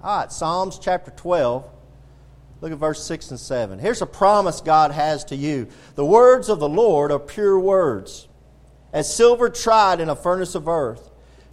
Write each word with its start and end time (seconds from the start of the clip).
All 0.00 0.20
right, 0.20 0.30
Psalms 0.30 0.78
chapter 0.78 1.10
12. 1.10 1.68
Look 2.60 2.72
at 2.72 2.78
verse 2.78 3.04
6 3.04 3.30
and 3.32 3.40
7. 3.40 3.80
Here's 3.80 4.00
a 4.00 4.06
promise 4.06 4.60
God 4.60 4.92
has 4.92 5.24
to 5.26 5.36
you. 5.36 5.66
The 5.96 6.04
words 6.04 6.48
of 6.48 6.60
the 6.60 6.68
Lord 6.68 7.10
are 7.10 7.18
pure 7.18 7.58
words, 7.58 8.28
as 8.92 9.12
silver 9.12 9.48
tried 9.48 10.00
in 10.00 10.08
a 10.08 10.14
furnace 10.14 10.54
of 10.54 10.68
earth, 10.68 11.10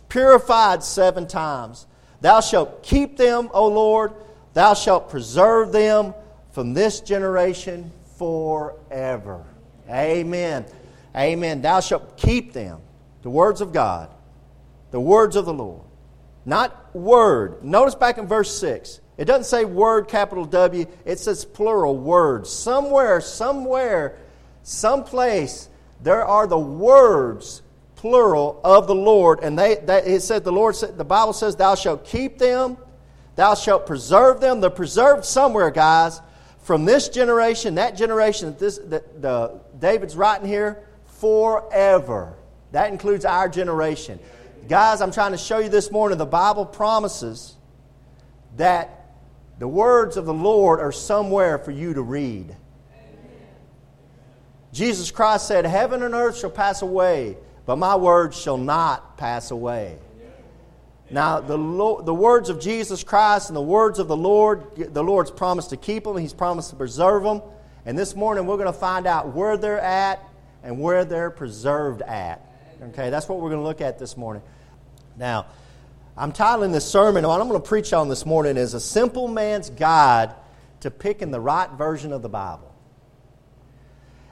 purified 0.10 0.84
seven 0.84 1.28
times. 1.28 1.88
Thou 2.22 2.40
shalt 2.40 2.84
keep 2.84 3.18
them, 3.18 3.50
O 3.52 3.68
Lord. 3.68 4.14
Thou 4.54 4.76
shalt 4.76 5.10
preserve 5.10 5.72
them 5.72 6.14
from 6.52 6.76
this 6.76 7.02
generation 7.02 7.92
forever. 8.18 9.44
Amen. 9.90 10.66
Amen. 11.16 11.62
Thou 11.64 11.80
shalt 11.80 12.16
keep 12.16 12.54
them, 12.54 12.80
the 13.24 13.30
words 13.30 13.60
of 13.62 13.74
God, 13.74 14.10
the 14.92 15.02
words 15.02 15.36
of 15.36 15.46
the 15.46 15.54
Lord. 15.54 15.85
Not 16.46 16.96
word. 16.96 17.64
Notice 17.64 17.96
back 17.96 18.18
in 18.18 18.28
verse 18.28 18.56
6. 18.60 19.02
It 19.18 19.26
doesn't 19.26 19.46
say 19.46 19.66
word, 19.66 20.08
capital 20.08 20.46
W. 20.46 20.86
It 21.06 21.20
says 21.20 21.46
plural 21.46 21.98
words. 21.98 22.52
Somewhere, 22.52 23.22
somewhere, 23.22 24.18
someplace, 24.64 25.70
there 26.04 26.26
are 26.26 26.48
the 26.48 26.60
words, 26.60 27.62
plural, 27.96 28.60
of 28.64 28.88
the 28.88 28.96
Lord. 28.96 29.40
And 29.42 29.58
they, 29.58 29.74
it 29.74 30.22
said, 30.22 30.44
the 30.44 30.52
Lord 30.52 30.76
said, 30.76 30.98
the 30.98 31.06
Bible 31.06 31.34
says, 31.34 31.56
Thou 31.56 31.76
shalt 31.76 32.06
keep 32.06 32.38
them, 32.38 32.78
thou 33.36 33.56
shalt 33.56 33.88
preserve 33.88 34.42
them. 34.42 34.60
They're 34.60 34.70
preserved 34.70 35.26
somewhere, 35.26 35.72
guys. 35.72 36.22
From 36.60 36.84
this 36.84 37.10
generation, 37.10 37.76
that 37.76 37.96
generation 37.96 38.50
that, 38.50 38.60
this, 38.60 38.80
that 38.86 39.22
the, 39.22 39.60
David's 39.80 40.16
writing 40.16 40.48
here, 40.48 40.88
forever. 41.20 42.34
That 42.72 42.92
includes 42.92 43.24
our 43.24 43.48
generation. 43.48 44.20
Guys, 44.68 45.00
I'm 45.00 45.12
trying 45.12 45.32
to 45.32 45.38
show 45.38 45.60
you 45.60 45.70
this 45.70 45.92
morning 45.92 46.18
the 46.18 46.26
Bible 46.26 46.66
promises 46.66 47.56
that 48.58 49.12
the 49.60 49.68
words 49.68 50.18
of 50.18 50.26
the 50.26 50.34
Lord 50.34 50.80
are 50.80 50.92
somewhere 50.92 51.60
for 51.60 51.70
you 51.70 51.94
to 51.94 52.02
read. 52.02 52.56
Jesus 54.74 55.12
Christ 55.12 55.48
said, 55.48 55.66
Heaven 55.66 56.02
and 56.02 56.16
earth 56.16 56.40
shall 56.40 56.50
pass 56.50 56.82
away, 56.82 57.38
but 57.68 57.76
my 57.76 57.96
words 57.96 58.42
shall 58.42 58.58
not 58.58 59.18
pass 59.18 59.52
away. 59.52 60.00
Now, 61.12 61.42
the, 61.42 61.58
the 61.58 62.14
words 62.14 62.50
of 62.50 62.60
Jesus 62.60 63.04
Christ 63.04 63.50
and 63.50 63.56
the 63.56 63.62
words 63.62 64.00
of 64.00 64.08
the 64.08 64.18
Lord, 64.18 64.66
the 64.76 65.04
Lord's 65.04 65.30
promised 65.30 65.70
to 65.70 65.78
keep 65.78 66.06
them, 66.06 66.18
He's 66.18 66.34
promised 66.34 66.72
to 66.72 66.76
preserve 66.76 67.22
them. 67.22 67.44
And 67.86 67.96
this 67.96 68.16
morning, 68.16 68.48
we're 68.48 68.58
going 68.58 68.66
to 68.66 68.74
find 68.74 69.06
out 69.06 69.36
where 69.36 69.58
they're 69.58 69.80
at 69.80 70.28
and 70.64 70.80
where 70.80 71.06
they're 71.06 71.30
preserved 71.30 72.02
at. 72.02 72.42
Okay, 72.82 73.10
that's 73.10 73.30
what 73.30 73.40
we're 73.40 73.50
going 73.50 73.62
to 73.62 73.68
look 73.68 73.82
at 73.82 74.00
this 74.00 74.18
morning. 74.18 74.44
Now, 75.18 75.48
I'm 76.18 76.32
titling 76.32 76.74
this 76.74 76.86
sermon, 76.86 77.26
what 77.26 77.40
I'm 77.40 77.48
going 77.48 77.62
to 77.62 77.68
preach 77.68 77.94
on 77.94 78.10
this 78.10 78.26
morning 78.26 78.58
is 78.58 78.74
A 78.74 78.80
Simple 78.80 79.28
Man's 79.28 79.70
Guide 79.70 80.34
to 80.82 80.92
Picking 80.92 81.32
the 81.32 81.40
Right 81.40 81.70
Version 81.72 82.12
of 82.12 82.22
the 82.22 82.30
Bible. 82.30 82.74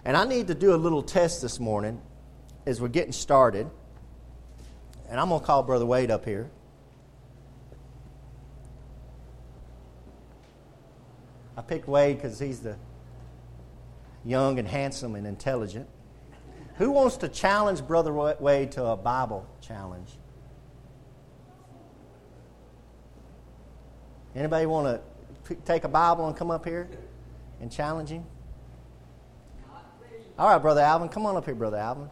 And 0.05 0.17
I 0.17 0.25
need 0.25 0.47
to 0.47 0.55
do 0.55 0.75
a 0.75 0.77
little 0.77 1.02
test 1.02 1.41
this 1.41 1.59
morning 1.59 2.02
as 2.66 2.81
we're 2.81 2.89
getting 2.89 3.14
started. 3.14 3.69
And 5.09 5.19
I'm 5.19 5.30
going 5.30 5.39
to 5.39 5.45
call 5.45 5.64
Brother 5.64 5.86
Wade 5.86 6.11
up 6.11 6.25
here. 6.25 6.49
I 11.55 11.61
picked 11.61 11.88
Wade 11.88 12.17
because 12.17 12.39
he's 12.39 12.59
the 12.59 12.75
young 14.25 14.59
and 14.59 14.67
handsome 14.67 15.16
and 15.16 15.25
intelligent. 15.25 15.88
Who 16.77 16.91
wants 16.91 17.17
to 17.17 17.27
challenge 17.27 17.85
Brother 17.85 18.11
Wade 18.13 18.71
to 18.73 18.85
a 18.85 18.97
Bible 18.97 19.45
challenge? 19.61 20.09
Anybody 24.35 24.65
want 24.65 25.02
to 25.45 25.55
take 25.65 25.83
a 25.83 25.88
Bible 25.88 26.27
and 26.27 26.35
come 26.35 26.49
up 26.49 26.65
here 26.65 26.89
and 27.61 27.71
challenge 27.71 28.09
him? 28.09 28.25
All 30.38 30.49
right, 30.49 30.57
Brother 30.59 30.81
Alvin, 30.81 31.09
come 31.09 31.27
on 31.27 31.35
up 31.35 31.45
here, 31.45 31.53
Brother 31.53 31.77
Alvin. 31.77 32.09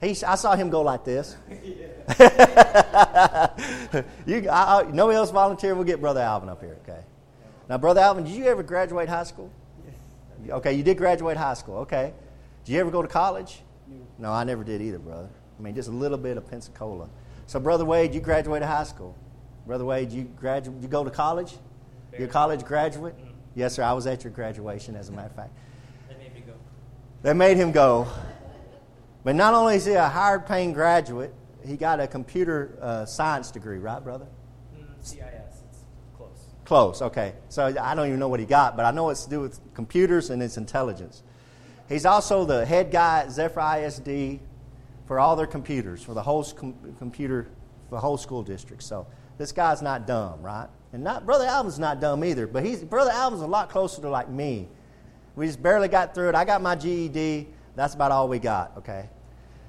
He, 0.00 0.10
I 0.24 0.36
saw 0.36 0.54
him 0.54 0.70
go 0.70 0.82
like 0.82 1.04
this. 1.04 1.36
you, 4.26 4.48
I, 4.48 4.82
I, 4.82 4.82
nobody 4.92 5.16
else 5.16 5.30
volunteer. 5.32 5.74
We'll 5.74 5.84
get 5.84 6.00
Brother 6.00 6.20
Alvin 6.20 6.48
up 6.48 6.60
here. 6.60 6.76
Okay. 6.82 7.00
Now, 7.68 7.78
Brother 7.78 8.02
Alvin, 8.02 8.24
did 8.24 8.34
you 8.34 8.44
ever 8.44 8.62
graduate 8.62 9.08
high 9.08 9.24
school? 9.24 9.50
Okay, 10.48 10.74
you 10.74 10.82
did 10.82 10.98
graduate 10.98 11.36
high 11.36 11.54
school. 11.54 11.78
Okay. 11.78 12.12
Did 12.64 12.72
you 12.72 12.80
ever 12.80 12.90
go 12.90 13.02
to 13.02 13.08
college? 13.08 13.62
No, 14.18 14.32
I 14.32 14.44
never 14.44 14.64
did 14.64 14.80
either, 14.80 14.98
brother. 14.98 15.28
I 15.58 15.62
mean, 15.62 15.74
just 15.74 15.88
a 15.88 15.92
little 15.92 16.18
bit 16.18 16.36
of 16.36 16.48
Pensacola. 16.48 17.08
So, 17.46 17.60
Brother 17.60 17.84
Wade, 17.84 18.14
you 18.14 18.20
graduated 18.20 18.66
high 18.66 18.84
school. 18.84 19.16
Brother 19.66 19.84
Wade, 19.84 20.12
you 20.12 20.24
graduate, 20.24 20.80
you 20.80 20.88
go 20.88 21.04
to 21.04 21.10
college? 21.10 21.54
You're 22.16 22.28
a 22.28 22.30
college 22.30 22.64
graduate? 22.64 23.16
Mm-hmm. 23.16 23.30
Yes, 23.54 23.74
sir. 23.74 23.82
I 23.82 23.92
was 23.92 24.06
at 24.06 24.24
your 24.24 24.32
graduation, 24.32 24.96
as 24.96 25.08
a 25.08 25.12
matter 25.12 25.28
of 25.28 25.36
fact. 25.36 25.52
They 26.08 26.16
made 26.16 26.34
me 26.34 26.40
go. 26.40 26.52
They 27.22 27.32
made 27.32 27.56
him 27.56 27.72
go. 27.72 28.06
But 29.24 29.34
not 29.34 29.54
only 29.54 29.76
is 29.76 29.84
he 29.84 29.92
a 29.92 30.08
hard 30.08 30.46
paying 30.46 30.72
graduate, 30.72 31.34
he 31.66 31.76
got 31.76 31.98
a 31.98 32.06
computer 32.06 32.78
uh, 32.80 33.04
science 33.04 33.50
degree, 33.50 33.78
right, 33.78 34.02
brother? 34.02 34.26
Mm, 34.76 34.84
CIS. 35.00 35.18
It's 35.68 35.84
close. 36.16 36.46
Close, 36.64 37.02
okay. 37.02 37.34
So 37.48 37.74
I 37.80 37.94
don't 37.94 38.06
even 38.06 38.18
know 38.18 38.28
what 38.28 38.40
he 38.40 38.46
got, 38.46 38.76
but 38.76 38.84
I 38.84 38.90
know 38.90 39.10
it's 39.10 39.24
to 39.24 39.30
do 39.30 39.40
with 39.40 39.58
computers 39.74 40.30
and 40.30 40.42
its 40.42 40.56
intelligence. 40.56 41.22
He's 41.88 42.06
also 42.06 42.44
the 42.44 42.64
head 42.64 42.90
guy 42.90 43.20
at 43.20 43.32
Zephyr 43.32 43.60
ISD 43.60 44.40
for 45.06 45.18
all 45.18 45.36
their 45.36 45.46
computers, 45.46 46.02
for 46.02 46.14
the 46.14 46.22
whole 46.22 46.44
com- 46.44 46.74
computer, 46.98 47.48
the 47.90 48.00
whole 48.00 48.16
school 48.16 48.42
district. 48.42 48.82
So 48.82 49.06
this 49.36 49.52
guy's 49.52 49.82
not 49.82 50.06
dumb, 50.06 50.42
right? 50.42 50.68
And 50.92 51.04
not 51.04 51.26
Brother 51.26 51.44
Alvin's 51.44 51.78
not 51.78 52.00
dumb 52.00 52.24
either, 52.24 52.46
but 52.46 52.64
he's 52.64 52.82
Brother 52.82 53.10
Alvin's 53.10 53.42
a 53.42 53.46
lot 53.46 53.68
closer 53.68 54.00
to 54.02 54.08
like 54.08 54.28
me. 54.28 54.68
We 55.36 55.46
just 55.46 55.62
barely 55.62 55.88
got 55.88 56.14
through 56.14 56.30
it. 56.30 56.34
I 56.34 56.44
got 56.44 56.62
my 56.62 56.76
GED. 56.76 57.48
That's 57.74 57.94
about 57.94 58.12
all 58.12 58.28
we 58.28 58.38
got, 58.38 58.72
okay? 58.78 59.08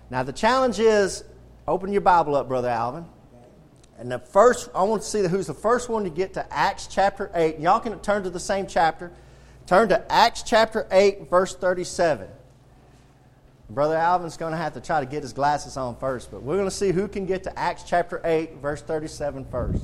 Now 0.09 0.23
the 0.23 0.33
challenge 0.33 0.79
is 0.79 1.23
open 1.67 1.91
your 1.91 2.01
Bible 2.01 2.35
up, 2.35 2.47
Brother 2.47 2.69
Alvin. 2.69 3.05
And 3.97 4.11
the 4.11 4.19
first, 4.19 4.69
I 4.75 4.83
want 4.83 5.01
to 5.01 5.07
see 5.07 5.25
who's 5.25 5.47
the 5.47 5.53
first 5.53 5.89
one 5.89 6.03
to 6.03 6.09
get 6.09 6.33
to 6.33 6.53
Acts 6.53 6.87
chapter 6.87 7.31
8. 7.33 7.59
Y'all 7.59 7.79
can 7.79 7.97
turn 7.99 8.23
to 8.23 8.29
the 8.29 8.39
same 8.39 8.67
chapter. 8.67 9.11
Turn 9.67 9.89
to 9.89 10.11
Acts 10.11 10.43
chapter 10.43 10.87
8, 10.91 11.29
verse 11.29 11.55
37. 11.55 12.27
Brother 13.69 13.95
Alvin's 13.95 14.37
going 14.37 14.51
to 14.51 14.57
have 14.57 14.73
to 14.73 14.81
try 14.81 14.99
to 14.99 15.07
get 15.07 15.23
his 15.23 15.33
glasses 15.33 15.75
on 15.75 15.95
first, 15.95 16.29
but 16.29 16.43
we're 16.43 16.55
going 16.55 16.69
to 16.69 16.75
see 16.75 16.91
who 16.91 17.07
can 17.07 17.25
get 17.25 17.43
to 17.43 17.59
Acts 17.59 17.83
chapter 17.83 18.21
8, 18.23 18.57
verse 18.57 18.81
37 18.83 19.45
first. 19.45 19.83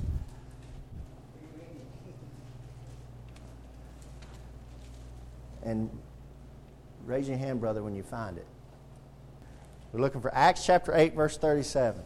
And 5.64 5.90
raise 7.06 7.28
your 7.28 7.38
hand, 7.38 7.59
brother, 7.59 7.81
when 7.81 7.96
you 7.96 8.03
find 8.03 8.38
it. 8.38 8.46
We're 9.91 10.02
looking 10.02 10.22
for 10.22 10.34
Acts 10.34 10.64
chapter 10.64 10.96
8, 10.96 11.16
verse 11.16 11.38
37. 11.38 12.03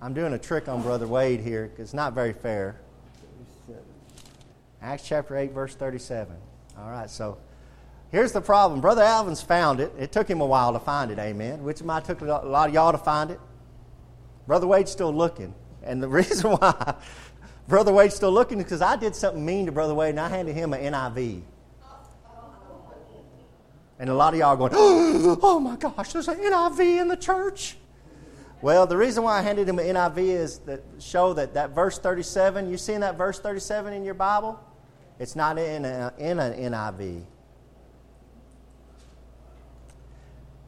I'm 0.00 0.14
doing 0.14 0.32
a 0.32 0.38
trick 0.38 0.66
on 0.66 0.80
Brother 0.80 1.06
Wade 1.06 1.40
here 1.40 1.68
because 1.68 1.88
it's 1.88 1.94
not 1.94 2.14
very 2.14 2.32
fair. 2.32 2.79
Acts 4.82 5.06
chapter 5.06 5.36
8, 5.36 5.52
verse 5.52 5.74
37. 5.74 6.36
All 6.78 6.90
right, 6.90 7.10
so 7.10 7.38
Here's 8.10 8.32
the 8.32 8.40
problem. 8.40 8.80
Brother 8.80 9.02
Alvin's 9.02 9.40
found 9.40 9.78
it. 9.78 9.92
It 9.96 10.10
took 10.10 10.28
him 10.28 10.40
a 10.40 10.46
while 10.46 10.72
to 10.72 10.80
find 10.80 11.12
it, 11.12 11.18
amen. 11.18 11.62
Which 11.62 11.82
might 11.82 12.04
took 12.04 12.20
a 12.20 12.24
lot 12.24 12.68
of 12.68 12.74
y'all 12.74 12.90
to 12.92 12.98
find 12.98 13.30
it. 13.30 13.40
Brother 14.48 14.66
Wade's 14.66 14.90
still 14.90 15.14
looking. 15.14 15.54
And 15.82 16.02
the 16.02 16.08
reason 16.18 16.50
why 16.50 16.94
Brother 17.68 17.92
Wade's 17.92 18.16
still 18.16 18.32
looking 18.32 18.58
is 18.58 18.64
because 18.64 18.82
I 18.82 18.96
did 18.96 19.14
something 19.14 19.44
mean 19.44 19.66
to 19.66 19.72
Brother 19.72 19.94
Wade 19.94 20.10
and 20.10 20.20
I 20.20 20.28
handed 20.28 20.56
him 20.56 20.74
an 20.74 20.92
NIV. 20.92 21.42
And 24.00 24.10
a 24.10 24.14
lot 24.14 24.32
of 24.32 24.40
y'all 24.40 24.48
are 24.48 24.56
going, 24.56 24.72
oh 24.74 25.60
my 25.60 25.76
gosh, 25.76 26.12
there's 26.12 26.26
an 26.26 26.38
NIV 26.38 27.02
in 27.02 27.08
the 27.08 27.16
church. 27.16 27.76
Well, 28.60 28.86
the 28.86 28.96
reason 28.96 29.22
why 29.22 29.38
I 29.38 29.42
handed 29.42 29.68
him 29.68 29.78
an 29.78 29.86
NIV 29.86 30.18
is 30.18 30.58
to 30.58 30.80
show 30.98 31.32
that 31.34 31.54
that 31.54 31.70
verse 31.70 31.98
37, 31.98 32.68
you 32.68 32.76
seen 32.76 33.00
that 33.00 33.16
verse 33.16 33.38
37 33.38 33.92
in 33.92 34.04
your 34.04 34.14
Bible? 34.14 34.58
It's 35.20 35.36
not 35.36 35.56
in, 35.58 35.84
a, 35.84 36.12
in 36.18 36.40
an 36.40 36.72
NIV. 36.72 37.22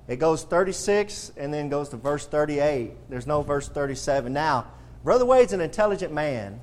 It 0.06 0.16
goes 0.16 0.44
36 0.44 1.32
and 1.37 1.52
then 1.52 1.69
goes 1.69 1.88
to 1.88 1.96
verse 1.96 2.26
38. 2.26 2.93
There's 3.08 3.26
no 3.26 3.43
verse 3.43 3.69
37. 3.69 4.32
Now, 4.32 4.66
Brother 5.02 5.25
Wade's 5.25 5.52
an 5.52 5.60
intelligent 5.60 6.12
man. 6.12 6.60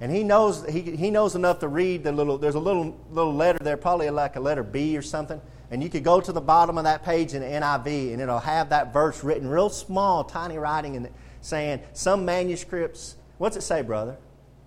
And 0.00 0.10
he 0.10 0.22
knows, 0.22 0.64
he, 0.66 0.82
he 0.82 1.10
knows 1.10 1.34
enough 1.34 1.58
to 1.60 1.68
read 1.68 2.04
the 2.04 2.12
little, 2.12 2.38
there's 2.38 2.54
a 2.54 2.60
little, 2.60 2.98
little 3.10 3.34
letter 3.34 3.58
there, 3.62 3.76
probably 3.76 4.08
like 4.10 4.36
a 4.36 4.40
letter 4.40 4.62
B 4.62 4.96
or 4.96 5.02
something. 5.02 5.40
And 5.70 5.82
you 5.82 5.88
could 5.88 6.02
go 6.02 6.20
to 6.20 6.32
the 6.32 6.40
bottom 6.40 6.78
of 6.78 6.84
that 6.84 7.04
page 7.04 7.34
in 7.34 7.42
the 7.42 7.48
NIV 7.48 8.12
and 8.12 8.20
it'll 8.20 8.40
have 8.40 8.70
that 8.70 8.92
verse 8.92 9.22
written 9.22 9.48
real 9.48 9.70
small, 9.70 10.24
tiny 10.24 10.58
writing 10.58 10.96
and 10.96 11.08
saying 11.42 11.80
some 11.92 12.24
manuscripts. 12.24 13.16
What's 13.38 13.56
it 13.56 13.62
say, 13.62 13.82
brother? 13.82 14.16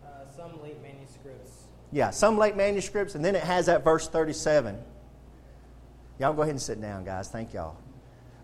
Uh, 0.04 0.08
some 0.36 0.62
late 0.62 0.82
manuscripts. 0.82 1.66
Yeah, 1.94 2.10
some 2.10 2.38
late 2.38 2.58
manuscripts. 2.58 3.16
And 3.16 3.24
then 3.24 3.36
it 3.36 3.44
has 3.44 3.68
that 3.68 3.84
verse 3.86 4.10
37. 4.10 4.78
Y'all 6.20 6.34
go 6.34 6.42
ahead 6.42 6.52
and 6.52 6.62
sit 6.62 6.82
down, 6.82 7.06
guys. 7.06 7.30
Thank 7.30 7.54
y'all. 7.54 7.78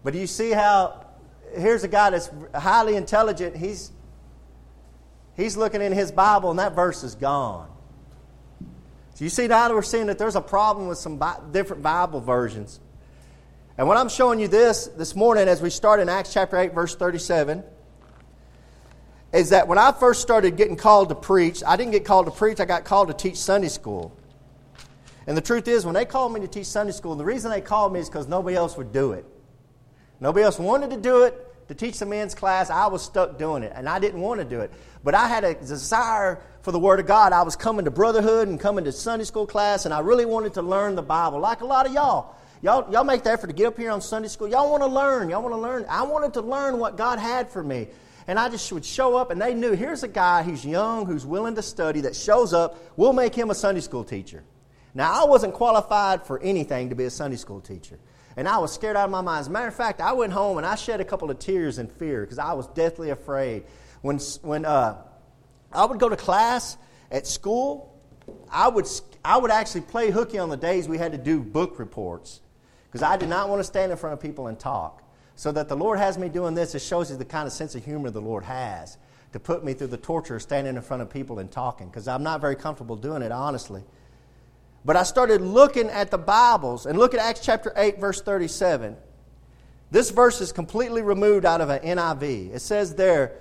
But 0.04 0.14
do 0.14 0.20
you 0.20 0.28
see 0.28 0.52
how 0.52 1.06
here's 1.54 1.84
a 1.84 1.88
guy 1.88 2.12
that's 2.12 2.30
highly 2.54 2.96
intelligent. 2.96 3.58
He's 3.58 3.92
He's 5.40 5.56
looking 5.56 5.82
in 5.82 5.94
his 5.94 6.12
Bible, 6.12 6.50
and 6.50 6.60
that 6.60 6.76
verse 6.76 7.02
is 7.02 7.16
gone. 7.16 7.70
So 9.14 9.24
you 9.24 9.30
see 9.30 9.48
now 9.48 9.74
we're 9.74 9.82
seeing 9.84 10.08
that 10.08 10.18
there's 10.18 10.36
a 10.36 10.42
problem 10.42 10.90
with 10.90 10.98
some 10.98 11.16
Bi- 11.16 11.40
different 11.54 11.82
Bible 11.82 12.20
versions. 12.20 12.82
And 13.78 13.88
what 13.88 13.96
I'm 13.96 14.10
showing 14.10 14.42
you 14.42 14.50
this 14.50 14.88
this 14.88 15.16
morning 15.16 15.48
as 15.48 15.62
we 15.62 15.70
start 15.70 16.02
in 16.02 16.10
Acts 16.10 16.34
chapter 16.34 16.58
8, 16.58 16.74
verse 16.74 16.94
37, 16.94 17.64
is 19.32 19.50
that 19.50 19.68
when 19.68 19.78
I 19.78 19.92
first 19.92 20.22
started 20.22 20.58
getting 20.58 20.76
called 20.76 21.10
to 21.10 21.16
preach, 21.16 21.62
I 21.66 21.76
didn't 21.76 21.92
get 21.92 22.06
called 22.06 22.26
to 22.26 22.32
preach, 22.32 22.60
I 22.60 22.66
got 22.66 22.84
called 22.84 23.10
to 23.10 23.14
teach 23.14 23.38
Sunday 23.38 23.68
school. 23.68 24.18
And 25.28 25.38
the 25.38 25.42
truth 25.42 25.68
is, 25.68 25.86
when 25.86 25.94
they 25.94 26.06
called 26.06 26.34
me 26.34 26.40
to 26.40 26.48
teach 26.48 26.66
Sunday 26.66 26.92
school, 26.92 27.16
the 27.16 27.26
reason 27.26 27.52
they 27.52 27.62
called 27.62 27.94
me 27.94 28.00
is 28.00 28.10
because 28.10 28.28
nobody 28.28 28.56
else 28.56 28.76
would 28.78 28.92
do 28.92 29.12
it. 29.12 29.26
Nobody 30.20 30.44
else 30.44 30.58
wanted 30.58 30.90
to 30.90 30.98
do 30.98 31.24
it. 31.24 31.46
To 31.68 31.76
teach 31.76 32.00
the 32.00 32.08
men's 32.08 32.34
class, 32.34 32.72
I 32.72 32.88
was 32.88 33.04
stuck 33.04 33.38
doing 33.38 33.62
it, 33.62 33.72
and 33.76 33.88
I 33.88 34.00
didn't 34.00 34.22
want 34.22 34.40
to 34.40 34.46
do 34.46 34.62
it. 34.62 34.72
But 35.04 35.14
I 35.14 35.28
had 35.28 35.44
a 35.44 35.54
desire 35.54 36.42
for 36.64 36.72
the 36.72 36.80
Word 36.80 37.00
of 37.00 37.06
God. 37.06 37.32
I 37.32 37.44
was 37.44 37.56
coming 37.56 37.86
to 37.86 37.92
brotherhood 37.92 38.48
and 38.48 38.60
coming 38.60 38.86
to 38.86 38.92
Sunday 38.92 39.24
school 39.24 39.46
class, 39.46 39.86
and 39.86 39.94
I 39.94 40.00
really 40.00 40.26
wanted 40.26 40.56
to 40.56 40.64
learn 40.64 40.96
the 40.96 41.04
Bible, 41.04 41.40
like 41.40 41.62
a 41.62 41.66
lot 41.66 41.86
of 41.86 41.94
y'all. 41.94 42.36
Y'all, 42.64 42.92
y'all 42.92 43.04
make 43.04 43.22
the 43.22 43.32
effort 43.32 43.48
to 43.48 43.54
get 43.54 43.68
up 43.68 43.78
here 43.78 43.92
on 43.92 44.02
Sunday 44.02 44.30
school. 44.30 44.48
Y'all 44.48 44.72
want 44.72 44.82
to 44.82 44.88
learn. 44.88 45.30
Y'all 45.30 45.44
want 45.44 45.54
to 45.54 45.62
learn. 45.62 45.86
I 45.88 46.02
wanted 46.02 46.34
to 46.34 46.42
learn 46.42 46.80
what 46.80 46.98
God 46.98 47.20
had 47.20 47.52
for 47.52 47.64
me. 47.64 47.88
And 48.30 48.38
I 48.38 48.48
just 48.48 48.72
would 48.72 48.86
show 48.86 49.18
up, 49.18 49.32
and 49.32 49.42
they 49.42 49.56
knew 49.56 49.72
here's 49.72 50.04
a 50.04 50.08
guy 50.08 50.44
who's 50.44 50.64
young, 50.64 51.08
who's 51.08 51.26
willing 51.26 51.56
to 51.56 51.64
study, 51.64 52.02
that 52.02 52.16
shows 52.16 52.54
up. 52.54 52.78
We'll 52.96 53.12
make 53.12 53.34
him 53.34 53.50
a 53.50 53.56
Sunday 53.56 53.82
school 53.82 54.04
teacher. 54.04 54.44
Now, 54.94 55.24
I 55.24 55.28
wasn't 55.28 55.56
qualified 55.56 56.28
for 56.28 56.40
anything 56.40 56.90
to 56.90 56.96
be 56.96 57.06
a 57.06 57.10
Sunday 57.10 57.38
school 57.38 57.60
teacher. 57.60 57.98
And 58.38 58.48
I 58.48 58.60
was 58.60 58.72
scared 58.72 58.96
out 58.96 59.06
of 59.06 59.10
my 59.10 59.22
mind. 59.22 59.40
As 59.40 59.48
a 59.48 59.50
matter 59.50 59.68
of 59.68 59.74
fact, 59.74 60.00
I 60.00 60.14
went 60.14 60.32
home 60.32 60.60
and 60.60 60.68
I 60.68 60.76
shed 60.76 61.02
a 61.02 61.06
couple 61.06 61.32
of 61.32 61.40
tears 61.40 61.80
in 61.80 61.88
fear 61.88 62.22
because 62.22 62.38
I 62.38 62.54
was 62.54 62.68
deathly 62.68 63.10
afraid. 63.10 63.64
When, 64.04 64.20
when 64.44 64.64
uh, 64.64 65.02
I 65.74 65.86
would 65.86 66.00
go 66.00 66.08
to 66.08 66.16
class 66.16 66.78
at 67.10 67.26
school, 67.26 68.00
I 68.52 68.68
would, 68.68 68.86
I 69.26 69.38
would 69.38 69.50
actually 69.50 69.82
play 69.82 70.12
hooky 70.12 70.38
on 70.38 70.50
the 70.50 70.58
days 70.58 70.88
we 70.88 71.00
had 71.00 71.14
to 71.14 71.18
do 71.18 71.40
book 71.40 71.80
reports 71.80 72.42
because 72.92 73.02
I 73.02 73.18
did 73.18 73.28
not 73.28 73.50
want 73.50 73.60
to 73.60 73.64
stand 73.64 73.92
in 73.92 73.98
front 73.98 74.14
of 74.14 74.20
people 74.20 74.46
and 74.46 74.60
talk. 74.60 75.02
So 75.40 75.54
that 75.54 75.70
the 75.70 75.78
Lord 75.78 76.00
has 76.00 76.18
me 76.18 76.28
doing 76.28 76.54
this, 76.54 76.76
it 76.76 76.82
shows 76.82 77.10
you 77.10 77.16
the 77.16 77.24
kind 77.24 77.48
of 77.48 77.54
sense 77.54 77.74
of 77.74 77.86
humor 77.86 78.10
the 78.10 78.20
Lord 78.20 78.44
has 78.44 78.98
to 79.32 79.40
put 79.40 79.64
me 79.64 79.74
through 79.74 79.88
the 79.88 79.96
torture 79.96 80.36
of 80.36 80.42
standing 80.42 80.76
in 80.76 80.82
front 80.82 81.02
of 81.02 81.10
people 81.10 81.40
and 81.40 81.50
talking 81.50 81.88
because 81.88 82.10
I'm 82.10 82.24
not 82.24 82.42
very 82.42 82.58
comfortable 82.58 82.98
doing 82.98 83.22
it, 83.22 83.32
honestly. 83.32 83.82
But 84.84 84.98
I 84.98 85.04
started 85.04 85.40
looking 85.40 85.88
at 85.88 86.12
the 86.12 86.18
Bibles 86.18 86.86
and 86.86 87.00
look 87.00 87.14
at 87.14 87.22
Acts 87.22 87.40
chapter 87.40 87.72
8, 87.78 88.02
verse 88.02 88.22
37. 88.22 88.98
This 89.92 90.10
verse 90.10 90.42
is 90.42 90.52
completely 90.52 91.04
removed 91.04 91.46
out 91.46 91.62
of 91.62 91.70
an 91.70 91.84
NIV. 91.84 92.54
It 92.54 92.60
says 92.60 92.96
there, 92.96 93.38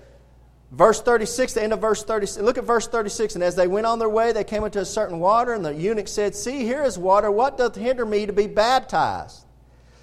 verse 0.70 1.02
36, 1.02 1.54
the 1.54 1.64
end 1.64 1.72
of 1.72 1.80
verse 1.80 2.04
36. 2.04 2.44
Look 2.44 2.58
at 2.58 2.64
verse 2.64 2.86
36. 2.86 3.34
And 3.34 3.42
as 3.42 3.56
they 3.56 3.66
went 3.66 3.86
on 3.86 3.98
their 3.98 4.08
way, 4.08 4.30
they 4.30 4.44
came 4.44 4.62
into 4.62 4.78
a 4.78 4.84
certain 4.84 5.18
water, 5.18 5.52
and 5.52 5.64
the 5.64 5.74
eunuch 5.74 6.06
said, 6.06 6.36
See, 6.36 6.60
here 6.60 6.84
is 6.84 6.96
water. 6.96 7.28
What 7.28 7.58
doth 7.58 7.74
hinder 7.74 8.06
me 8.06 8.24
to 8.24 8.32
be 8.32 8.46
baptized? 8.46 9.46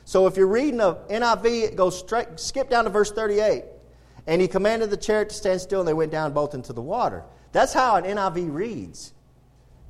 So 0.05 0.27
if 0.27 0.37
you're 0.37 0.47
reading 0.47 0.79
a 0.79 0.93
NIV, 1.09 1.63
it 1.63 1.75
goes 1.75 1.97
straight, 1.97 2.39
skip 2.39 2.69
down 2.69 2.83
to 2.85 2.91
verse 2.91 3.11
38. 3.11 3.65
And 4.27 4.41
he 4.41 4.47
commanded 4.47 4.89
the 4.89 4.97
chariot 4.97 5.29
to 5.29 5.35
stand 5.35 5.61
still, 5.61 5.81
and 5.81 5.87
they 5.87 5.93
went 5.93 6.11
down 6.11 6.31
both 6.31 6.53
into 6.53 6.73
the 6.73 6.81
water. 6.81 7.23
That's 7.51 7.73
how 7.73 7.95
an 7.95 8.03
NIV 8.03 8.53
reads. 8.53 9.13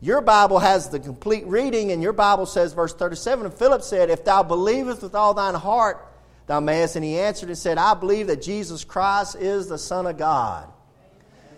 Your 0.02 0.22
Bible 0.22 0.60
has 0.60 0.90
the 0.90 1.00
complete 1.00 1.46
reading, 1.48 1.92
and 1.92 2.02
your 2.02 2.14
Bible 2.14 2.46
says, 2.46 2.74
verse 2.74 2.94
37, 2.94 3.46
and 3.46 3.54
Philip 3.54 3.82
said, 3.82 4.10
If 4.10 4.24
thou 4.24 4.44
believest 4.44 5.02
with 5.02 5.16
all 5.16 5.34
thine 5.34 5.54
heart, 5.54 6.06
thou 6.48 6.60
mayest. 6.60 6.96
And 6.96 7.04
he 7.04 7.18
answered 7.18 7.50
and 7.50 7.58
said, 7.58 7.78
I 7.78 7.94
believe 7.94 8.28
that 8.28 8.42
Jesus 8.42 8.84
Christ 8.84 9.36
is 9.36 9.68
the 9.68 9.78
Son 9.78 10.06
of 10.06 10.18
God. 10.18 10.72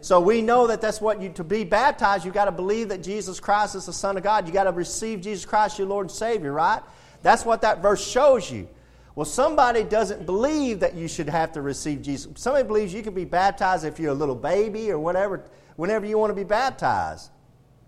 So 0.01 0.19
we 0.19 0.41
know 0.41 0.67
that 0.67 0.81
that's 0.81 1.01
what 1.01 1.21
you, 1.21 1.29
to 1.29 1.43
be 1.43 1.63
baptized, 1.63 2.23
you've 2.23 2.33
got 2.33 2.45
to 2.45 2.51
believe 2.51 2.89
that 2.89 3.03
Jesus 3.03 3.39
Christ 3.39 3.75
is 3.75 3.87
the 3.87 3.93
Son 3.93 4.15
of 4.17 4.23
God. 4.23 4.45
You've 4.45 4.53
got 4.53 4.65
to 4.65 4.71
receive 4.71 5.21
Jesus 5.21 5.45
Christ, 5.45 5.79
your 5.79 5.87
Lord 5.87 6.05
and 6.05 6.11
Savior, 6.11 6.53
right? 6.53 6.81
That's 7.27 7.43
what 7.43 7.63
that 7.63 7.81
verse 7.81 8.07
shows 8.07 8.49
you. 8.49 8.69
Well, 9.13 9.25
somebody 9.25 9.83
doesn't 9.83 10.25
believe 10.25 10.79
that 10.79 10.95
you 10.95 11.09
should 11.09 11.27
have 11.27 11.51
to 11.51 11.61
receive 11.61 12.01
Jesus. 12.01 12.31
Somebody 12.35 12.65
believes 12.65 12.93
you 12.93 13.03
can 13.03 13.13
be 13.13 13.25
baptized 13.25 13.83
if 13.83 13.99
you're 13.99 14.13
a 14.13 14.15
little 14.15 14.33
baby 14.33 14.91
or 14.91 14.97
whatever, 14.97 15.43
whenever 15.75 16.05
you 16.05 16.17
want 16.17 16.31
to 16.31 16.35
be 16.35 16.45
baptized. 16.45 17.29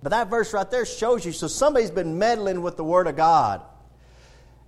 But 0.03 0.09
that 0.09 0.29
verse 0.29 0.51
right 0.51 0.69
there 0.69 0.85
shows 0.85 1.25
you. 1.25 1.31
So 1.31 1.47
somebody's 1.47 1.89
been 1.89 2.19
meddling 2.19 2.61
with 2.61 2.75
the 2.75 2.83
Word 2.83 3.07
of 3.07 3.15
God. 3.15 3.61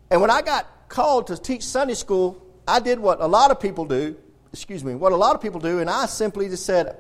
And 0.10 0.22
when 0.22 0.32
I 0.32 0.42
got 0.42 0.88
called 0.88 1.28
to 1.28 1.38
teach 1.38 1.64
Sunday 1.64 1.96
school, 1.96 2.42
I 2.66 2.80
did 2.80 2.98
what 2.98 3.20
a 3.20 3.28
lot 3.28 3.52
of 3.52 3.60
people 3.60 3.84
do. 3.84 4.16
Excuse 4.54 4.86
me, 4.86 4.96
what 4.96 5.12
a 5.12 5.18
lot 5.18 5.36
of 5.36 5.42
people 5.42 5.60
do, 5.60 5.80
and 5.80 5.90
I 5.90 6.06
simply 6.06 6.48
just 6.48 6.66
said, 6.66 6.96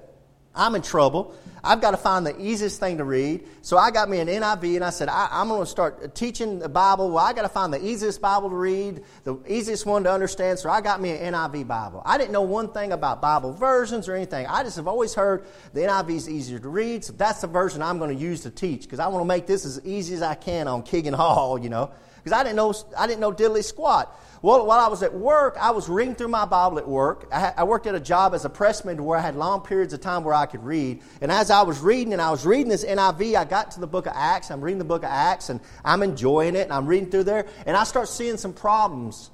I'm 0.54 0.76
in 0.76 0.82
trouble. 0.82 1.34
I've 1.64 1.82
got 1.82 1.92
to 1.92 1.98
find 1.98 2.26
the 2.26 2.40
easiest 2.42 2.80
thing 2.80 2.98
to 2.98 3.04
read. 3.04 3.48
So 3.62 3.78
I 3.78 3.92
got 3.92 4.10
me 4.10 4.20
an 4.20 4.28
NIV 4.28 4.76
and 4.76 4.84
I 4.84 4.90
said, 4.90 5.10
I, 5.10 5.28
am 5.32 5.50
going 5.50 5.62
to 5.62 5.70
start 5.70 6.00
uh, 6.04 6.08
teaching 6.08 6.60
the 6.60 6.70
Bible. 6.70 7.10
Well, 7.10 7.24
I 7.24 7.34
got 7.34 7.44
to 7.44 7.50
find 7.50 7.72
the 7.72 7.84
easiest 7.86 8.20
Bible 8.22 8.50
to 8.50 8.56
read, 8.56 9.04
the 9.24 9.38
easiest 9.48 9.86
one 9.86 10.04
to 10.06 10.12
understand. 10.12 10.58
So 10.60 10.70
I 10.70 10.82
got 10.82 11.02
me 11.02 11.12
an 11.12 11.34
NIV 11.34 11.68
Bible. 11.68 12.02
I 12.06 12.18
didn't 12.18 12.32
know 12.32 12.42
one 12.42 12.72
thing 12.72 12.92
about 12.92 13.22
Bible 13.22 13.54
versions 13.54 14.10
or 14.10 14.16
anything. 14.16 14.48
I 14.48 14.64
just 14.64 14.78
have 14.78 14.88
always 14.88 15.14
heard 15.14 15.46
the 15.74 15.82
NIV 15.82 16.10
is 16.16 16.30
easier 16.30 16.60
to 16.60 16.70
read. 16.70 17.06
So 17.06 17.14
that's 17.14 17.42
the 17.42 17.48
version 17.48 17.82
I'm 17.82 18.00
going 18.00 18.16
to 18.16 18.22
use 18.22 18.42
to 18.42 18.50
teach 18.50 18.84
because 18.84 19.00
I 19.00 19.08
want 19.08 19.22
to 19.22 19.28
make 19.28 19.46
this 19.46 19.66
as 19.66 19.80
easy 19.86 20.16
as 20.16 20.22
I 20.24 20.36
can 20.36 20.68
on 20.68 20.82
Keegan 20.82 21.14
Hall, 21.14 21.60
you 21.60 21.70
know, 21.70 21.92
because 22.24 22.34
I 22.38 22.44
didn't 22.44 22.56
know, 22.56 22.74
I 22.98 23.06
didn't 23.06 23.20
know 23.20 23.32
diddly 23.32 23.64
squat. 23.64 24.18
Well, 24.44 24.66
while 24.66 24.80
I 24.80 24.88
was 24.88 25.04
at 25.04 25.14
work, 25.14 25.56
I 25.62 25.70
was 25.70 25.88
reading 25.88 26.16
through 26.16 26.30
my 26.30 26.46
Bible 26.46 26.80
at 26.80 26.88
work. 26.88 27.28
I, 27.32 27.54
I 27.58 27.64
worked 27.64 27.86
at 27.86 27.94
a 27.94 28.00
job 28.00 28.34
as 28.34 28.44
a 28.44 28.50
pressman 28.50 29.00
where 29.04 29.20
I 29.20 29.22
had 29.22 29.36
long 29.36 29.62
periods 29.62 29.94
of 29.94 30.02
time 30.02 30.24
where 30.24 30.34
I 30.34 30.48
could 30.48 30.64
read. 30.64 31.02
And 31.22 31.32
as 31.32 31.52
I 31.52 31.62
was 31.62 31.80
reading, 31.80 32.12
and 32.12 32.20
I 32.20 32.32
was 32.32 32.44
reading 32.44 32.68
this 32.68 32.84
NIV, 32.84 33.36
I 33.36 33.46
got 33.46 33.70
to 33.72 33.80
the 33.80 33.86
book 33.86 34.08
of 34.08 34.14
Acts. 34.16 34.50
I'm 34.50 34.62
reading 34.62 34.80
the 34.80 34.86
book 34.86 35.04
of 35.04 35.10
Acts, 35.12 35.50
and 35.50 35.60
I'm 35.86 36.02
enjoying 36.02 36.56
it, 36.56 36.64
and 36.64 36.74
I'm 36.74 36.88
reading 36.88 37.12
through 37.12 37.26
there, 37.26 37.46
and 37.68 37.78
I 37.78 37.84
start 37.84 38.10
seeing 38.10 38.38
some 38.38 38.52
problems 38.52 39.30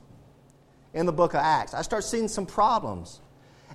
in 0.93 1.05
the 1.05 1.13
book 1.13 1.35
of 1.35 1.39
Acts. 1.39 1.73
I 1.73 1.83
start 1.83 2.03
seeing 2.03 2.27
some 2.27 2.45
problems. 2.45 3.21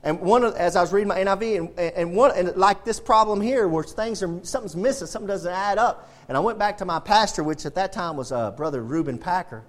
And 0.02 0.20
one 0.20 0.44
as 0.44 0.76
I 0.76 0.82
was 0.82 0.92
reading 0.92 1.08
my 1.08 1.18
NIV, 1.18 1.58
and, 1.58 1.78
and 1.78 2.14
one 2.14 2.32
and 2.36 2.54
like 2.56 2.84
this 2.84 3.00
problem 3.00 3.40
here, 3.40 3.66
where 3.68 3.84
things 3.84 4.22
are 4.22 4.40
something's 4.42 4.76
missing, 4.76 5.06
something 5.06 5.28
doesn't 5.28 5.50
add 5.50 5.78
up. 5.78 6.10
And 6.28 6.36
I 6.36 6.40
went 6.40 6.58
back 6.58 6.78
to 6.78 6.84
my 6.84 6.98
pastor, 6.98 7.42
which 7.42 7.64
at 7.64 7.76
that 7.76 7.94
time 7.94 8.18
was 8.18 8.32
uh, 8.32 8.50
Brother 8.50 8.82
Reuben 8.82 9.16
Packer, 9.16 9.64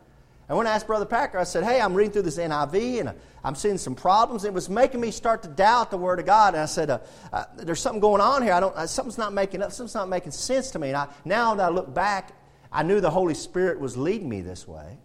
I 0.49 0.53
when 0.55 0.67
I 0.67 0.71
asked 0.71 0.87
Brother 0.87 1.05
Packer, 1.05 1.37
I 1.37 1.45
said, 1.45 1.63
Hey, 1.63 1.79
I'm 1.79 1.93
reading 1.93 2.11
through 2.11 2.23
this 2.23 2.37
NIV 2.37 2.99
and 2.99 3.13
I'm 3.43 3.55
seeing 3.55 3.77
some 3.77 3.95
problems. 3.95 4.43
It 4.43 4.53
was 4.53 4.69
making 4.69 4.99
me 4.99 5.11
start 5.11 5.41
to 5.43 5.49
doubt 5.49 5.89
the 5.89 5.97
Word 5.97 6.19
of 6.19 6.25
God. 6.25 6.53
And 6.53 6.63
I 6.63 6.65
said, 6.65 6.89
uh, 6.89 6.99
uh, 7.31 7.45
There's 7.55 7.79
something 7.79 8.01
going 8.01 8.21
on 8.21 8.43
here. 8.43 8.53
I 8.53 8.59
don't, 8.59 8.75
uh, 8.75 8.85
something's 8.85 9.17
not 9.17 9.33
making 9.33 9.61
up, 9.61 9.71
something's 9.71 9.95
not 9.95 10.09
making 10.09 10.31
sense 10.31 10.71
to 10.71 10.79
me. 10.79 10.89
And 10.89 10.97
I, 10.97 11.07
now 11.23 11.55
that 11.55 11.65
I 11.65 11.69
look 11.69 11.93
back, 11.93 12.33
I 12.71 12.83
knew 12.83 12.99
the 12.99 13.11
Holy 13.11 13.35
Spirit 13.35 13.79
was 13.79 13.95
leading 13.95 14.27
me 14.27 14.41
this 14.41 14.67
way. 14.67 14.97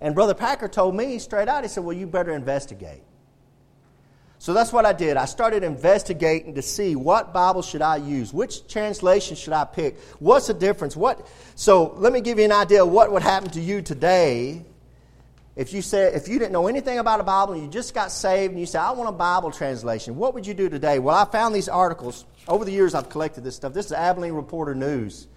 And 0.00 0.14
Brother 0.14 0.34
Packer 0.34 0.68
told 0.68 0.94
me 0.94 1.18
straight 1.18 1.48
out, 1.48 1.62
he 1.62 1.68
said, 1.68 1.84
Well, 1.84 1.96
you 1.96 2.06
better 2.06 2.32
investigate. 2.32 3.02
So 4.40 4.54
that's 4.54 4.72
what 4.72 4.86
I 4.86 4.94
did. 4.94 5.18
I 5.18 5.26
started 5.26 5.62
investigating 5.62 6.54
to 6.54 6.62
see 6.62 6.96
what 6.96 7.34
Bible 7.34 7.60
should 7.60 7.82
I 7.82 7.96
use, 7.96 8.32
which 8.32 8.66
translation 8.68 9.36
should 9.36 9.52
I 9.52 9.66
pick, 9.66 10.00
what's 10.18 10.46
the 10.46 10.54
difference. 10.54 10.96
What? 10.96 11.28
So 11.56 11.92
let 11.98 12.10
me 12.10 12.22
give 12.22 12.38
you 12.38 12.46
an 12.46 12.52
idea 12.52 12.82
of 12.82 12.90
what 12.90 13.12
would 13.12 13.20
happen 13.20 13.50
to 13.50 13.60
you 13.60 13.82
today 13.82 14.64
if 15.56 15.74
you 15.74 15.82
said 15.82 16.14
if 16.14 16.26
you 16.26 16.38
didn't 16.38 16.52
know 16.52 16.68
anything 16.68 16.98
about 16.98 17.20
a 17.20 17.22
Bible 17.22 17.52
and 17.52 17.62
you 17.62 17.68
just 17.68 17.92
got 17.92 18.10
saved 18.10 18.52
and 18.52 18.58
you 18.58 18.64
said 18.64 18.80
I 18.80 18.92
want 18.92 19.10
a 19.10 19.12
Bible 19.12 19.50
translation. 19.50 20.16
What 20.16 20.32
would 20.32 20.46
you 20.46 20.54
do 20.54 20.70
today? 20.70 21.00
Well, 21.00 21.14
I 21.14 21.26
found 21.26 21.54
these 21.54 21.68
articles 21.68 22.24
over 22.48 22.64
the 22.64 22.72
years. 22.72 22.94
I've 22.94 23.10
collected 23.10 23.44
this 23.44 23.56
stuff. 23.56 23.74
This 23.74 23.86
is 23.86 23.92
Abilene 23.92 24.32
Reporter 24.32 24.74
News. 24.74 25.28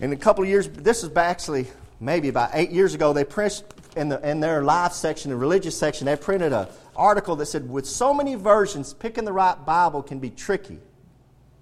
In 0.00 0.12
a 0.12 0.16
couple 0.16 0.42
of 0.42 0.50
years, 0.50 0.68
this 0.68 1.04
is 1.04 1.16
actually 1.16 1.68
maybe 2.00 2.26
about 2.26 2.50
eight 2.54 2.72
years 2.72 2.92
ago. 2.92 3.12
They 3.12 3.22
printed 3.22 3.62
in, 3.96 4.08
the, 4.08 4.28
in 4.28 4.40
their 4.40 4.64
life 4.64 4.94
section, 4.94 5.30
the 5.30 5.36
religious 5.36 5.78
section, 5.78 6.06
they 6.06 6.16
printed 6.16 6.52
an 6.52 6.66
article 6.96 7.36
that 7.36 7.46
said, 7.46 7.68
with 7.68 7.86
so 7.86 8.14
many 8.14 8.34
versions, 8.34 8.94
picking 8.94 9.24
the 9.24 9.32
right 9.32 9.64
Bible 9.64 10.02
can 10.02 10.18
be 10.18 10.30
tricky. 10.30 10.78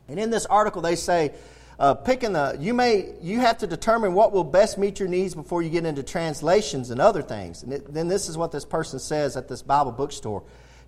And 0.09 0.19
in 0.19 0.31
this 0.31 0.47
article, 0.47 0.83
they 0.83 0.97
say, 0.97 1.33
uh, 1.79 1.95
picking 1.95 2.33
the, 2.33 2.57
you 2.61 2.75
may, 2.75 3.15
you 3.23 3.41
have 3.41 3.59
to 3.59 3.67
determine 3.67 4.15
what 4.15 4.33
will 4.33 4.45
best 4.45 4.79
meet 4.79 5.01
your 5.01 5.09
needs 5.09 5.35
before 5.35 5.63
you 5.63 5.71
get 5.71 5.85
into 5.85 6.03
translations 6.03 6.91
and 6.91 7.01
other 7.01 7.23
things. 7.23 7.63
And 7.63 7.73
it, 7.73 7.93
then 7.93 8.09
this 8.09 8.29
is 8.29 8.37
what 8.37 8.53
this 8.53 8.65
person 8.65 8.99
says 8.99 9.37
at 9.37 9.49
this 9.49 9.63
Bible 9.63 9.93
bookstore. 9.93 10.43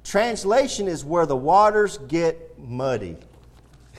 Translation 0.05 0.87
is 0.87 1.05
where 1.05 1.27
the 1.27 1.37
waters 1.37 1.99
get 1.99 2.59
muddy. 2.59 3.17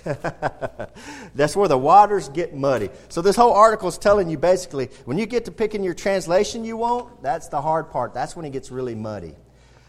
That's 1.35 1.55
where 1.55 1.67
the 1.67 1.77
waters 1.77 2.29
get 2.29 2.55
muddy. 2.55 2.89
So 3.09 3.21
this 3.21 3.35
whole 3.35 3.53
article 3.53 3.89
is 3.89 3.97
telling 3.97 4.29
you 4.29 4.37
basically 4.37 4.89
when 5.05 5.17
you 5.17 5.25
get 5.25 5.45
to 5.45 5.51
picking 5.51 5.83
your 5.83 5.95
translation 5.95 6.63
you 6.63 6.77
want, 6.77 7.23
that's 7.23 7.47
the 7.47 7.61
hard 7.61 7.89
part. 7.89 8.13
That's 8.13 8.35
when 8.35 8.45
it 8.45 8.51
gets 8.51 8.69
really 8.69 8.93
muddy. 8.93 9.35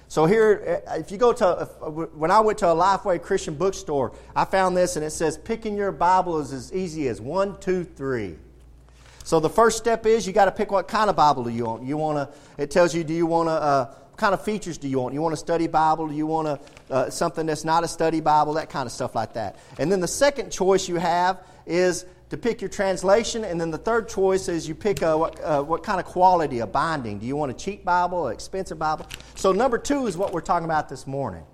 So 0.08 0.26
here, 0.26 0.82
uh, 0.88 0.94
if 0.94 1.10
you 1.10 1.18
go 1.18 1.32
to, 1.32 1.46
uh, 1.46 1.64
when 1.90 2.30
I 2.30 2.40
went 2.40 2.58
to 2.58 2.68
a 2.68 2.74
Lifeway 2.74 3.20
Christian 3.20 3.54
bookstore, 3.54 4.12
I 4.34 4.44
found 4.44 4.76
this 4.76 4.96
and 4.96 5.04
it 5.04 5.10
says 5.10 5.36
picking 5.36 5.76
your 5.76 5.92
Bible 5.92 6.38
is 6.38 6.52
as 6.52 6.72
easy 6.72 7.08
as 7.08 7.20
one, 7.20 7.58
two, 7.58 7.84
three. 7.84 8.36
So 9.24 9.40
the 9.40 9.50
first 9.50 9.76
step 9.76 10.06
is 10.06 10.24
you 10.24 10.32
got 10.32 10.44
to 10.44 10.52
pick 10.52 10.70
what 10.70 10.86
kind 10.86 11.10
of 11.10 11.16
Bible 11.16 11.42
do 11.42 11.50
you 11.50 11.64
want. 11.64 11.82
You 11.82 11.96
want 11.96 12.16
to, 12.16 12.62
it 12.62 12.70
tells 12.70 12.94
you, 12.94 13.02
do 13.02 13.12
you 13.12 13.26
want 13.26 13.48
to, 13.48 13.52
uh, 13.52 13.94
kind 14.16 14.32
of 14.32 14.44
features 14.44 14.78
do 14.78 14.86
you 14.86 15.00
want? 15.00 15.14
You 15.14 15.20
want 15.20 15.34
a 15.34 15.36
study 15.36 15.66
Bible? 15.66 16.06
Do 16.06 16.14
you 16.14 16.26
want 16.26 16.46
a, 16.46 16.60
uh, 16.88 17.10
something 17.10 17.44
that's 17.44 17.64
not 17.64 17.82
a 17.82 17.88
study 17.88 18.20
Bible? 18.20 18.54
That 18.54 18.70
kind 18.70 18.86
of 18.86 18.92
stuff 18.92 19.16
like 19.16 19.32
that. 19.32 19.58
And 19.78 19.90
then 19.90 20.00
the 20.00 20.08
second 20.08 20.50
choice 20.50 20.88
you 20.88 20.96
have 20.96 21.40
is 21.66 22.06
to 22.30 22.36
pick 22.36 22.60
your 22.60 22.70
translation, 22.70 23.44
and 23.44 23.60
then 23.60 23.70
the 23.70 23.78
third 23.78 24.08
choice 24.08 24.48
is 24.48 24.68
you 24.68 24.74
pick 24.74 25.02
a, 25.02 25.16
what, 25.16 25.40
uh, 25.42 25.62
what 25.62 25.82
kind 25.82 26.00
of 26.00 26.06
quality, 26.06 26.58
a 26.58 26.66
binding. 26.66 27.18
Do 27.18 27.26
you 27.26 27.36
want 27.36 27.52
a 27.52 27.54
cheap 27.54 27.84
Bible, 27.84 28.26
an 28.26 28.34
expensive 28.34 28.78
Bible? 28.78 29.06
So 29.36 29.52
number 29.52 29.78
two 29.78 30.06
is 30.06 30.16
what 30.16 30.32
we're 30.32 30.40
talking 30.40 30.64
about 30.64 30.88
this 30.88 31.06
morning. 31.06 31.44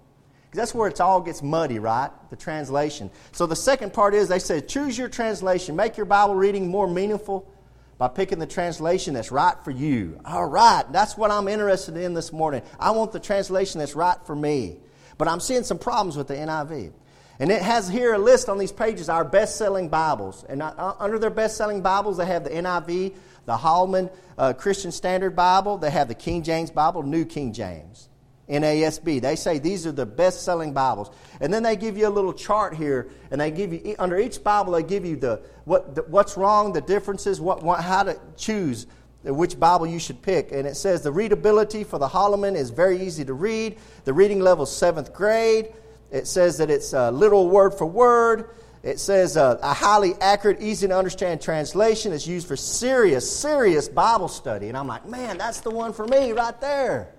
That's 0.55 0.75
where 0.75 0.88
it 0.88 1.00
all 1.00 1.21
gets 1.21 1.43
muddy, 1.43 1.79
right? 1.79 2.11
The 2.31 2.37
translation. 2.37 3.11
So 3.33 3.47
the 3.47 3.57
second 3.57 3.93
part 3.93 4.14
is 4.14 4.29
they 4.29 4.38
said 4.38 4.69
choose 4.69 4.97
your 4.97 5.09
translation, 5.09 5.76
make 5.76 5.97
your 5.97 6.07
Bible 6.07 6.35
reading 6.35 6.69
more 6.69 6.87
meaningful 6.87 7.50
by 7.99 8.09
picking 8.09 8.38
the 8.38 8.47
translation 8.47 9.14
that's 9.14 9.31
right 9.31 9.57
for 9.64 9.71
you. 9.71 10.21
All 10.25 10.47
right, 10.47 10.85
that's 10.91 11.17
what 11.17 11.31
I'm 11.31 11.49
interested 11.49 11.97
in 11.97 12.14
this 12.14 12.33
morning. 12.33 12.62
I 12.79 12.91
want 12.91 13.12
the 13.12 13.21
translation 13.21 13.79
that's 13.79 13.95
right 13.95 14.19
for 14.25 14.35
me. 14.35 14.79
But 15.19 15.29
I'm 15.29 15.41
seeing 15.41 15.62
some 15.62 15.79
problems 15.79 16.17
with 16.17 16.29
the 16.29 16.35
NIV. 16.35 16.93
And 17.42 17.50
it 17.50 17.61
has 17.61 17.88
here 17.88 18.14
a 18.14 18.18
list 18.18 18.49
on 18.49 18.56
these 18.56 18.70
pages 18.70 19.08
our 19.08 19.25
best 19.25 19.56
selling 19.56 19.88
Bibles. 19.88 20.44
And 20.49 20.62
uh, 20.62 20.94
under 21.00 21.18
their 21.18 21.28
best 21.28 21.56
selling 21.56 21.82
Bibles, 21.82 22.18
they 22.18 22.26
have 22.26 22.44
the 22.44 22.50
NIV, 22.50 23.16
the 23.46 23.56
Holman 23.56 24.11
uh, 24.38 24.52
Christian 24.52 24.92
Standard 24.92 25.34
Bible, 25.34 25.76
they 25.76 25.90
have 25.90 26.06
the 26.06 26.14
King 26.14 26.44
James 26.44 26.70
Bible, 26.70 27.02
New 27.02 27.25
King 27.25 27.52
James. 27.52 28.08
NASB. 28.49 29.20
They 29.20 29.34
say 29.34 29.58
these 29.58 29.88
are 29.88 29.92
the 29.92 30.06
best 30.06 30.44
selling 30.44 30.72
Bibles. 30.72 31.11
And 31.40 31.52
then 31.52 31.64
they 31.64 31.75
give 31.75 31.96
you 31.96 32.06
a 32.06 32.11
little 32.11 32.32
chart 32.32 32.76
here, 32.76 33.08
and 33.32 33.40
they 33.40 33.50
give 33.50 33.72
you, 33.72 33.96
under 33.99 34.20
each 34.20 34.44
Bible, 34.44 34.75
they 34.75 34.84
give 34.84 35.04
you 35.04 35.16
the, 35.16 35.42
what, 35.64 35.96
the, 35.96 36.02
what's 36.02 36.37
wrong, 36.37 36.72
the 36.72 36.80
differences, 36.80 37.40
what, 37.40 37.64
what, 37.64 37.80
how 37.80 38.04
to 38.04 38.20
choose 38.37 38.87
which 39.25 39.58
Bible 39.58 39.88
you 39.88 39.99
should 39.99 40.22
pick. 40.22 40.52
And 40.52 40.66
it 40.66 40.76
says 40.76 41.02
the 41.02 41.12
readability 41.12 41.82
for 41.82 41.99
the 41.99 42.08
Holman 42.08 42.54
is 42.54 42.70
very 42.70 43.00
easy 43.02 43.25
to 43.25 43.34
read. 43.34 43.78
The 44.04 44.12
reading 44.12 44.38
level 44.38 44.62
is 44.64 44.70
seventh 44.70 45.12
grade. 45.12 45.72
It 46.12 46.26
says 46.26 46.59
that 46.59 46.71
it's 46.71 46.92
uh, 46.92 47.11
literal 47.11 47.49
word 47.49 47.75
for 47.75 47.87
word. 47.87 48.50
It 48.83 49.00
says 49.00 49.37
uh, 49.37 49.59
a 49.62 49.73
highly 49.73 50.14
accurate, 50.21 50.61
easy 50.61 50.88
to 50.88 50.97
understand 50.97 51.40
translation 51.40 52.12
is 52.12 52.26
used 52.26 52.47
for 52.47 52.57
serious, 52.57 53.31
serious 53.31 53.88
Bible 53.88 54.28
study. 54.28 54.69
And 54.69 54.76
I'm 54.76 54.88
like, 54.88 55.09
man, 55.09 55.38
that's 55.38 55.61
the 55.61 55.71
one 55.71 55.92
for 55.92 56.07
me 56.07 56.33
right 56.33 56.61
there. 56.61 57.14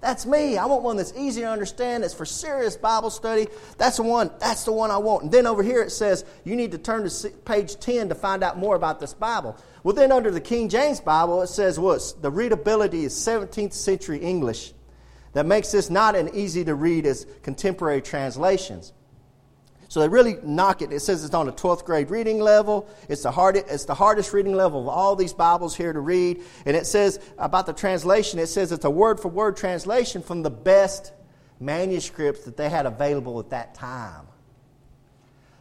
That's 0.00 0.24
me. 0.24 0.56
I 0.56 0.66
want 0.66 0.84
one 0.84 0.96
that's 0.96 1.12
easy 1.16 1.40
to 1.40 1.48
understand, 1.48 2.04
that's 2.04 2.14
for 2.14 2.24
serious 2.24 2.76
Bible 2.76 3.10
study. 3.10 3.48
That's 3.78 3.96
the 3.96 4.04
one, 4.04 4.30
that's 4.38 4.64
the 4.64 4.72
one 4.72 4.92
I 4.92 4.96
want. 4.98 5.24
And 5.24 5.32
then 5.32 5.44
over 5.46 5.62
here 5.62 5.82
it 5.82 5.90
says 5.90 6.24
you 6.44 6.54
need 6.54 6.70
to 6.70 6.78
turn 6.78 7.08
to 7.08 7.30
page 7.44 7.78
10 7.80 8.08
to 8.10 8.14
find 8.14 8.44
out 8.44 8.56
more 8.56 8.76
about 8.76 9.00
this 9.00 9.12
Bible. 9.12 9.56
Well, 9.82 9.94
then 9.94 10.12
under 10.12 10.30
the 10.30 10.40
King 10.40 10.68
James 10.68 11.00
Bible, 11.00 11.42
it 11.42 11.48
says 11.48 11.80
what? 11.80 12.14
The 12.20 12.30
readability 12.30 13.04
is 13.04 13.12
17th 13.12 13.72
century 13.72 14.18
English. 14.18 14.72
That 15.32 15.46
makes 15.46 15.70
this 15.70 15.90
not 15.90 16.16
an 16.16 16.30
easy 16.34 16.64
to 16.64 16.74
read 16.74 17.06
as 17.06 17.26
contemporary 17.42 18.00
translations. 18.00 18.92
So 19.88 20.00
they 20.00 20.08
really 20.08 20.36
knock 20.42 20.82
it. 20.82 20.92
It 20.92 21.00
says 21.00 21.24
it's 21.24 21.34
on 21.34 21.48
a 21.48 21.52
12th 21.52 21.84
grade 21.84 22.10
reading 22.10 22.40
level. 22.40 22.88
It's 23.08 23.22
the, 23.22 23.30
hard, 23.30 23.56
it's 23.56 23.86
the 23.86 23.94
hardest 23.94 24.34
reading 24.34 24.54
level 24.54 24.82
of 24.82 24.88
all 24.88 25.16
these 25.16 25.32
Bibles 25.32 25.74
here 25.74 25.94
to 25.94 26.00
read. 26.00 26.42
And 26.66 26.76
it 26.76 26.86
says 26.86 27.18
about 27.38 27.64
the 27.64 27.72
translation, 27.72 28.38
it 28.38 28.48
says 28.48 28.70
it's 28.70 28.84
a 28.84 28.90
word 28.90 29.18
for 29.18 29.28
word 29.28 29.56
translation 29.56 30.22
from 30.22 30.42
the 30.42 30.50
best 30.50 31.12
manuscripts 31.58 32.44
that 32.44 32.56
they 32.58 32.68
had 32.68 32.84
available 32.84 33.40
at 33.40 33.50
that 33.50 33.74
time. 33.74 34.26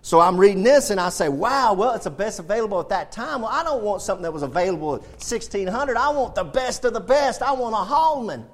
So 0.02 0.20
I'm 0.20 0.38
reading 0.38 0.64
this 0.64 0.90
and 0.90 1.00
I 1.00 1.10
say, 1.10 1.30
wow, 1.30 1.74
well, 1.74 1.94
it's 1.94 2.04
the 2.04 2.10
best 2.10 2.40
available 2.40 2.80
at 2.80 2.90
that 2.90 3.12
time. 3.14 3.42
Well, 3.42 3.52
I 3.52 3.64
don't 3.64 3.84
want 3.84 4.02
something 4.02 4.24
that 4.24 4.32
was 4.32 4.44
available 4.44 4.96
at 4.96 5.02
1600. 5.02 5.98
I 5.98 6.10
want 6.10 6.36
the 6.36 6.44
best 6.44 6.84
of 6.86 6.94
the 6.94 7.00
best. 7.00 7.42
I 7.42 7.54
want 7.54 7.74
a 7.74 7.78
Holman. 7.78 8.46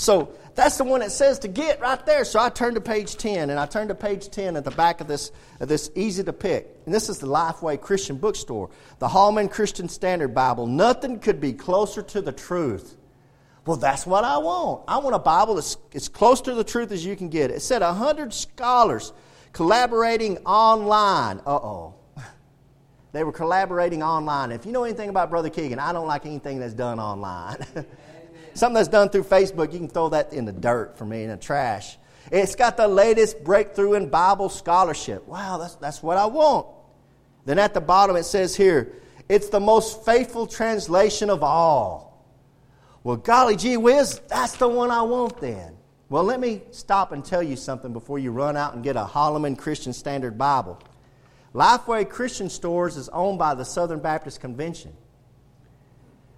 So 0.00 0.32
that's 0.54 0.78
the 0.78 0.84
one 0.84 1.02
it 1.02 1.10
says 1.10 1.40
to 1.40 1.48
get 1.48 1.78
right 1.78 2.04
there. 2.06 2.24
So 2.24 2.40
I 2.40 2.48
turned 2.48 2.76
to 2.76 2.80
page 2.80 3.16
10, 3.16 3.50
and 3.50 3.60
I 3.60 3.66
turned 3.66 3.90
to 3.90 3.94
page 3.94 4.30
10 4.30 4.56
at 4.56 4.64
the 4.64 4.70
back 4.70 5.02
of 5.02 5.08
this, 5.08 5.30
of 5.60 5.68
this 5.68 5.90
easy 5.94 6.24
to 6.24 6.32
pick. 6.32 6.74
And 6.86 6.94
this 6.94 7.10
is 7.10 7.18
the 7.18 7.26
Lifeway 7.26 7.78
Christian 7.78 8.16
Bookstore, 8.16 8.70
the 8.98 9.08
Holman 9.08 9.50
Christian 9.50 9.90
Standard 9.90 10.34
Bible. 10.34 10.66
Nothing 10.66 11.18
could 11.18 11.38
be 11.38 11.52
closer 11.52 12.00
to 12.00 12.22
the 12.22 12.32
truth. 12.32 12.96
Well, 13.66 13.76
that's 13.76 14.06
what 14.06 14.24
I 14.24 14.38
want. 14.38 14.84
I 14.88 14.96
want 15.00 15.14
a 15.14 15.18
Bible 15.18 15.56
that's 15.56 15.76
as 15.94 16.08
close 16.08 16.40
to 16.42 16.54
the 16.54 16.64
truth 16.64 16.92
as 16.92 17.04
you 17.04 17.14
can 17.14 17.28
get. 17.28 17.50
It 17.50 17.60
said 17.60 17.82
100 17.82 18.32
scholars 18.32 19.12
collaborating 19.52 20.38
online. 20.38 21.40
Uh 21.40 21.56
oh. 21.56 21.94
They 23.12 23.22
were 23.22 23.32
collaborating 23.32 24.02
online. 24.02 24.50
If 24.50 24.64
you 24.64 24.72
know 24.72 24.84
anything 24.84 25.10
about 25.10 25.28
Brother 25.28 25.50
Keegan, 25.50 25.78
I 25.78 25.92
don't 25.92 26.06
like 26.06 26.24
anything 26.24 26.58
that's 26.58 26.74
done 26.74 26.98
online. 26.98 27.66
Something 28.54 28.74
that's 28.74 28.88
done 28.88 29.08
through 29.08 29.24
Facebook, 29.24 29.72
you 29.72 29.78
can 29.78 29.88
throw 29.88 30.08
that 30.10 30.32
in 30.32 30.44
the 30.44 30.52
dirt 30.52 30.98
for 30.98 31.04
me, 31.04 31.24
in 31.24 31.30
the 31.30 31.36
trash. 31.36 31.96
It's 32.30 32.54
got 32.54 32.76
the 32.76 32.88
latest 32.88 33.42
breakthrough 33.42 33.94
in 33.94 34.08
Bible 34.08 34.48
scholarship. 34.48 35.26
Wow, 35.26 35.58
that's, 35.58 35.76
that's 35.76 36.02
what 36.02 36.16
I 36.16 36.26
want. 36.26 36.66
Then 37.44 37.58
at 37.58 37.74
the 37.74 37.80
bottom 37.80 38.16
it 38.16 38.24
says 38.24 38.54
here, 38.54 38.92
it's 39.28 39.48
the 39.48 39.60
most 39.60 40.04
faithful 40.04 40.46
translation 40.46 41.30
of 41.30 41.42
all. 41.42 42.26
Well, 43.02 43.16
golly 43.16 43.56
gee 43.56 43.76
whiz, 43.76 44.20
that's 44.28 44.56
the 44.56 44.68
one 44.68 44.90
I 44.90 45.02
want 45.02 45.40
then. 45.40 45.76
Well, 46.08 46.24
let 46.24 46.40
me 46.40 46.62
stop 46.72 47.12
and 47.12 47.24
tell 47.24 47.42
you 47.42 47.56
something 47.56 47.92
before 47.92 48.18
you 48.18 48.32
run 48.32 48.56
out 48.56 48.74
and 48.74 48.82
get 48.82 48.96
a 48.96 49.04
Holman 49.04 49.56
Christian 49.56 49.92
Standard 49.92 50.36
Bible. 50.36 50.80
Lifeway 51.54 52.08
Christian 52.08 52.50
Stores 52.50 52.96
is 52.96 53.08
owned 53.10 53.38
by 53.38 53.54
the 53.54 53.64
Southern 53.64 54.00
Baptist 54.00 54.40
Convention. 54.40 54.92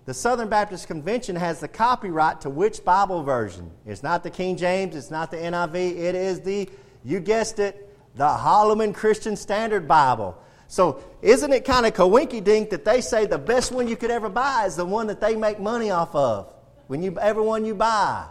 The 0.04 0.14
Southern 0.14 0.48
Baptist 0.48 0.88
Convention 0.88 1.36
has 1.36 1.60
the 1.60 1.68
copyright 1.68 2.40
to 2.40 2.50
which 2.50 2.84
Bible 2.84 3.22
version? 3.22 3.70
It's 3.86 4.02
not 4.02 4.24
the 4.24 4.30
King 4.30 4.56
James, 4.56 4.96
it's 4.96 5.12
not 5.12 5.30
the 5.30 5.36
NIV, 5.36 5.74
it 5.96 6.14
is 6.16 6.40
the, 6.40 6.68
you 7.04 7.20
guessed 7.20 7.60
it, 7.60 7.88
the 8.16 8.28
Holman 8.28 8.92
Christian 8.92 9.36
Standard 9.36 9.86
Bible. 9.86 10.36
So, 10.66 11.04
isn't 11.20 11.52
it 11.52 11.64
kind 11.64 11.86
of 11.86 11.92
coinky 11.92 12.42
dink 12.42 12.70
that 12.70 12.84
they 12.84 13.00
say 13.00 13.26
the 13.26 13.38
best 13.38 13.70
one 13.70 13.86
you 13.86 13.96
could 13.96 14.10
ever 14.10 14.28
buy 14.28 14.64
is 14.66 14.74
the 14.74 14.84
one 14.84 15.06
that 15.06 15.20
they 15.20 15.36
make 15.36 15.60
money 15.60 15.90
off 15.90 16.14
of? 16.14 16.52
When 16.88 17.02
you, 17.02 17.16
every 17.20 17.42
one 17.42 17.64
you 17.64 17.74
buy. 17.74 18.26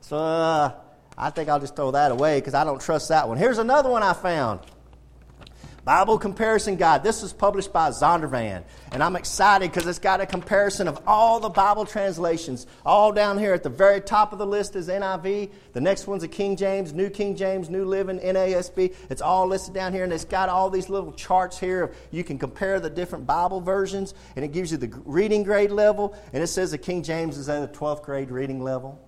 So, 0.00 0.16
uh, 0.16 0.72
I 1.16 1.30
think 1.30 1.48
I'll 1.48 1.60
just 1.60 1.76
throw 1.76 1.92
that 1.92 2.10
away 2.10 2.40
because 2.40 2.54
I 2.54 2.64
don't 2.64 2.80
trust 2.80 3.10
that 3.10 3.28
one. 3.28 3.38
Here's 3.38 3.58
another 3.58 3.90
one 3.90 4.02
I 4.02 4.12
found. 4.12 4.60
Bible 5.84 6.18
Comparison 6.18 6.76
Guide. 6.76 7.04
This 7.04 7.22
is 7.22 7.34
published 7.34 7.70
by 7.70 7.90
Zondervan. 7.90 8.64
And 8.90 9.02
I'm 9.02 9.16
excited 9.16 9.70
because 9.70 9.86
it's 9.86 9.98
got 9.98 10.22
a 10.22 10.26
comparison 10.26 10.88
of 10.88 10.98
all 11.06 11.40
the 11.40 11.50
Bible 11.50 11.84
translations. 11.84 12.66
All 12.86 13.12
down 13.12 13.36
here 13.36 13.52
at 13.52 13.62
the 13.62 13.68
very 13.68 14.00
top 14.00 14.32
of 14.32 14.38
the 14.38 14.46
list 14.46 14.76
is 14.76 14.88
NIV. 14.88 15.50
The 15.74 15.80
next 15.82 16.06
one's 16.06 16.22
a 16.22 16.28
King 16.28 16.56
James, 16.56 16.94
New 16.94 17.10
King 17.10 17.36
James, 17.36 17.68
New 17.68 17.84
Living, 17.84 18.18
NASB. 18.18 18.94
It's 19.10 19.20
all 19.20 19.46
listed 19.46 19.74
down 19.74 19.92
here. 19.92 20.04
And 20.04 20.12
it's 20.12 20.24
got 20.24 20.48
all 20.48 20.70
these 20.70 20.88
little 20.88 21.12
charts 21.12 21.58
here. 21.58 21.92
You 22.10 22.24
can 22.24 22.38
compare 22.38 22.80
the 22.80 22.88
different 22.88 23.26
Bible 23.26 23.60
versions. 23.60 24.14
And 24.36 24.44
it 24.44 24.52
gives 24.52 24.72
you 24.72 24.78
the 24.78 24.90
reading 25.04 25.42
grade 25.42 25.70
level. 25.70 26.16
And 26.32 26.42
it 26.42 26.46
says 26.46 26.70
the 26.70 26.78
King 26.78 27.02
James 27.02 27.36
is 27.36 27.50
at 27.50 27.62
a 27.62 27.70
12th 27.70 28.02
grade 28.02 28.30
reading 28.30 28.62
level. 28.62 29.03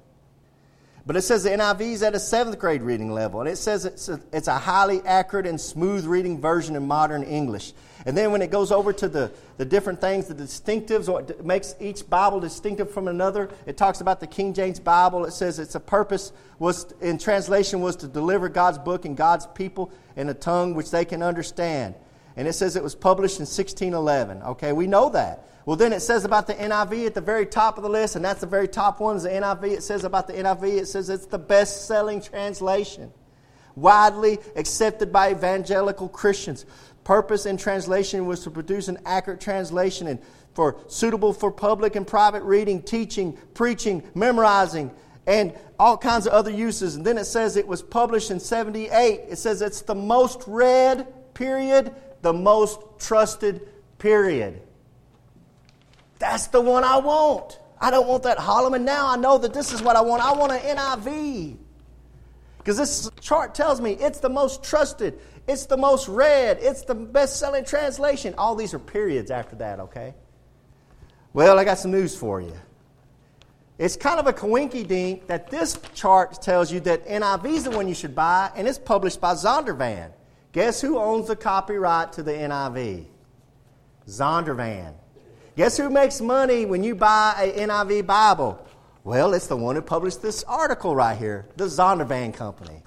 But 1.06 1.14
it 1.14 1.22
says 1.22 1.44
the 1.44 1.50
NIV 1.50 1.80
is 1.82 2.02
at 2.02 2.16
a 2.16 2.20
seventh 2.20 2.58
grade 2.58 2.82
reading 2.82 3.12
level, 3.12 3.38
and 3.38 3.48
it 3.48 3.56
says 3.56 3.84
it's 3.84 4.08
a, 4.08 4.20
it's 4.32 4.48
a 4.48 4.58
highly 4.58 5.00
accurate 5.02 5.46
and 5.46 5.60
smooth 5.60 6.04
reading 6.04 6.40
version 6.40 6.74
in 6.74 6.84
modern 6.84 7.22
English. 7.22 7.74
And 8.04 8.16
then 8.16 8.32
when 8.32 8.42
it 8.42 8.50
goes 8.50 8.72
over 8.72 8.92
to 8.94 9.08
the, 9.08 9.30
the 9.56 9.64
different 9.64 10.00
things, 10.00 10.26
the 10.26 10.34
distinctives, 10.34 11.08
what 11.08 11.44
makes 11.44 11.76
each 11.78 12.08
Bible 12.10 12.40
distinctive 12.40 12.90
from 12.90 13.06
another, 13.06 13.50
it 13.66 13.76
talks 13.76 14.00
about 14.00 14.18
the 14.18 14.26
King 14.26 14.52
James 14.52 14.80
Bible. 14.80 15.24
It 15.26 15.30
says 15.32 15.60
its 15.60 15.76
a 15.76 15.80
purpose 15.80 16.32
was 16.58 16.92
in 17.00 17.18
translation 17.18 17.80
was 17.80 17.94
to 17.96 18.08
deliver 18.08 18.48
God's 18.48 18.78
book 18.78 19.04
and 19.04 19.16
God's 19.16 19.46
people 19.46 19.92
in 20.16 20.28
a 20.28 20.34
tongue 20.34 20.74
which 20.74 20.90
they 20.90 21.04
can 21.04 21.22
understand. 21.22 21.94
And 22.36 22.48
it 22.48 22.54
says 22.54 22.74
it 22.74 22.82
was 22.82 22.96
published 22.96 23.38
in 23.38 23.42
1611. 23.46 24.42
Okay, 24.42 24.72
we 24.72 24.88
know 24.88 25.10
that. 25.10 25.44
Well, 25.66 25.74
then 25.74 25.92
it 25.92 25.98
says 25.98 26.24
about 26.24 26.46
the 26.46 26.54
NIV 26.54 27.06
at 27.06 27.14
the 27.14 27.20
very 27.20 27.44
top 27.44 27.76
of 27.76 27.82
the 27.82 27.90
list, 27.90 28.14
and 28.14 28.24
that's 28.24 28.40
the 28.40 28.46
very 28.46 28.68
top 28.68 29.00
one 29.00 29.16
is 29.16 29.24
the 29.24 29.30
NIV. 29.30 29.64
It 29.72 29.82
says 29.82 30.04
about 30.04 30.28
the 30.28 30.34
NIV, 30.34 30.78
it 30.78 30.86
says 30.86 31.10
it's 31.10 31.26
the 31.26 31.40
best 31.40 31.86
selling 31.88 32.22
translation, 32.22 33.12
widely 33.74 34.38
accepted 34.54 35.12
by 35.12 35.32
evangelical 35.32 36.08
Christians. 36.08 36.66
Purpose 37.02 37.46
in 37.46 37.56
translation 37.56 38.26
was 38.26 38.44
to 38.44 38.50
produce 38.50 38.86
an 38.86 38.98
accurate 39.04 39.40
translation 39.40 40.06
and 40.06 40.20
for 40.54 40.76
suitable 40.86 41.32
for 41.32 41.50
public 41.50 41.96
and 41.96 42.06
private 42.06 42.44
reading, 42.44 42.80
teaching, 42.80 43.36
preaching, 43.52 44.04
memorizing, 44.14 44.92
and 45.26 45.52
all 45.80 45.98
kinds 45.98 46.28
of 46.28 46.32
other 46.32 46.50
uses. 46.50 46.94
And 46.94 47.04
then 47.04 47.18
it 47.18 47.24
says 47.24 47.56
it 47.56 47.66
was 47.66 47.82
published 47.82 48.30
in 48.30 48.38
78. 48.38 49.22
It 49.28 49.36
says 49.36 49.62
it's 49.62 49.82
the 49.82 49.96
most 49.96 50.44
read, 50.46 51.08
period, 51.34 51.92
the 52.22 52.32
most 52.32 52.78
trusted, 53.00 53.68
period. 53.98 54.62
That's 56.18 56.46
the 56.48 56.60
one 56.60 56.84
I 56.84 56.98
want. 56.98 57.60
I 57.80 57.90
don't 57.90 58.06
want 58.06 58.22
that 58.22 58.38
Holman 58.38 58.84
now. 58.84 59.08
I 59.08 59.16
know 59.16 59.38
that 59.38 59.52
this 59.52 59.72
is 59.72 59.82
what 59.82 59.96
I 59.96 60.00
want. 60.00 60.22
I 60.24 60.32
want 60.32 60.52
an 60.52 60.76
NIV. 60.76 61.56
Because 62.58 62.78
this 62.78 63.10
chart 63.20 63.54
tells 63.54 63.80
me 63.80 63.92
it's 63.92 64.18
the 64.18 64.28
most 64.28 64.64
trusted, 64.64 65.20
it's 65.46 65.66
the 65.66 65.76
most 65.76 66.08
read, 66.08 66.58
it's 66.60 66.82
the 66.82 66.96
best 66.96 67.38
selling 67.38 67.64
translation. 67.64 68.34
All 68.36 68.56
these 68.56 68.74
are 68.74 68.80
periods 68.80 69.30
after 69.30 69.54
that, 69.56 69.78
okay? 69.78 70.14
Well, 71.32 71.60
I 71.60 71.64
got 71.64 71.78
some 71.78 71.92
news 71.92 72.16
for 72.16 72.40
you. 72.40 72.54
It's 73.78 73.94
kind 73.94 74.18
of 74.18 74.26
a 74.26 74.32
coinky 74.32 74.84
dink 74.84 75.28
that 75.28 75.48
this 75.48 75.78
chart 75.94 76.42
tells 76.42 76.72
you 76.72 76.80
that 76.80 77.06
NIV 77.06 77.44
is 77.44 77.64
the 77.64 77.70
one 77.70 77.86
you 77.86 77.94
should 77.94 78.16
buy, 78.16 78.50
and 78.56 78.66
it's 78.66 78.78
published 78.80 79.20
by 79.20 79.34
Zondervan. 79.34 80.10
Guess 80.50 80.80
who 80.80 80.98
owns 80.98 81.28
the 81.28 81.36
copyright 81.36 82.14
to 82.14 82.22
the 82.24 82.32
NIV? 82.32 83.06
Zondervan. 84.08 84.94
Guess 85.56 85.78
who 85.78 85.88
makes 85.88 86.20
money 86.20 86.66
when 86.66 86.84
you 86.84 86.94
buy 86.94 87.34
a 87.38 87.66
NIV 87.66 88.04
Bible? 88.04 88.62
Well, 89.04 89.32
it's 89.32 89.46
the 89.46 89.56
one 89.56 89.74
who 89.74 89.80
published 89.80 90.20
this 90.20 90.44
article 90.44 90.94
right 90.94 91.16
here, 91.16 91.46
the 91.56 91.64
Zondervan 91.64 92.34
Company. 92.34 92.82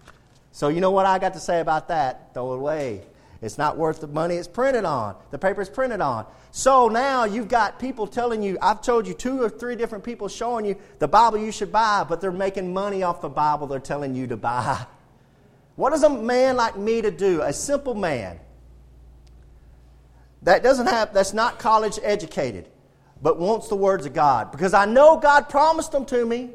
So, 0.51 0.67
you 0.67 0.79
know 0.79 0.91
what 0.91 1.07
I 1.07 1.17
got 1.17 1.33
to 1.33 1.39
say 1.39 1.61
about 1.61 1.87
that? 1.87 2.31
Throw 2.35 2.53
it 2.53 2.57
away. 2.57 3.01
It's 3.41 3.57
not 3.57 3.75
worth 3.75 4.01
the 4.01 4.07
money 4.07 4.35
it's 4.35 4.47
printed 4.47 4.85
on, 4.85 5.15
the 5.31 5.39
paper 5.39 5.61
it's 5.61 5.69
printed 5.69 5.99
on. 5.99 6.27
So 6.51 6.89
now 6.89 7.23
you've 7.23 7.47
got 7.47 7.79
people 7.79 8.05
telling 8.05 8.43
you, 8.43 8.59
I've 8.61 8.83
told 8.83 9.07
you 9.07 9.15
two 9.15 9.41
or 9.41 9.49
three 9.49 9.75
different 9.75 10.03
people 10.03 10.27
showing 10.27 10.65
you 10.65 10.75
the 10.99 11.07
Bible 11.07 11.39
you 11.39 11.51
should 11.51 11.71
buy, 11.71 12.05
but 12.07 12.21
they're 12.21 12.31
making 12.31 12.71
money 12.71 13.01
off 13.01 13.19
the 13.21 13.29
Bible 13.29 13.65
they're 13.65 13.79
telling 13.79 14.13
you 14.13 14.27
to 14.27 14.37
buy. 14.37 14.85
What 15.75 15.93
is 15.93 16.03
a 16.03 16.09
man 16.09 16.57
like 16.57 16.75
me 16.75 17.01
to 17.01 17.09
do? 17.09 17.41
A 17.41 17.53
simple 17.53 17.95
man 17.95 18.37
that 20.43 20.63
doesn't 20.63 20.87
have, 20.87 21.13
that's 21.13 21.33
not 21.33 21.59
college 21.59 21.99
educated 22.01 22.69
but 23.21 23.39
wants 23.39 23.67
the 23.67 23.75
words 23.75 24.05
of 24.05 24.13
God 24.13 24.51
because 24.51 24.73
I 24.73 24.85
know 24.85 25.17
God 25.17 25.49
promised 25.49 25.91
them 25.91 26.05
to 26.05 26.25
me. 26.25 26.51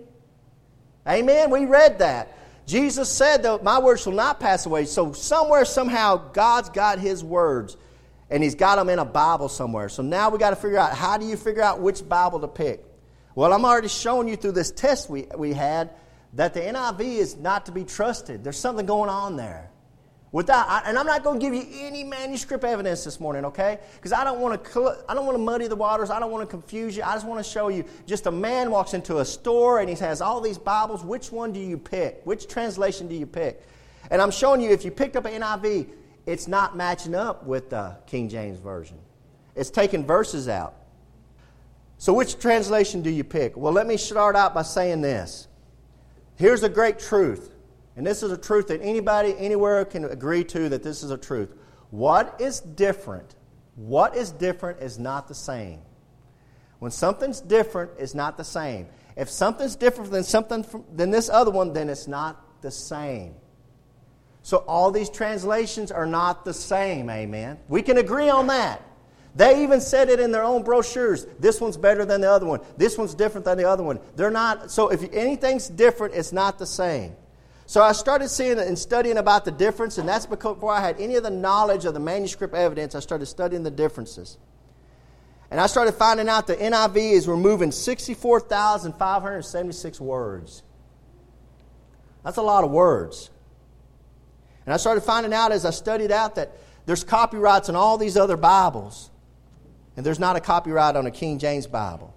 Amen. 1.06 1.50
We 1.50 1.66
read 1.66 1.98
that. 1.98 2.38
Jesus 2.66 3.10
said 3.10 3.42
that 3.42 3.62
my 3.62 3.78
words 3.78 4.02
shall 4.02 4.14
not 4.14 4.40
pass 4.40 4.64
away. 4.64 4.86
So 4.86 5.12
somewhere, 5.12 5.66
somehow, 5.66 6.16
God's 6.32 6.70
got 6.70 6.98
his 6.98 7.22
words 7.22 7.76
and 8.30 8.42
he's 8.42 8.54
got 8.54 8.76
them 8.76 8.88
in 8.88 8.98
a 8.98 9.04
Bible 9.04 9.50
somewhere. 9.50 9.90
So 9.90 10.02
now 10.02 10.30
we 10.30 10.38
got 10.38 10.50
to 10.50 10.56
figure 10.56 10.78
out 10.78 10.96
how 10.96 11.18
do 11.18 11.26
you 11.26 11.36
figure 11.36 11.62
out 11.62 11.80
which 11.80 12.08
Bible 12.08 12.40
to 12.40 12.48
pick? 12.48 12.82
Well, 13.34 13.52
I'm 13.52 13.66
already 13.66 13.88
showing 13.88 14.28
you 14.28 14.36
through 14.36 14.52
this 14.52 14.70
test 14.70 15.10
we, 15.10 15.26
we 15.36 15.52
had 15.52 15.90
that 16.32 16.54
the 16.54 16.60
NIV 16.60 17.00
is 17.00 17.36
not 17.36 17.66
to 17.66 17.72
be 17.72 17.84
trusted. 17.84 18.42
There's 18.42 18.58
something 18.58 18.86
going 18.86 19.10
on 19.10 19.36
there. 19.36 19.70
Without, 20.34 20.68
I, 20.68 20.82
and 20.86 20.98
I'm 20.98 21.06
not 21.06 21.22
going 21.22 21.38
to 21.38 21.46
give 21.46 21.54
you 21.54 21.64
any 21.86 22.02
manuscript 22.02 22.64
evidence 22.64 23.04
this 23.04 23.20
morning, 23.20 23.44
okay? 23.44 23.78
Because 23.94 24.12
I 24.12 24.24
don't 24.24 24.40
want 24.40 24.64
to, 24.64 25.04
I 25.08 25.14
don't 25.14 25.26
want 25.26 25.38
to 25.38 25.42
muddy 25.42 25.68
the 25.68 25.76
waters. 25.76 26.10
I 26.10 26.18
don't 26.18 26.32
want 26.32 26.42
to 26.42 26.50
confuse 26.50 26.96
you. 26.96 27.04
I 27.04 27.12
just 27.12 27.24
want 27.24 27.38
to 27.38 27.48
show 27.48 27.68
you. 27.68 27.84
Just 28.04 28.26
a 28.26 28.32
man 28.32 28.72
walks 28.72 28.94
into 28.94 29.18
a 29.18 29.24
store 29.24 29.78
and 29.78 29.88
he 29.88 29.94
has 29.94 30.20
all 30.20 30.40
these 30.40 30.58
Bibles. 30.58 31.04
Which 31.04 31.30
one 31.30 31.52
do 31.52 31.60
you 31.60 31.78
pick? 31.78 32.20
Which 32.24 32.48
translation 32.48 33.06
do 33.06 33.14
you 33.14 33.26
pick? 33.26 33.62
And 34.10 34.20
I'm 34.20 34.32
showing 34.32 34.60
you 34.60 34.70
if 34.70 34.84
you 34.84 34.90
picked 34.90 35.14
up 35.14 35.24
an 35.24 35.40
NIV, 35.40 35.90
it's 36.26 36.48
not 36.48 36.76
matching 36.76 37.14
up 37.14 37.46
with 37.46 37.70
the 37.70 37.96
King 38.08 38.28
James 38.28 38.58
version. 38.58 38.98
It's 39.54 39.70
taking 39.70 40.04
verses 40.04 40.48
out. 40.48 40.74
So 41.96 42.12
which 42.12 42.40
translation 42.40 43.02
do 43.02 43.10
you 43.10 43.22
pick? 43.22 43.56
Well, 43.56 43.72
let 43.72 43.86
me 43.86 43.96
start 43.96 44.34
out 44.34 44.52
by 44.52 44.62
saying 44.62 45.00
this. 45.00 45.46
Here's 46.34 46.64
a 46.64 46.68
great 46.68 46.98
truth. 46.98 47.53
And 47.96 48.06
this 48.06 48.22
is 48.22 48.32
a 48.32 48.36
truth 48.36 48.68
that 48.68 48.80
anybody 48.82 49.34
anywhere 49.38 49.84
can 49.84 50.04
agree 50.04 50.44
to 50.44 50.68
that 50.68 50.82
this 50.82 51.02
is 51.02 51.10
a 51.10 51.18
truth. 51.18 51.54
What 51.90 52.40
is 52.40 52.60
different? 52.60 53.36
What 53.76 54.16
is 54.16 54.32
different 54.32 54.80
is 54.80 54.98
not 54.98 55.28
the 55.28 55.34
same. 55.34 55.80
When 56.80 56.90
something's 56.90 57.40
different, 57.40 57.92
it's 57.98 58.14
not 58.14 58.36
the 58.36 58.44
same. 58.44 58.88
If 59.16 59.30
something's 59.30 59.76
different 59.76 60.10
than 60.10 60.24
something 60.24 60.64
from, 60.64 60.84
than 60.92 61.10
this 61.10 61.28
other 61.28 61.50
one, 61.50 61.72
then 61.72 61.88
it's 61.88 62.08
not 62.08 62.62
the 62.62 62.70
same. 62.70 63.34
So 64.42 64.58
all 64.58 64.90
these 64.90 65.08
translations 65.08 65.90
are 65.92 66.04
not 66.04 66.44
the 66.44 66.52
same, 66.52 67.08
amen. 67.08 67.58
We 67.68 67.80
can 67.80 67.96
agree 67.98 68.28
on 68.28 68.48
that. 68.48 68.82
They 69.36 69.62
even 69.62 69.80
said 69.80 70.10
it 70.10 70.20
in 70.20 70.30
their 70.32 70.44
own 70.44 70.62
brochures. 70.62 71.26
This 71.40 71.60
one's 71.60 71.76
better 71.76 72.04
than 72.04 72.20
the 72.20 72.30
other 72.30 72.46
one. 72.46 72.60
This 72.76 72.98
one's 72.98 73.14
different 73.14 73.44
than 73.44 73.58
the 73.58 73.68
other 73.68 73.82
one. 73.82 73.98
They're 74.14 74.30
not 74.30 74.70
so 74.70 74.90
if 74.90 75.12
anything's 75.12 75.68
different, 75.68 76.14
it's 76.14 76.32
not 76.32 76.58
the 76.58 76.66
same. 76.66 77.16
So 77.66 77.82
I 77.82 77.92
started 77.92 78.28
seeing 78.28 78.58
and 78.58 78.78
studying 78.78 79.16
about 79.16 79.44
the 79.44 79.50
difference, 79.50 79.98
and 79.98 80.08
that's 80.08 80.26
before 80.26 80.72
I 80.72 80.80
had 80.80 81.00
any 81.00 81.16
of 81.16 81.22
the 81.22 81.30
knowledge 81.30 81.86
of 81.86 81.94
the 81.94 82.00
manuscript 82.00 82.54
evidence. 82.54 82.94
I 82.94 83.00
started 83.00 83.26
studying 83.26 83.62
the 83.62 83.70
differences. 83.70 84.36
And 85.50 85.60
I 85.60 85.66
started 85.66 85.92
finding 85.92 86.28
out 86.28 86.46
the 86.46 86.56
NIV 86.56 87.12
is 87.12 87.28
removing 87.28 87.72
64,576 87.72 90.00
words. 90.00 90.62
That's 92.22 92.38
a 92.38 92.42
lot 92.42 92.64
of 92.64 92.70
words. 92.70 93.30
And 94.66 94.74
I 94.74 94.78
started 94.78 95.02
finding 95.02 95.32
out 95.32 95.52
as 95.52 95.64
I 95.64 95.70
studied 95.70 96.10
out 96.10 96.34
that 96.34 96.56
there's 96.86 97.04
copyrights 97.04 97.68
on 97.68 97.76
all 97.76 97.98
these 97.98 98.16
other 98.16 98.36
Bibles, 98.36 99.10
and 99.96 100.04
there's 100.04 100.18
not 100.18 100.34
a 100.36 100.40
copyright 100.40 100.96
on 100.96 101.06
a 101.06 101.10
King 101.10 101.38
James 101.38 101.66
Bible. 101.66 102.14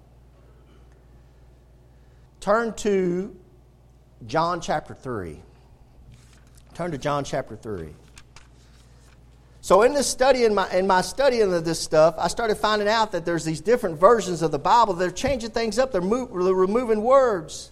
Turn 2.40 2.72
to 2.74 3.34
John 4.26 4.60
chapter 4.60 4.94
3. 4.94 5.40
Turn 6.74 6.90
to 6.90 6.98
John 6.98 7.24
chapter 7.24 7.56
3. 7.56 7.88
So 9.60 9.82
in 9.82 9.92
this 9.92 10.06
study, 10.06 10.44
in 10.44 10.54
my, 10.54 10.70
in 10.72 10.86
my 10.86 11.02
studying 11.02 11.52
of 11.52 11.64
this 11.64 11.80
stuff, 11.80 12.14
I 12.18 12.28
started 12.28 12.56
finding 12.56 12.88
out 12.88 13.12
that 13.12 13.24
there's 13.24 13.44
these 13.44 13.60
different 13.60 13.98
versions 13.98 14.42
of 14.42 14.50
the 14.50 14.58
Bible. 14.58 14.94
They're 14.94 15.10
changing 15.10 15.50
things 15.50 15.78
up. 15.78 15.92
They're, 15.92 16.00
move, 16.00 16.30
they're 16.30 16.54
removing 16.54 17.02
words. 17.02 17.70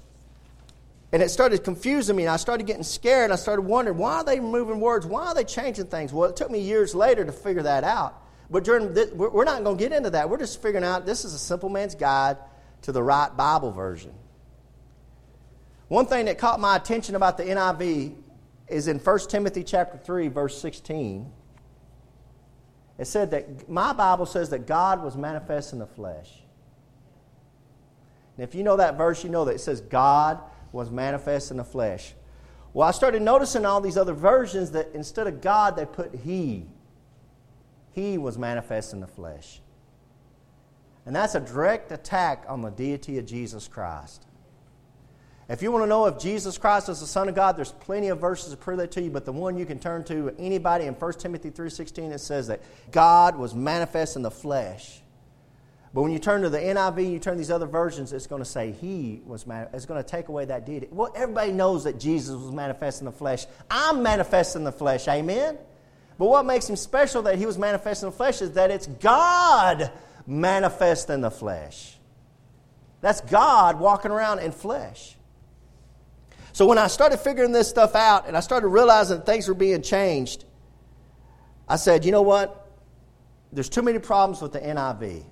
And 1.12 1.22
it 1.22 1.30
started 1.30 1.64
confusing 1.64 2.16
me, 2.16 2.24
and 2.24 2.30
I 2.30 2.36
started 2.36 2.66
getting 2.66 2.82
scared. 2.82 3.30
I 3.30 3.36
started 3.36 3.62
wondering, 3.62 3.96
why 3.96 4.16
are 4.16 4.24
they 4.24 4.40
removing 4.40 4.80
words? 4.80 5.06
Why 5.06 5.26
are 5.26 5.34
they 5.34 5.44
changing 5.44 5.86
things? 5.86 6.12
Well, 6.12 6.28
it 6.28 6.36
took 6.36 6.50
me 6.50 6.60
years 6.60 6.94
later 6.94 7.24
to 7.24 7.32
figure 7.32 7.62
that 7.62 7.84
out. 7.84 8.20
But 8.50 8.64
during 8.64 8.92
this, 8.92 9.10
we're 9.12 9.44
not 9.44 9.64
going 9.64 9.78
to 9.78 9.82
get 9.82 9.92
into 9.92 10.10
that. 10.10 10.28
We're 10.28 10.38
just 10.38 10.60
figuring 10.60 10.84
out 10.84 11.06
this 11.06 11.24
is 11.24 11.32
a 11.32 11.38
simple 11.38 11.68
man's 11.68 11.94
guide 11.94 12.36
to 12.82 12.92
the 12.92 13.02
right 13.02 13.34
Bible 13.36 13.72
version. 13.72 14.12
One 15.88 16.06
thing 16.06 16.26
that 16.26 16.38
caught 16.38 16.58
my 16.58 16.76
attention 16.76 17.14
about 17.14 17.36
the 17.36 17.44
NIV 17.44 18.16
is 18.68 18.88
in 18.88 18.98
1 18.98 19.18
Timothy 19.28 19.62
chapter 19.62 19.96
3 19.96 20.28
verse 20.28 20.60
16. 20.60 21.32
It 22.98 23.06
said 23.06 23.30
that 23.30 23.68
my 23.68 23.92
Bible 23.92 24.26
says 24.26 24.50
that 24.50 24.66
God 24.66 25.02
was 25.02 25.16
manifest 25.16 25.72
in 25.72 25.78
the 25.78 25.86
flesh. 25.86 26.30
And 28.36 28.44
if 28.44 28.54
you 28.54 28.62
know 28.62 28.76
that 28.76 28.96
verse, 28.96 29.22
you 29.22 29.30
know 29.30 29.44
that 29.44 29.54
it 29.54 29.60
says 29.60 29.80
God 29.80 30.40
was 30.72 30.90
manifest 30.90 31.50
in 31.50 31.58
the 31.58 31.64
flesh. 31.64 32.14
Well, 32.72 32.86
I 32.86 32.90
started 32.90 33.22
noticing 33.22 33.64
all 33.64 33.80
these 33.80 33.96
other 33.96 34.12
versions 34.12 34.72
that 34.72 34.90
instead 34.92 35.26
of 35.26 35.40
God, 35.40 35.76
they 35.76 35.86
put 35.86 36.14
He. 36.14 36.66
He 37.92 38.18
was 38.18 38.36
manifest 38.36 38.92
in 38.92 39.00
the 39.00 39.06
flesh. 39.06 39.60
And 41.06 41.14
that's 41.14 41.34
a 41.34 41.40
direct 41.40 41.92
attack 41.92 42.44
on 42.48 42.60
the 42.60 42.70
deity 42.70 43.18
of 43.18 43.26
Jesus 43.26 43.68
Christ. 43.68 44.25
If 45.48 45.62
you 45.62 45.70
want 45.70 45.84
to 45.84 45.88
know 45.88 46.06
if 46.06 46.18
Jesus 46.18 46.58
Christ 46.58 46.88
is 46.88 46.98
the 46.98 47.06
Son 47.06 47.28
of 47.28 47.36
God, 47.36 47.56
there's 47.56 47.70
plenty 47.70 48.08
of 48.08 48.18
verses 48.18 48.50
to 48.50 48.56
prove 48.56 48.78
that 48.78 48.90
to 48.92 49.02
you, 49.02 49.10
but 49.10 49.24
the 49.24 49.32
one 49.32 49.56
you 49.56 49.64
can 49.64 49.78
turn 49.78 50.02
to 50.04 50.34
anybody 50.38 50.86
in 50.86 50.94
1 50.94 51.12
Timothy 51.14 51.52
3.16, 51.52 52.12
it 52.12 52.18
says 52.18 52.48
that 52.48 52.62
God 52.90 53.36
was 53.36 53.54
manifest 53.54 54.16
in 54.16 54.22
the 54.22 54.30
flesh. 54.30 55.00
But 55.94 56.02
when 56.02 56.10
you 56.10 56.18
turn 56.18 56.42
to 56.42 56.50
the 56.50 56.58
NIV, 56.58 57.10
you 57.10 57.18
turn 57.20 57.38
these 57.38 57.50
other 57.50 57.64
versions, 57.64 58.12
it's 58.12 58.26
going 58.26 58.42
to 58.42 58.48
say 58.48 58.72
he 58.72 59.22
was 59.24 59.46
man- 59.46 59.68
it's 59.72 59.86
going 59.86 60.02
to 60.02 60.08
take 60.08 60.28
away 60.28 60.44
that 60.44 60.66
deity. 60.66 60.88
Well, 60.90 61.12
everybody 61.14 61.52
knows 61.52 61.84
that 61.84 61.98
Jesus 61.98 62.34
was 62.34 62.52
manifest 62.52 63.00
in 63.00 63.06
the 63.06 63.12
flesh. 63.12 63.46
I'm 63.70 64.02
manifest 64.02 64.56
in 64.56 64.64
the 64.64 64.72
flesh, 64.72 65.08
amen? 65.08 65.56
But 66.18 66.26
what 66.26 66.44
makes 66.44 66.68
him 66.68 66.76
special 66.76 67.22
that 67.22 67.38
he 67.38 67.46
was 67.46 67.56
manifest 67.56 68.02
in 68.02 68.10
the 68.10 68.16
flesh 68.16 68.42
is 68.42 68.52
that 68.52 68.70
it's 68.70 68.86
God 68.86 69.90
manifest 70.26 71.08
in 71.08 71.20
the 71.20 71.30
flesh. 71.30 71.96
That's 73.00 73.20
God 73.22 73.78
walking 73.78 74.10
around 74.10 74.40
in 74.40 74.52
flesh. 74.52 75.15
So 76.56 76.64
when 76.64 76.78
I 76.78 76.86
started 76.86 77.18
figuring 77.18 77.52
this 77.52 77.68
stuff 77.68 77.94
out 77.94 78.26
and 78.26 78.34
I 78.34 78.40
started 78.40 78.68
realizing 78.68 79.20
things 79.20 79.46
were 79.46 79.52
being 79.52 79.82
changed, 79.82 80.46
I 81.68 81.76
said, 81.76 82.02
you 82.02 82.12
know 82.12 82.22
what? 82.22 82.66
There's 83.52 83.68
too 83.68 83.82
many 83.82 83.98
problems 83.98 84.40
with 84.40 84.54
the 84.54 84.60
NIV. 84.60 85.22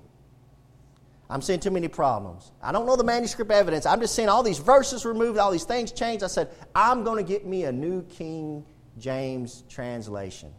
I'm 1.27 1.41
seeing 1.41 1.59
too 1.59 1.71
many 1.71 1.87
problems. 1.87 2.51
I 2.61 2.71
don't 2.71 2.85
know 2.85 2.95
the 2.95 3.03
manuscript 3.03 3.49
evidence. 3.49 3.87
I'm 3.87 4.01
just 4.01 4.13
seeing 4.13 4.29
all 4.29 4.43
these 4.43 4.59
verses 4.59 5.03
removed, 5.03 5.39
all 5.39 5.49
these 5.49 5.63
things 5.63 5.91
changed. 5.91 6.23
I 6.23 6.27
said, 6.27 6.51
I'm 6.75 7.03
going 7.03 7.25
to 7.25 7.27
get 7.27 7.43
me 7.43 7.63
a 7.63 7.71
new 7.71 8.03
King 8.03 8.63
James 8.99 9.63
translation. 9.67 10.53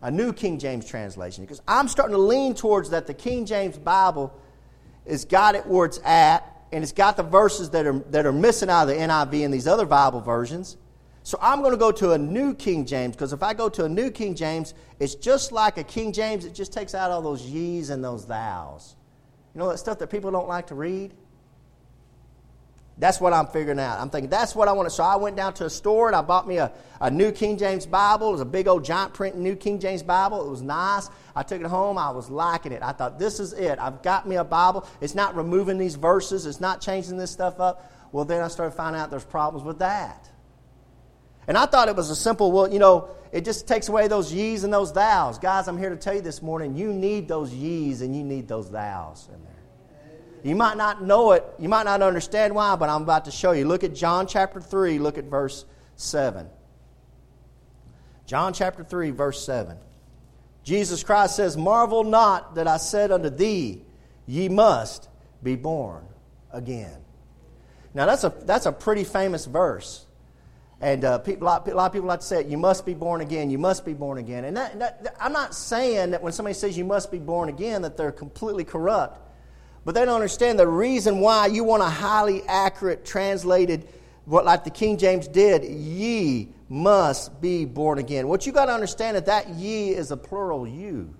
A 0.00 0.10
new 0.10 0.32
King 0.32 0.58
James 0.58 0.84
translation. 0.84 1.44
Because 1.44 1.62
I'm 1.68 1.86
starting 1.86 2.16
to 2.16 2.20
lean 2.20 2.56
towards 2.56 2.90
that 2.90 3.06
the 3.06 3.14
King 3.14 3.46
James 3.46 3.78
Bible 3.78 4.36
has 5.08 5.24
got 5.24 5.54
it 5.54 5.64
where 5.64 5.86
it's 5.86 6.00
at 6.04 6.51
and 6.72 6.82
it's 6.82 6.92
got 6.92 7.16
the 7.16 7.22
verses 7.22 7.70
that 7.70 7.86
are, 7.86 7.98
that 8.10 8.26
are 8.26 8.32
missing 8.32 8.70
out 8.70 8.82
of 8.82 8.88
the 8.88 8.94
NIV 8.94 9.44
and 9.44 9.52
these 9.52 9.66
other 9.66 9.86
Bible 9.86 10.20
versions. 10.20 10.78
So 11.22 11.38
I'm 11.40 11.60
going 11.60 11.72
to 11.72 11.78
go 11.78 11.92
to 11.92 12.12
a 12.12 12.18
new 12.18 12.54
King 12.54 12.84
James 12.84 13.14
because 13.14 13.32
if 13.32 13.42
I 13.42 13.54
go 13.54 13.68
to 13.68 13.84
a 13.84 13.88
new 13.88 14.10
King 14.10 14.34
James, 14.34 14.74
it's 14.98 15.14
just 15.14 15.52
like 15.52 15.76
a 15.78 15.84
King 15.84 16.12
James. 16.12 16.44
It 16.44 16.54
just 16.54 16.72
takes 16.72 16.94
out 16.94 17.10
all 17.10 17.22
those 17.22 17.42
ye's 17.42 17.90
and 17.90 18.02
those 18.02 18.24
thous. 18.24 18.96
You 19.54 19.60
know 19.60 19.68
that 19.68 19.78
stuff 19.78 19.98
that 19.98 20.08
people 20.08 20.30
don't 20.30 20.48
like 20.48 20.66
to 20.68 20.74
read? 20.74 21.12
That's 23.02 23.20
what 23.20 23.32
I'm 23.32 23.48
figuring 23.48 23.80
out. 23.80 23.98
I'm 23.98 24.10
thinking 24.10 24.30
that's 24.30 24.54
what 24.54 24.68
I 24.68 24.72
want 24.74 24.88
to. 24.88 24.94
So 24.94 25.02
I 25.02 25.16
went 25.16 25.34
down 25.34 25.54
to 25.54 25.66
a 25.66 25.70
store 25.70 26.06
and 26.06 26.14
I 26.14 26.22
bought 26.22 26.46
me 26.46 26.58
a, 26.58 26.70
a 27.00 27.10
new 27.10 27.32
King 27.32 27.58
James 27.58 27.84
Bible. 27.84 28.28
It 28.28 28.32
was 28.32 28.40
a 28.42 28.44
big 28.44 28.68
old 28.68 28.84
giant 28.84 29.12
print 29.12 29.36
new 29.36 29.56
King 29.56 29.80
James 29.80 30.04
Bible. 30.04 30.46
It 30.46 30.48
was 30.48 30.62
nice. 30.62 31.10
I 31.34 31.42
took 31.42 31.60
it 31.60 31.66
home. 31.66 31.98
I 31.98 32.10
was 32.10 32.30
liking 32.30 32.70
it. 32.70 32.80
I 32.80 32.92
thought, 32.92 33.18
this 33.18 33.40
is 33.40 33.54
it. 33.54 33.80
I've 33.80 34.04
got 34.04 34.28
me 34.28 34.36
a 34.36 34.44
Bible. 34.44 34.86
It's 35.00 35.16
not 35.16 35.34
removing 35.34 35.78
these 35.78 35.96
verses, 35.96 36.46
it's 36.46 36.60
not 36.60 36.80
changing 36.80 37.16
this 37.16 37.32
stuff 37.32 37.58
up. 37.58 37.92
Well, 38.12 38.24
then 38.24 38.40
I 38.40 38.46
started 38.46 38.76
finding 38.76 39.02
out 39.02 39.10
there's 39.10 39.24
problems 39.24 39.66
with 39.66 39.80
that. 39.80 40.30
And 41.48 41.58
I 41.58 41.66
thought 41.66 41.88
it 41.88 41.96
was 41.96 42.08
a 42.08 42.14
simple, 42.14 42.52
well, 42.52 42.72
you 42.72 42.78
know, 42.78 43.08
it 43.32 43.44
just 43.44 43.66
takes 43.66 43.88
away 43.88 44.06
those 44.06 44.32
ye's 44.32 44.62
and 44.62 44.72
those 44.72 44.92
thous. 44.92 45.38
Guys, 45.40 45.66
I'm 45.66 45.76
here 45.76 45.90
to 45.90 45.96
tell 45.96 46.14
you 46.14 46.20
this 46.20 46.40
morning, 46.40 46.76
you 46.76 46.92
need 46.92 47.26
those 47.26 47.52
ye's 47.52 48.00
and 48.00 48.14
you 48.14 48.22
need 48.22 48.46
those 48.46 48.68
thous 48.68 49.26
in 49.26 49.42
there. 49.42 49.51
You 50.42 50.56
might 50.56 50.76
not 50.76 51.02
know 51.02 51.32
it, 51.32 51.44
you 51.58 51.68
might 51.68 51.84
not 51.84 52.02
understand 52.02 52.54
why, 52.54 52.74
but 52.76 52.88
I'm 52.88 53.02
about 53.02 53.26
to 53.26 53.30
show 53.30 53.52
you. 53.52 53.64
Look 53.64 53.84
at 53.84 53.94
John 53.94 54.26
chapter 54.26 54.60
3, 54.60 54.98
look 54.98 55.18
at 55.18 55.24
verse 55.24 55.64
7. 55.96 56.48
John 58.26 58.52
chapter 58.52 58.82
3, 58.82 59.10
verse 59.10 59.44
7. 59.44 59.76
Jesus 60.64 61.02
Christ 61.02 61.36
says, 61.36 61.56
Marvel 61.56 62.04
not 62.04 62.54
that 62.54 62.66
I 62.66 62.76
said 62.76 63.10
unto 63.10 63.30
thee, 63.30 63.82
Ye 64.26 64.48
must 64.48 65.08
be 65.42 65.56
born 65.56 66.06
again. 66.52 66.96
Now, 67.94 68.06
that's 68.06 68.24
a, 68.24 68.32
that's 68.44 68.66
a 68.66 68.72
pretty 68.72 69.04
famous 69.04 69.44
verse. 69.46 70.06
And 70.80 71.04
uh, 71.04 71.18
people, 71.18 71.46
a, 71.46 71.50
lot, 71.50 71.68
a 71.68 71.74
lot 71.74 71.86
of 71.86 71.92
people 71.92 72.08
like 72.08 72.20
to 72.20 72.26
say 72.26 72.40
it, 72.40 72.46
you 72.46 72.58
must 72.58 72.84
be 72.84 72.94
born 72.94 73.20
again, 73.20 73.50
you 73.50 73.58
must 73.58 73.84
be 73.84 73.94
born 73.94 74.18
again. 74.18 74.44
And 74.44 74.56
that, 74.56 74.78
that, 74.78 75.16
I'm 75.20 75.32
not 75.32 75.54
saying 75.54 76.10
that 76.10 76.22
when 76.22 76.32
somebody 76.32 76.54
says 76.54 76.76
you 76.76 76.84
must 76.84 77.12
be 77.12 77.18
born 77.18 77.48
again 77.48 77.82
that 77.82 77.96
they're 77.96 78.12
completely 78.12 78.64
corrupt. 78.64 79.20
But 79.84 79.94
they 79.94 80.04
don't 80.04 80.14
understand 80.14 80.58
the 80.58 80.68
reason 80.68 81.18
why 81.18 81.46
you 81.46 81.64
want 81.64 81.82
a 81.82 81.86
highly 81.86 82.42
accurate 82.44 83.04
translated, 83.04 83.88
what 84.24 84.44
like 84.44 84.64
the 84.64 84.70
King 84.70 84.96
James 84.96 85.26
did, 85.26 85.64
ye 85.64 86.48
must 86.68 87.40
be 87.40 87.64
born 87.64 87.98
again. 87.98 88.28
What 88.28 88.46
you 88.46 88.52
got 88.52 88.66
to 88.66 88.72
understand 88.72 89.16
is 89.16 89.24
that 89.24 89.48
ye 89.50 89.90
is 89.90 90.10
a 90.10 90.16
plural 90.16 90.66
you. 90.66 91.14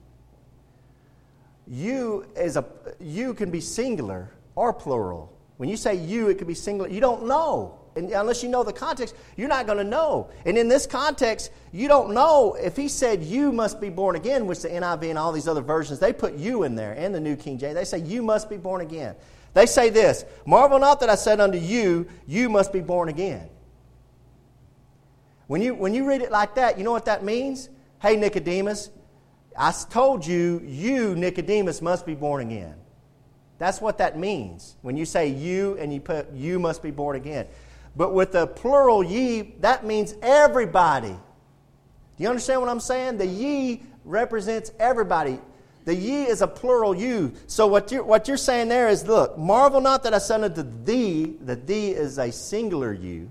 You 1.67 2.27
is 2.37 2.57
a 2.57 2.65
you 3.01 3.35
can 3.35 3.51
be 3.51 3.61
singular 3.61 4.31
or 4.55 4.73
plural. 4.73 5.37
When 5.57 5.69
you 5.69 5.77
say 5.77 5.95
you, 5.95 6.29
it 6.29 6.39
could 6.39 6.47
be 6.47 6.55
singular. 6.55 6.91
You 6.91 7.01
don't 7.01 7.27
know. 7.27 7.82
And 7.95 8.11
unless 8.11 8.43
you 8.43 8.49
know 8.49 8.63
the 8.63 8.73
context, 8.73 9.15
you're 9.37 9.49
not 9.49 9.67
going 9.67 9.79
to 9.79 9.85
know. 9.85 10.31
And 10.47 10.57
in 10.57 10.69
this 10.69 10.87
context, 10.87 11.51
you 11.73 11.89
don't 11.89 12.15
know 12.15 12.55
if 12.55 12.77
he 12.77 12.89
said 12.89 13.23
you 13.23 13.53
must 13.53 13.81
be 13.81 13.91
born 13.91 14.17
again, 14.17 14.47
which 14.47 14.61
the 14.61 14.69
NIV 14.69 15.11
and 15.11 15.19
all 15.19 15.33
these 15.33 15.49
other 15.49 15.61
versions, 15.61 15.99
they 15.99 16.13
put 16.13 16.35
you 16.35 16.63
in 16.63 16.75
there, 16.75 16.93
and 16.93 17.15
the 17.15 17.21
New 17.21 17.37
King 17.37 17.59
James. 17.59 17.75
They 17.75 17.85
say 17.85 17.99
you 17.99 18.23
must 18.23 18.49
be 18.49 18.57
born 18.57 18.81
again. 18.81 19.15
They 19.55 19.67
say 19.67 19.91
this 19.91 20.25
Marvel 20.47 20.79
not 20.79 21.01
that 21.01 21.11
I 21.11 21.15
said 21.15 21.41
unto 21.41 21.59
you, 21.59 22.07
you 22.27 22.49
must 22.49 22.73
be 22.73 22.81
born 22.81 23.09
again. 23.09 23.49
When 25.47 25.61
you, 25.61 25.75
when 25.75 25.93
you 25.93 26.09
read 26.09 26.23
it 26.23 26.31
like 26.31 26.55
that, 26.55 26.79
you 26.79 26.85
know 26.85 26.93
what 26.93 27.05
that 27.05 27.25
means? 27.25 27.69
Hey, 28.01 28.17
Nicodemus, 28.17 28.91
I 29.57 29.73
told 29.91 30.27
you, 30.27 30.63
you, 30.65 31.15
Nicodemus, 31.15 31.83
must 31.83 32.07
be 32.07 32.15
born 32.15 32.41
again. 32.41 32.75
That's 33.59 33.81
what 33.81 33.99
that 33.99 34.19
means. 34.19 34.77
When 34.83 34.97
you 34.97 35.05
say 35.05 35.29
you 35.29 35.77
and 35.79 35.93
you 35.93 36.01
put 36.01 36.33
you 36.33 36.59
must 36.59 36.83
be 36.83 36.91
born 36.91 37.17
again. 37.17 37.47
But 37.97 38.15
with 38.15 38.33
the 38.33 38.47
plural 38.47 39.03
ye, 39.05 39.55
that 39.61 39.85
means 39.85 40.15
everybody. 40.23 41.11
Do 41.11 42.23
you 42.23 42.29
understand 42.29 42.61
what 42.61 42.71
I'm 42.71 42.81
saying? 42.81 43.19
The 43.19 43.27
ye 43.27 43.83
represents 44.05 44.73
everybody. 44.79 45.39
The 45.85 45.95
ye 45.95 46.25
is 46.25 46.43
a 46.43 46.47
plural 46.47 46.95
you. 46.95 47.33
So 47.47 47.67
what 47.67 47.91
you're, 47.91 48.05
what 48.05 48.29
you're 48.29 48.37
saying 48.37 48.69
there 48.69 48.89
is 48.89 49.07
look, 49.07 49.37
marvel 49.37 49.81
not 49.81 50.05
that 50.05 50.15
I 50.15 50.19
said 50.19 50.43
unto 50.43 50.63
thee, 50.85 51.37
the 51.41 51.57
thee 51.57 51.91
is 51.91 52.19
a 52.19 52.31
singular 52.31 52.93
you. 52.93 53.31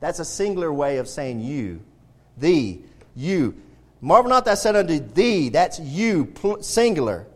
That's 0.00 0.20
a 0.20 0.24
singular 0.24 0.72
way 0.72 0.98
of 0.98 1.08
saying 1.08 1.40
you. 1.40 1.80
Thee, 2.36 2.82
you. 3.16 3.56
Marvel 4.00 4.30
not 4.30 4.44
that 4.44 4.52
I 4.52 4.54
said 4.54 4.76
unto 4.76 5.00
thee, 5.00 5.48
that's 5.48 5.80
you, 5.80 6.26
pl- 6.26 6.62
singular. 6.62 7.26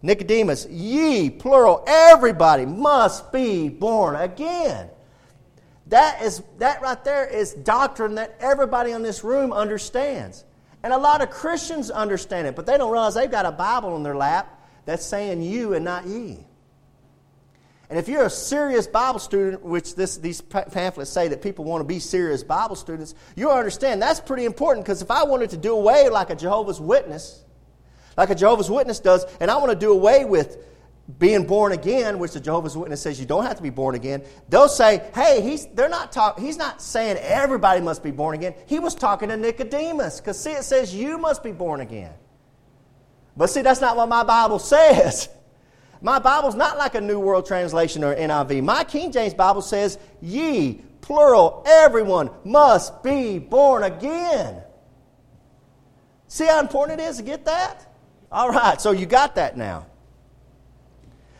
Nicodemus, 0.00 0.66
ye, 0.66 1.28
plural, 1.30 1.82
everybody 1.88 2.66
must 2.66 3.32
be 3.32 3.68
born 3.68 4.14
again. 4.14 4.90
That 5.88 6.22
is 6.22 6.42
that 6.58 6.80
right 6.82 7.02
there 7.04 7.26
is 7.26 7.52
doctrine 7.52 8.14
that 8.14 8.36
everybody 8.40 8.92
in 8.92 9.02
this 9.02 9.22
room 9.22 9.52
understands. 9.52 10.44
And 10.82 10.92
a 10.92 10.98
lot 10.98 11.22
of 11.22 11.30
Christians 11.30 11.90
understand 11.90 12.46
it, 12.46 12.56
but 12.56 12.66
they 12.66 12.76
don't 12.76 12.92
realize 12.92 13.14
they've 13.14 13.30
got 13.30 13.46
a 13.46 13.52
Bible 13.52 13.96
in 13.96 14.02
their 14.02 14.16
lap 14.16 14.62
that's 14.84 15.04
saying 15.04 15.42
you 15.42 15.74
and 15.74 15.84
not 15.84 16.06
ye. 16.06 16.44
And 17.90 17.98
if 17.98 18.08
you're 18.08 18.24
a 18.24 18.30
serious 18.30 18.86
Bible 18.86 19.18
student, 19.18 19.62
which 19.62 19.94
this, 19.94 20.16
these 20.16 20.40
pamphlets 20.40 21.10
say 21.10 21.28
that 21.28 21.42
people 21.42 21.64
want 21.64 21.80
to 21.80 21.84
be 21.84 21.98
serious 21.98 22.42
Bible 22.42 22.76
students, 22.76 23.14
you'll 23.36 23.52
understand 23.52 24.00
that's 24.00 24.20
pretty 24.20 24.46
important 24.46 24.84
because 24.84 25.02
if 25.02 25.10
I 25.10 25.24
wanted 25.24 25.50
to 25.50 25.56
do 25.56 25.74
away 25.74 26.08
like 26.08 26.30
a 26.30 26.34
Jehovah's 26.34 26.80
Witness, 26.80 27.44
like 28.16 28.30
a 28.30 28.34
Jehovah's 28.34 28.70
Witness 28.70 29.00
does, 29.00 29.24
and 29.40 29.50
I 29.50 29.56
want 29.58 29.70
to 29.70 29.78
do 29.78 29.92
away 29.92 30.24
with 30.24 30.56
being 31.18 31.46
born 31.46 31.72
again, 31.72 32.18
which 32.18 32.32
the 32.32 32.40
Jehovah's 32.40 32.76
Witness 32.76 33.02
says 33.02 33.20
you 33.20 33.26
don't 33.26 33.44
have 33.44 33.56
to 33.56 33.62
be 33.62 33.70
born 33.70 33.94
again, 33.94 34.22
they'll 34.48 34.68
say, 34.68 35.02
hey, 35.14 35.42
he's, 35.42 35.66
they're 35.66 35.88
not 35.88 36.12
talk, 36.12 36.38
he's 36.38 36.56
not 36.56 36.80
saying 36.80 37.18
everybody 37.18 37.82
must 37.82 38.02
be 38.02 38.10
born 38.10 38.34
again. 38.34 38.54
He 38.66 38.78
was 38.78 38.94
talking 38.94 39.28
to 39.28 39.36
Nicodemus 39.36 40.20
because, 40.20 40.40
see, 40.40 40.52
it 40.52 40.64
says 40.64 40.94
you 40.94 41.18
must 41.18 41.42
be 41.42 41.52
born 41.52 41.80
again. 41.80 42.12
But 43.36 43.48
see, 43.48 43.62
that's 43.62 43.80
not 43.80 43.96
what 43.96 44.08
my 44.08 44.24
Bible 44.24 44.58
says. 44.58 45.28
My 46.00 46.18
Bible's 46.18 46.54
not 46.54 46.78
like 46.78 46.94
a 46.94 47.00
New 47.00 47.18
World 47.18 47.46
Translation 47.46 48.02
or 48.02 48.14
NIV. 48.14 48.62
My 48.62 48.84
King 48.84 49.12
James 49.12 49.34
Bible 49.34 49.62
says, 49.62 49.98
ye, 50.20 50.82
plural, 51.00 51.62
everyone 51.66 52.30
must 52.44 53.02
be 53.02 53.38
born 53.38 53.82
again. 53.82 54.62
See 56.28 56.46
how 56.46 56.60
important 56.60 57.00
it 57.00 57.04
is 57.04 57.18
to 57.18 57.22
get 57.22 57.44
that? 57.44 57.90
All 58.32 58.50
right, 58.50 58.80
so 58.80 58.90
you 58.90 59.06
got 59.06 59.34
that 59.36 59.56
now. 59.56 59.86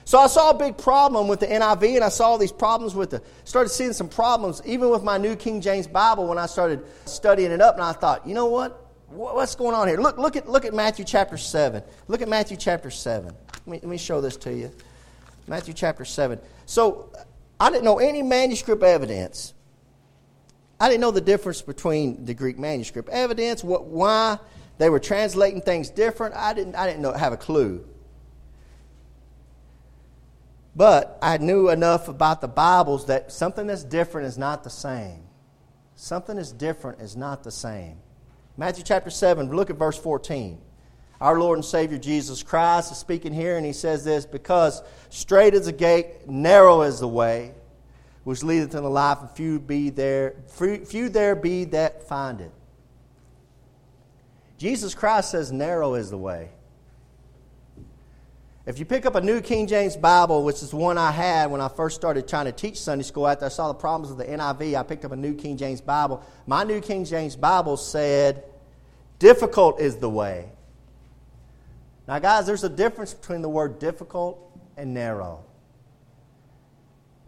So 0.05 0.19
I 0.19 0.27
saw 0.27 0.51
a 0.51 0.55
big 0.55 0.77
problem 0.77 1.29
with 1.29 1.41
the 1.41 1.47
NIV, 1.47 1.97
and 1.97 2.05
I 2.05 2.09
saw 2.11 2.37
these 2.37 2.53
problems 2.53 2.95
with 2.95 3.11
the, 3.11 3.23
started 3.45 3.71
seeing 3.71 3.93
some 3.93 4.09
problems 4.09 4.61
even 4.67 4.91
with 4.91 5.03
my 5.03 5.17
New 5.17 5.35
King 5.35 5.61
James 5.61 5.87
Bible 5.87 6.27
when 6.27 6.39
I 6.39 6.47
started 6.47 6.85
studying 7.07 7.51
it 7.51 7.61
up, 7.61 7.75
and 7.75 7.85
I 7.85 7.93
thought, 7.93 8.27
you 8.27 8.35
know 8.35 8.47
what? 8.47 8.81
What's 9.09 9.55
going 9.55 9.75
on 9.75 9.89
here? 9.89 9.99
Look, 9.99 10.19
look, 10.19 10.37
at, 10.37 10.49
look 10.49 10.65
at 10.65 10.75
Matthew 10.75 11.05
chapter 11.05 11.37
7. 11.37 11.83
Look 12.09 12.21
at 12.21 12.29
Matthew 12.29 12.57
chapter 12.57 12.91
7. 12.91 13.27
Let 13.27 13.67
me, 13.67 13.79
let 13.79 13.85
me 13.85 13.97
show 13.97 14.21
this 14.21 14.37
to 14.39 14.53
you. 14.53 14.71
Matthew 15.47 15.73
chapter 15.73 16.05
7. 16.05 16.39
So, 16.67 17.13
I 17.61 17.71
didn't 17.71 17.85
know 17.85 17.99
any 17.99 18.23
manuscript 18.23 18.83
evidence. 18.83 19.55
I 20.81 20.89
didn't 20.89 21.01
know 21.01 21.13
the 21.13 21.21
difference 21.21 21.63
between 21.63 22.25
the 22.25 22.35
Greek 22.35 22.59
manuscript 22.59 23.09
evidence, 23.09 23.63
what, 23.63 23.87
why 23.87 24.39
they 24.79 24.91
were 24.91 24.99
translating 24.99 25.61
things 25.61 25.89
different. 25.89 26.35
I 26.35 26.53
didn't, 26.53 26.75
I 26.75 26.87
didn't 26.87 27.03
know, 27.03 27.13
have 27.13 27.33
a 27.33 27.37
clue. 27.37 27.87
But 30.77 31.19
I 31.23 31.39
knew 31.39 31.69
enough 31.69 32.09
about 32.09 32.41
the 32.41 32.49
Bibles 32.49 33.07
that 33.07 33.31
something 33.31 33.67
that's 33.67 33.85
different 33.85 34.27
is 34.27 34.37
not 34.37 34.65
the 34.65 34.71
same. 34.71 35.23
Something 35.95 36.37
that's 36.37 36.51
different 36.51 37.01
is 37.01 37.17
not 37.17 37.45
the 37.45 37.53
same. 37.53 37.99
Matthew 38.57 38.85
chapter 38.85 39.11
7, 39.11 39.55
look 39.55 39.71
at 39.71 39.77
verse 39.77 39.99
14. 39.99 40.61
Our 41.21 41.39
Lord 41.39 41.59
and 41.59 41.65
Savior 41.65 41.99
Jesus 41.99 42.43
Christ 42.43 42.91
is 42.91 42.99
speaking 42.99 43.33
here, 43.33 43.57
and 43.57 43.65
he 43.65 43.73
says 43.73 44.05
this 44.05 44.27
because 44.27 44.83
straight 45.11 45.55
is 45.55 45.67
the 45.67 45.73
gate, 45.73 46.29
narrow 46.29 46.83
is 46.83 47.01
the 47.01 47.09
way, 47.09 47.55
which 48.25 48.43
leadeth 48.43 48.75
unto 48.75 48.89
life, 48.89 49.19
and 49.21 49.31
few 49.31 49.61
be 49.61 49.91
there, 49.91 50.35
few 50.49 51.09
there 51.09 51.37
be 51.37 51.65
that 51.67 52.09
find 52.09 52.41
it. 52.41 52.51
Jesus 54.59 54.95
Christ 54.95 55.31
says, 55.31 55.53
narrow 55.53 55.95
is 55.95 56.11
the 56.11 56.19
way. 56.19 56.51
If 58.67 58.79
you 58.79 58.87
pick 58.87 59.05
up 59.05 59.15
a 59.15 59.21
New 59.21 59.43
King 59.43 59.67
James 59.67 59.95
Bible, 59.95 60.43
which 60.43 60.63
is 60.63 60.73
one 60.73 60.97
I 60.97 61.11
had 61.11 61.51
when 61.51 61.61
I 61.61 61.69
first 61.69 61.97
started 61.97 62.27
trying 62.27 62.47
to 62.47 62.53
teach 62.53 62.81
Sunday 62.81 63.05
school, 63.05 63.29
after 63.29 63.45
I 63.45 63.49
saw 63.49 63.69
the 63.69 63.75
problems 63.75 64.11
of 64.11 64.17
the 64.17 64.25
NIV, 64.25 64.75
I 64.75 64.83
picked 64.83 65.05
up 65.05 65.13
a 65.13 65.17
New 65.17 65.35
King 65.35 65.59
James 65.59 65.83
Bible. 65.83 66.25
My 66.47 66.65
New 66.65 66.81
King 66.81 67.05
James 67.05 67.37
Bible 67.37 67.77
said, 67.77 68.43
Difficult 69.19 69.81
is 69.81 69.97
the 69.97 70.09
way. 70.09 70.49
Now, 72.09 72.19
guys, 72.19 72.47
there's 72.47 72.65
a 72.65 72.69
difference 72.71 73.13
between 73.13 73.43
the 73.43 73.51
word 73.51 73.79
difficult 73.79 74.41
and 74.79 74.95
narrow. 74.95 75.45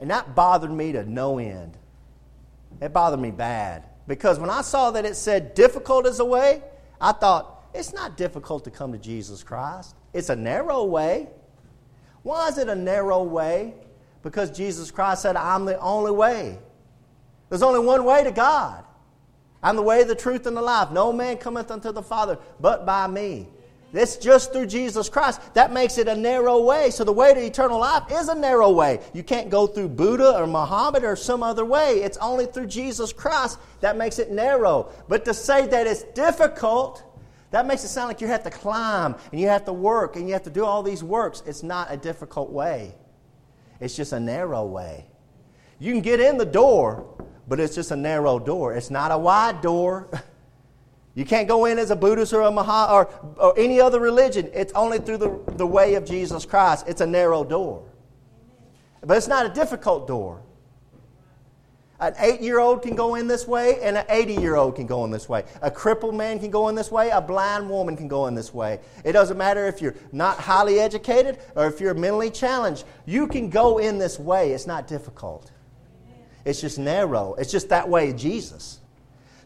And 0.00 0.10
that 0.10 0.34
bothered 0.34 0.72
me 0.72 0.92
to 0.92 1.04
no 1.04 1.38
end. 1.38 1.76
It 2.80 2.94
bothered 2.94 3.20
me 3.20 3.30
bad. 3.30 3.84
Because 4.06 4.38
when 4.38 4.50
I 4.50 4.62
saw 4.62 4.90
that 4.92 5.04
it 5.04 5.16
said 5.16 5.54
difficult 5.54 6.06
is 6.06 6.16
the 6.18 6.24
way, 6.24 6.62
I 6.98 7.12
thought, 7.12 7.55
it's 7.76 7.92
not 7.92 8.16
difficult 8.16 8.64
to 8.64 8.70
come 8.70 8.92
to 8.92 8.98
Jesus 8.98 9.42
Christ. 9.42 9.94
It's 10.12 10.30
a 10.30 10.36
narrow 10.36 10.84
way. 10.84 11.28
Why 12.22 12.48
is 12.48 12.58
it 12.58 12.68
a 12.68 12.74
narrow 12.74 13.22
way? 13.22 13.74
Because 14.22 14.50
Jesus 14.50 14.90
Christ 14.90 15.22
said, 15.22 15.36
I'm 15.36 15.64
the 15.64 15.78
only 15.78 16.10
way. 16.10 16.58
There's 17.48 17.62
only 17.62 17.80
one 17.80 18.04
way 18.04 18.24
to 18.24 18.32
God. 18.32 18.84
I'm 19.62 19.76
the 19.76 19.82
way, 19.82 20.04
the 20.04 20.14
truth, 20.14 20.46
and 20.46 20.56
the 20.56 20.62
life. 20.62 20.90
No 20.90 21.12
man 21.12 21.36
cometh 21.36 21.70
unto 21.70 21.92
the 21.92 22.02
Father 22.02 22.38
but 22.60 22.84
by 22.86 23.06
me. 23.06 23.48
It's 23.92 24.16
just 24.16 24.52
through 24.52 24.66
Jesus 24.66 25.08
Christ. 25.08 25.40
That 25.54 25.72
makes 25.72 25.96
it 25.96 26.08
a 26.08 26.14
narrow 26.14 26.62
way. 26.62 26.90
So 26.90 27.04
the 27.04 27.12
way 27.12 27.32
to 27.32 27.40
eternal 27.40 27.78
life 27.78 28.10
is 28.10 28.28
a 28.28 28.34
narrow 28.34 28.70
way. 28.70 29.00
You 29.14 29.22
can't 29.22 29.48
go 29.48 29.66
through 29.66 29.88
Buddha 29.90 30.36
or 30.36 30.46
Muhammad 30.46 31.04
or 31.04 31.16
some 31.16 31.42
other 31.42 31.64
way. 31.64 32.02
It's 32.02 32.18
only 32.18 32.46
through 32.46 32.66
Jesus 32.66 33.12
Christ 33.12 33.58
that 33.80 33.96
makes 33.96 34.18
it 34.18 34.30
narrow. 34.30 34.90
But 35.08 35.24
to 35.24 35.34
say 35.34 35.66
that 35.68 35.86
it's 35.86 36.02
difficult, 36.02 37.02
that 37.50 37.66
makes 37.66 37.84
it 37.84 37.88
sound 37.88 38.08
like 38.08 38.20
you 38.20 38.26
have 38.26 38.42
to 38.44 38.50
climb 38.50 39.14
and 39.30 39.40
you 39.40 39.48
have 39.48 39.64
to 39.66 39.72
work 39.72 40.16
and 40.16 40.26
you 40.26 40.32
have 40.32 40.42
to 40.44 40.50
do 40.50 40.64
all 40.64 40.82
these 40.82 41.02
works. 41.02 41.42
It's 41.46 41.62
not 41.62 41.88
a 41.90 41.96
difficult 41.96 42.50
way. 42.50 42.94
It's 43.80 43.96
just 43.96 44.12
a 44.12 44.20
narrow 44.20 44.64
way. 44.64 45.06
You 45.78 45.92
can 45.92 46.00
get 46.00 46.20
in 46.20 46.38
the 46.38 46.46
door, 46.46 47.06
but 47.46 47.60
it's 47.60 47.74
just 47.74 47.90
a 47.90 47.96
narrow 47.96 48.38
door. 48.38 48.74
It's 48.74 48.90
not 48.90 49.12
a 49.12 49.18
wide 49.18 49.60
door. 49.60 50.10
You 51.16 51.24
can't 51.24 51.48
go 51.48 51.64
in 51.64 51.78
as 51.78 51.90
a 51.90 51.96
Buddhist 51.96 52.34
or 52.34 52.42
a 52.42 52.50
Maha 52.50 52.92
or, 52.92 53.08
or 53.38 53.58
any 53.58 53.80
other 53.80 53.98
religion. 53.98 54.50
It's 54.52 54.74
only 54.74 54.98
through 54.98 55.16
the, 55.16 55.40
the 55.52 55.66
way 55.66 55.94
of 55.94 56.04
Jesus 56.04 56.44
Christ. 56.44 56.84
It's 56.86 57.00
a 57.00 57.06
narrow 57.06 57.42
door. 57.42 57.88
But 59.00 59.16
it's 59.16 59.26
not 59.26 59.46
a 59.46 59.48
difficult 59.48 60.06
door. 60.06 60.42
An 61.98 62.14
eight 62.18 62.42
year 62.42 62.58
old 62.58 62.82
can 62.82 62.94
go 62.94 63.14
in 63.14 63.26
this 63.26 63.46
way, 63.46 63.80
and 63.80 63.96
an 63.96 64.04
80 64.08 64.34
year 64.34 64.56
old 64.56 64.76
can 64.76 64.86
go 64.86 65.04
in 65.04 65.10
this 65.10 65.28
way. 65.28 65.44
A 65.62 65.70
crippled 65.70 66.14
man 66.14 66.38
can 66.38 66.50
go 66.50 66.68
in 66.68 66.74
this 66.74 66.90
way, 66.90 67.08
a 67.08 67.20
blind 67.20 67.70
woman 67.70 67.96
can 67.96 68.06
go 68.06 68.26
in 68.26 68.34
this 68.34 68.52
way. 68.52 68.80
It 69.04 69.12
doesn't 69.12 69.38
matter 69.38 69.66
if 69.66 69.80
you're 69.80 69.94
not 70.12 70.38
highly 70.38 70.78
educated 70.78 71.38
or 71.54 71.66
if 71.66 71.80
you're 71.80 71.94
mentally 71.94 72.30
challenged. 72.30 72.84
You 73.06 73.26
can 73.26 73.48
go 73.48 73.78
in 73.78 73.98
this 73.98 74.18
way. 74.18 74.52
It's 74.52 74.66
not 74.66 74.86
difficult, 74.86 75.50
it's 76.44 76.60
just 76.60 76.78
narrow. 76.78 77.34
It's 77.34 77.50
just 77.50 77.70
that 77.70 77.88
way 77.88 78.10
of 78.10 78.16
Jesus. 78.16 78.80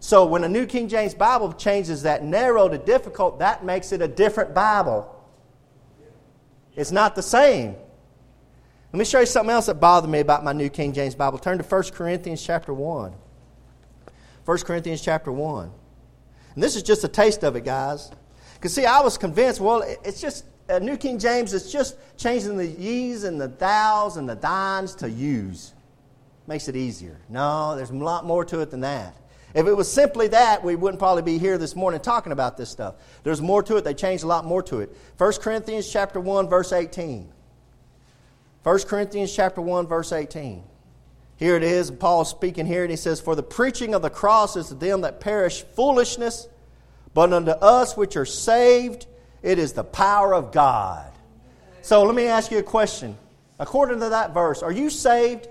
So 0.01 0.25
when 0.25 0.43
a 0.45 0.49
New 0.49 0.67
King 0.67 0.89
James 0.89 1.15
Bible 1.15 1.53
changes 1.53 2.03
that 2.03 2.25
narrow 2.25 2.69
to 2.69 2.79
difficult, 2.79 3.39
that 3.39 3.65
makes 3.65 3.93
it 3.93 4.01
a 4.03 4.09
different 4.09 4.55
Bible. 4.55 5.15
It's 6.75 6.91
not 6.91 7.15
the 7.15 7.23
same. 7.23 7.77
Let 8.92 8.98
me 8.98 9.05
show 9.05 9.20
you 9.20 9.26
something 9.26 9.53
else 9.53 9.66
that 9.66 9.74
bothered 9.74 10.11
me 10.11 10.18
about 10.18 10.42
my 10.42 10.53
New 10.53 10.68
King 10.68 10.92
James 10.92 11.14
Bible. 11.14 11.38
Turn 11.38 11.59
to 11.59 11.64
1 11.64 11.83
Corinthians 11.92 12.44
chapter 12.44 12.74
1. 12.74 13.14
1 14.44 14.59
Corinthians 14.59 15.00
chapter 15.00 15.31
1. 15.31 15.70
And 16.55 16.62
this 16.62 16.74
is 16.74 16.83
just 16.83 17.05
a 17.05 17.09
taste 17.09 17.44
of 17.44 17.55
it, 17.55 17.64
guys. 17.64 18.11
Because, 18.55 18.74
see, 18.74 18.85
I 18.85 19.00
was 19.00 19.16
convinced, 19.16 19.61
well, 19.61 19.83
it's 20.05 20.20
just, 20.20 20.44
uh, 20.68 20.81
New 20.81 20.96
King 20.96 21.20
James, 21.20 21.55
it's 21.55 21.70
just 21.70 21.96
changing 22.16 22.57
the 22.57 22.66
ye's 22.66 23.22
and 23.22 23.40
the 23.40 23.48
thous 23.48 24.16
and 24.16 24.29
the 24.29 24.35
thines 24.35 24.96
to 24.96 25.09
you's. 25.09 25.72
Makes 26.48 26.66
it 26.66 26.74
easier. 26.74 27.20
No, 27.29 27.76
there's 27.76 27.90
a 27.90 27.94
lot 27.94 28.26
more 28.26 28.44
to 28.46 28.59
it 28.59 28.72
than 28.72 28.81
that. 28.81 29.14
If 29.55 29.68
it 29.68 29.74
was 29.74 29.90
simply 29.90 30.26
that, 30.29 30.64
we 30.64 30.74
wouldn't 30.74 30.98
probably 30.98 31.22
be 31.22 31.38
here 31.38 31.59
this 31.59 31.76
morning 31.76 32.00
talking 32.00 32.33
about 32.33 32.57
this 32.57 32.70
stuff. 32.70 32.96
There's 33.22 33.40
more 33.40 33.62
to 33.62 33.76
it. 33.76 33.85
They 33.85 33.94
changed 33.94 34.24
a 34.24 34.26
lot 34.26 34.44
more 34.44 34.64
to 34.64 34.81
it. 34.81 34.96
1 35.16 35.33
Corinthians 35.35 35.88
chapter 35.88 36.18
1, 36.18 36.48
verse 36.48 36.72
18. 36.72 37.33
1 38.62 38.81
Corinthians 38.81 39.35
chapter 39.35 39.61
1, 39.61 39.87
verse 39.87 40.12
18. 40.12 40.62
Here 41.37 41.57
it 41.57 41.62
is, 41.62 41.90
Paul 41.90 42.23
is 42.23 42.29
speaking 42.29 42.66
here, 42.66 42.83
and 42.83 42.90
he 42.90 42.96
says, 42.96 43.20
For 43.20 43.35
the 43.35 43.42
preaching 43.42 43.94
of 43.94 44.03
the 44.03 44.11
cross 44.11 44.57
is 44.57 44.68
to 44.68 44.75
them 44.75 45.01
that 45.01 45.20
perish 45.20 45.62
foolishness, 45.62 46.46
but 47.14 47.33
unto 47.33 47.53
us 47.53 47.96
which 47.96 48.16
are 48.16 48.27
saved, 48.27 49.07
it 49.42 49.59
is 49.59 49.73
the 49.73 49.85
power 49.85 50.35
of 50.35 50.53
God. 50.53 51.11
So 51.81 52.03
let 52.03 52.14
me 52.14 52.27
ask 52.27 52.51
you 52.51 52.59
a 52.59 52.62
question. 52.62 53.16
According 53.59 54.01
to 54.01 54.11
that 54.11 54.35
verse, 54.35 54.62
are 54.62 54.73
you 54.73 54.90
saved? 54.90 55.49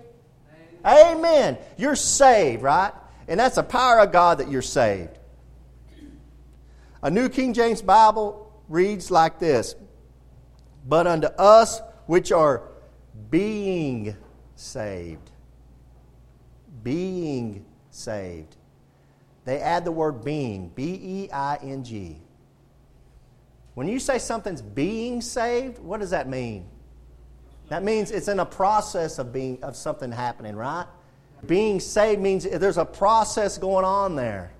Amen. 0.86 1.18
Amen. 1.18 1.58
You're 1.78 1.96
saved, 1.96 2.62
right? 2.62 2.94
And 3.28 3.40
that's 3.40 3.56
the 3.56 3.64
power 3.64 4.00
of 4.00 4.12
God 4.12 4.38
that 4.38 4.50
you're 4.50 4.62
saved. 4.62 5.18
A 7.02 7.10
New 7.10 7.30
King 7.30 7.54
James 7.54 7.82
Bible 7.82 8.52
reads 8.68 9.10
like 9.10 9.40
this 9.40 9.76
But 10.88 11.08
unto 11.08 11.28
us 11.28 11.82
which 12.06 12.32
are 12.32 12.69
being 13.30 14.16
saved. 14.56 15.32
Being 16.84 17.66
saved. 17.92 18.56
They 19.46 19.60
add 19.60 19.86
the 19.86 19.92
word 19.92 20.24
being, 20.24 20.70
B 20.70 21.00
E 21.02 21.32
I 21.32 21.58
N 21.58 21.84
G. 21.84 22.18
When 23.74 23.88
you 23.88 24.00
say 24.00 24.20
something's 24.20 24.62
being 24.62 25.22
saved, 25.22 25.80
what 25.80 26.00
does 26.00 26.10
that 26.10 26.28
mean? 26.28 26.68
That 27.70 27.84
means 27.84 28.12
it's 28.12 28.28
in 28.28 28.40
a 28.40 28.46
process 28.46 29.20
of 29.20 29.32
being 29.32 29.64
of 29.64 29.76
something 29.76 30.12
happening, 30.12 30.56
right? 30.56 30.86
Being 31.46 31.80
saved 31.80 32.22
means 32.22 32.44
there's 32.44 32.78
a 32.78 32.86
process 32.86 33.58
going 33.58 33.86
on 33.86 34.16
there. 34.16 34.52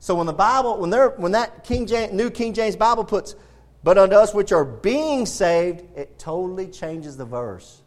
So 0.00 0.14
when 0.14 0.26
the 0.26 0.32
Bible, 0.32 0.78
when, 0.78 0.90
when 0.92 1.32
that 1.32 1.64
King 1.64 1.86
James, 1.86 2.12
New 2.12 2.30
King 2.30 2.54
James 2.54 2.76
Bible 2.76 3.04
puts, 3.04 3.34
but 3.82 3.98
unto 3.98 4.16
us 4.16 4.34
which 4.34 4.52
are 4.52 4.64
being 4.64 5.26
saved, 5.26 5.84
it 5.96 6.18
totally 6.18 6.66
changes 6.68 7.16
the 7.16 7.24
verse. 7.24 7.82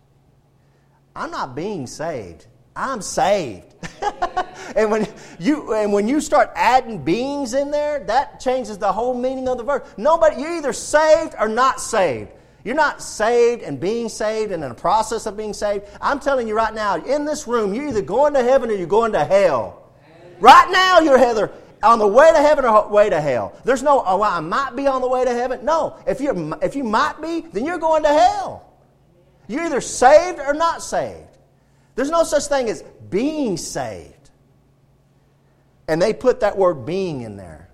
I'm 1.16 1.32
not 1.32 1.56
being 1.56 1.88
saved. 1.88 2.48
I'm 2.76 3.02
saved. 3.02 3.76
and 4.76 4.90
when 4.90 5.08
you 5.40 5.74
and 5.74 5.92
when 5.92 6.08
you 6.08 6.22
start 6.22 6.52
adding 6.56 7.04
beings 7.04 7.54
in 7.54 7.70
there, 7.70 8.00
that 8.06 8.40
changes 8.40 8.78
the 8.78 8.92
whole 8.92 9.14
meaning 9.14 9.48
of 9.50 9.58
the 9.58 9.64
verse. 9.64 9.88
Nobody, 9.98 10.42
you're 10.42 10.56
either 10.56 10.74
saved 10.74 11.36
or 11.38 11.50
not 11.50 11.82
saved. 11.82 12.32
You're 12.64 12.76
not 12.76 13.02
saved 13.02 13.64
and 13.64 13.80
being 13.80 14.08
saved 14.08 14.52
and 14.52 14.64
in 14.64 14.70
the 14.70 14.76
process 14.76 15.26
of 15.26 15.36
being 15.36 15.54
saved. 15.54 15.86
I'm 16.00 16.20
telling 16.20 16.48
you 16.48 16.56
right 16.56 16.74
now, 16.74 16.96
in 16.96 17.26
this 17.26 17.48
room, 17.48 17.74
you're 17.74 17.88
either 17.88 18.04
going 18.04 18.36
to 18.36 18.44
heaven 18.44 18.70
or 18.70 18.74
you're 18.74 18.88
going 18.88 19.14
to 19.14 19.26
hell. 19.26 19.90
Right 20.40 20.70
now, 20.72 21.00
you're 21.00 21.18
either 21.18 21.52
on 21.84 22.00
the 22.00 22.08
way 22.08 22.32
to 22.32 22.40
heaven 22.40 22.66
or 22.66 22.88
way 22.90 23.10
to 23.10 23.20
hell. 23.20 23.54
There's 23.64 23.84
no, 23.84 24.04
oh, 24.06 24.22
I 24.22 24.40
might 24.40 24.76
be 24.76 24.88
on 24.88 25.02
the 25.02 25.08
way 25.08 25.26
to 25.26 25.32
heaven. 25.32 25.66
No, 25.66 25.98
if, 26.08 26.22
you 26.22 26.56
if 26.62 26.76
you 26.76 26.84
might 26.84 27.22
be, 27.22 27.42
then 27.42 27.66
you're 27.66 27.80
going 27.80 28.04
to 28.04 28.10
hell. 28.10 28.72
You're 29.48 29.66
either 29.66 29.82
saved 29.82 30.40
or 30.40 30.54
not 30.54 30.82
saved. 30.82 31.38
There's 31.96 32.10
no 32.10 32.24
such 32.24 32.46
thing 32.46 32.70
as 32.70 32.84
being 33.10 33.58
saved. 33.58 34.30
And 35.88 36.02
they 36.02 36.14
put 36.14 36.40
that 36.40 36.58
word 36.58 36.86
being 36.86 37.22
in 37.22 37.36
there. 37.36 37.70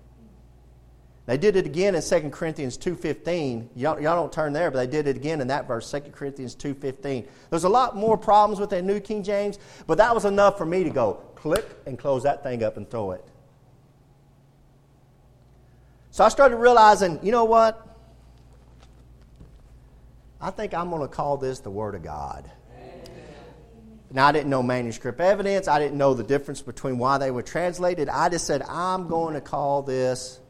They 1.26 1.36
did 1.36 1.56
it 1.56 1.66
again 1.66 1.94
in 1.94 2.00
2 2.00 2.30
Corinthians 2.30 2.78
2.15. 2.78 3.68
Y'all, 3.76 4.00
y'all 4.00 4.16
don't 4.16 4.32
turn 4.32 4.54
there, 4.54 4.70
but 4.70 4.78
they 4.78 4.86
did 4.86 5.06
it 5.06 5.14
again 5.14 5.42
in 5.42 5.48
that 5.48 5.68
verse, 5.68 5.90
2 5.90 6.00
Corinthians 6.10 6.56
2.15. 6.56 7.26
There's 7.50 7.64
a 7.64 7.68
lot 7.68 7.94
more 7.94 8.16
problems 8.16 8.58
with 8.58 8.70
that 8.70 8.82
New 8.82 8.98
King 8.98 9.22
James, 9.22 9.58
but 9.86 9.98
that 9.98 10.14
was 10.14 10.24
enough 10.24 10.56
for 10.56 10.64
me 10.64 10.84
to 10.84 10.90
go 10.90 11.20
click 11.34 11.66
and 11.86 11.98
close 11.98 12.22
that 12.22 12.42
thing 12.42 12.62
up 12.64 12.78
and 12.78 12.90
throw 12.90 13.10
it. 13.10 13.22
So 16.18 16.24
I 16.24 16.30
started 16.30 16.56
realizing, 16.56 17.20
you 17.22 17.30
know 17.30 17.44
what? 17.44 17.96
I 20.40 20.50
think 20.50 20.74
I'm 20.74 20.90
going 20.90 21.02
to 21.02 21.06
call 21.06 21.36
this 21.36 21.60
the 21.60 21.70
Word 21.70 21.94
of 21.94 22.02
God. 22.02 22.50
Now, 24.10 24.26
I 24.26 24.32
didn't 24.32 24.50
know 24.50 24.60
manuscript 24.60 25.20
evidence. 25.20 25.68
I 25.68 25.78
didn't 25.78 25.96
know 25.96 26.14
the 26.14 26.24
difference 26.24 26.60
between 26.60 26.98
why 26.98 27.18
they 27.18 27.30
were 27.30 27.44
translated. 27.44 28.08
I 28.08 28.30
just 28.30 28.48
said, 28.48 28.62
I'm 28.62 29.06
going 29.06 29.34
to 29.34 29.40
call 29.40 29.82
this 29.82 30.40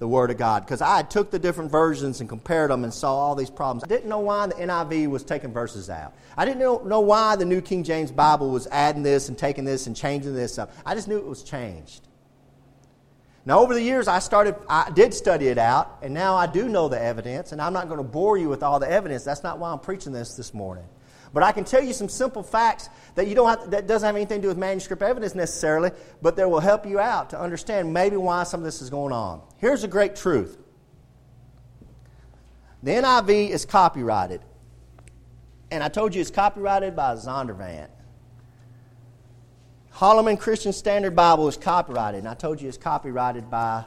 the 0.00 0.08
Word 0.08 0.32
of 0.32 0.36
God 0.36 0.64
because 0.64 0.82
I 0.82 1.02
took 1.02 1.30
the 1.30 1.38
different 1.38 1.70
versions 1.70 2.18
and 2.18 2.28
compared 2.28 2.72
them 2.72 2.82
and 2.82 2.92
saw 2.92 3.14
all 3.14 3.36
these 3.36 3.50
problems. 3.50 3.84
I 3.84 3.86
didn't 3.86 4.08
know 4.08 4.18
why 4.18 4.48
the 4.48 4.54
NIV 4.54 5.10
was 5.10 5.22
taking 5.22 5.52
verses 5.52 5.88
out. 5.88 6.12
I 6.36 6.44
didn't 6.44 6.58
know, 6.58 7.00
why 7.00 7.36
the 7.36 7.44
New 7.44 7.60
King 7.60 7.84
James 7.84 8.10
Bible 8.10 8.50
was 8.50 8.66
adding 8.66 9.04
this 9.04 9.28
and 9.28 9.38
taking 9.38 9.64
this 9.64 9.86
and 9.86 9.94
changing 9.94 10.34
this 10.34 10.58
up. 10.58 10.72
I 10.84 10.96
just 10.96 11.06
knew 11.06 11.18
it 11.18 11.24
was 11.24 11.44
changed. 11.44 12.07
Now, 13.48 13.60
over 13.60 13.72
the 13.72 13.80
years, 13.80 14.08
I 14.08 14.18
started, 14.18 14.56
I 14.68 14.90
did 14.90 15.14
study 15.14 15.46
it 15.48 15.56
out, 15.56 16.00
and 16.02 16.12
now 16.12 16.36
I 16.36 16.46
do 16.46 16.68
know 16.68 16.90
the 16.90 17.00
evidence, 17.00 17.52
and 17.52 17.62
I'm 17.62 17.72
not 17.72 17.86
going 17.88 17.96
to 17.96 18.04
bore 18.04 18.36
you 18.36 18.50
with 18.50 18.62
all 18.62 18.78
the 18.78 18.90
evidence. 18.90 19.24
That's 19.24 19.42
not 19.42 19.58
why 19.58 19.72
I'm 19.72 19.78
preaching 19.78 20.12
this 20.12 20.34
this 20.34 20.52
morning. 20.52 20.84
But 21.32 21.42
I 21.42 21.52
can 21.52 21.64
tell 21.64 21.82
you 21.82 21.94
some 21.94 22.10
simple 22.10 22.42
facts 22.42 22.90
that 23.14 23.26
you 23.26 23.34
don't 23.34 23.48
have, 23.48 23.70
that 23.70 23.86
doesn't 23.86 24.06
have 24.06 24.16
anything 24.16 24.40
to 24.40 24.42
do 24.42 24.48
with 24.48 24.58
manuscript 24.58 25.02
evidence 25.02 25.34
necessarily, 25.34 25.92
but 26.20 26.36
that 26.36 26.50
will 26.50 26.60
help 26.60 26.84
you 26.84 27.00
out 27.00 27.30
to 27.30 27.40
understand 27.40 27.90
maybe 27.90 28.18
why 28.18 28.42
some 28.42 28.60
of 28.60 28.64
this 28.64 28.82
is 28.82 28.90
going 28.90 29.14
on. 29.14 29.40
Here's 29.56 29.82
a 29.82 29.88
great 29.88 30.14
truth. 30.14 30.58
The 32.82 32.90
NIV 32.90 33.48
is 33.48 33.64
copyrighted. 33.64 34.42
And 35.70 35.82
I 35.82 35.88
told 35.88 36.14
you 36.14 36.20
it's 36.20 36.30
copyrighted 36.30 36.94
by 36.94 37.14
Zondervan. 37.14 37.88
Holloman 39.98 40.38
Christian 40.38 40.72
Standard 40.72 41.16
Bible 41.16 41.48
is 41.48 41.56
copyrighted, 41.56 42.20
and 42.20 42.28
I 42.28 42.34
told 42.34 42.60
you 42.60 42.68
it's 42.68 42.78
copyrighted 42.78 43.50
by 43.50 43.84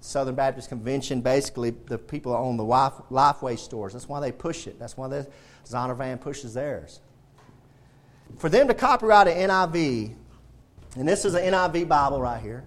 Southern 0.00 0.34
Baptist 0.34 0.68
Convention, 0.68 1.20
basically 1.20 1.70
the 1.70 1.96
people 1.96 2.34
own 2.34 2.56
the 2.56 2.64
Lifeway 2.64 3.56
stores. 3.56 3.92
That's 3.92 4.08
why 4.08 4.18
they 4.18 4.32
push 4.32 4.66
it. 4.66 4.80
That's 4.80 4.96
why 4.96 5.24
Zondervan 5.64 6.20
pushes 6.20 6.54
theirs. 6.54 6.98
For 8.38 8.48
them 8.48 8.66
to 8.66 8.74
copyright 8.74 9.28
an 9.28 9.48
NIV, 9.48 10.16
and 10.96 11.06
this 11.06 11.24
is 11.24 11.34
an 11.34 11.52
NIV 11.52 11.86
Bible 11.86 12.20
right 12.20 12.42
here, 12.42 12.64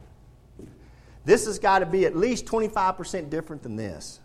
this 1.26 1.48
has 1.48 1.60
got 1.60 1.80
to 1.80 1.86
be 1.86 2.06
at 2.06 2.16
least 2.16 2.46
25% 2.46 3.30
different 3.30 3.64
than 3.64 3.76
this. 3.76 4.22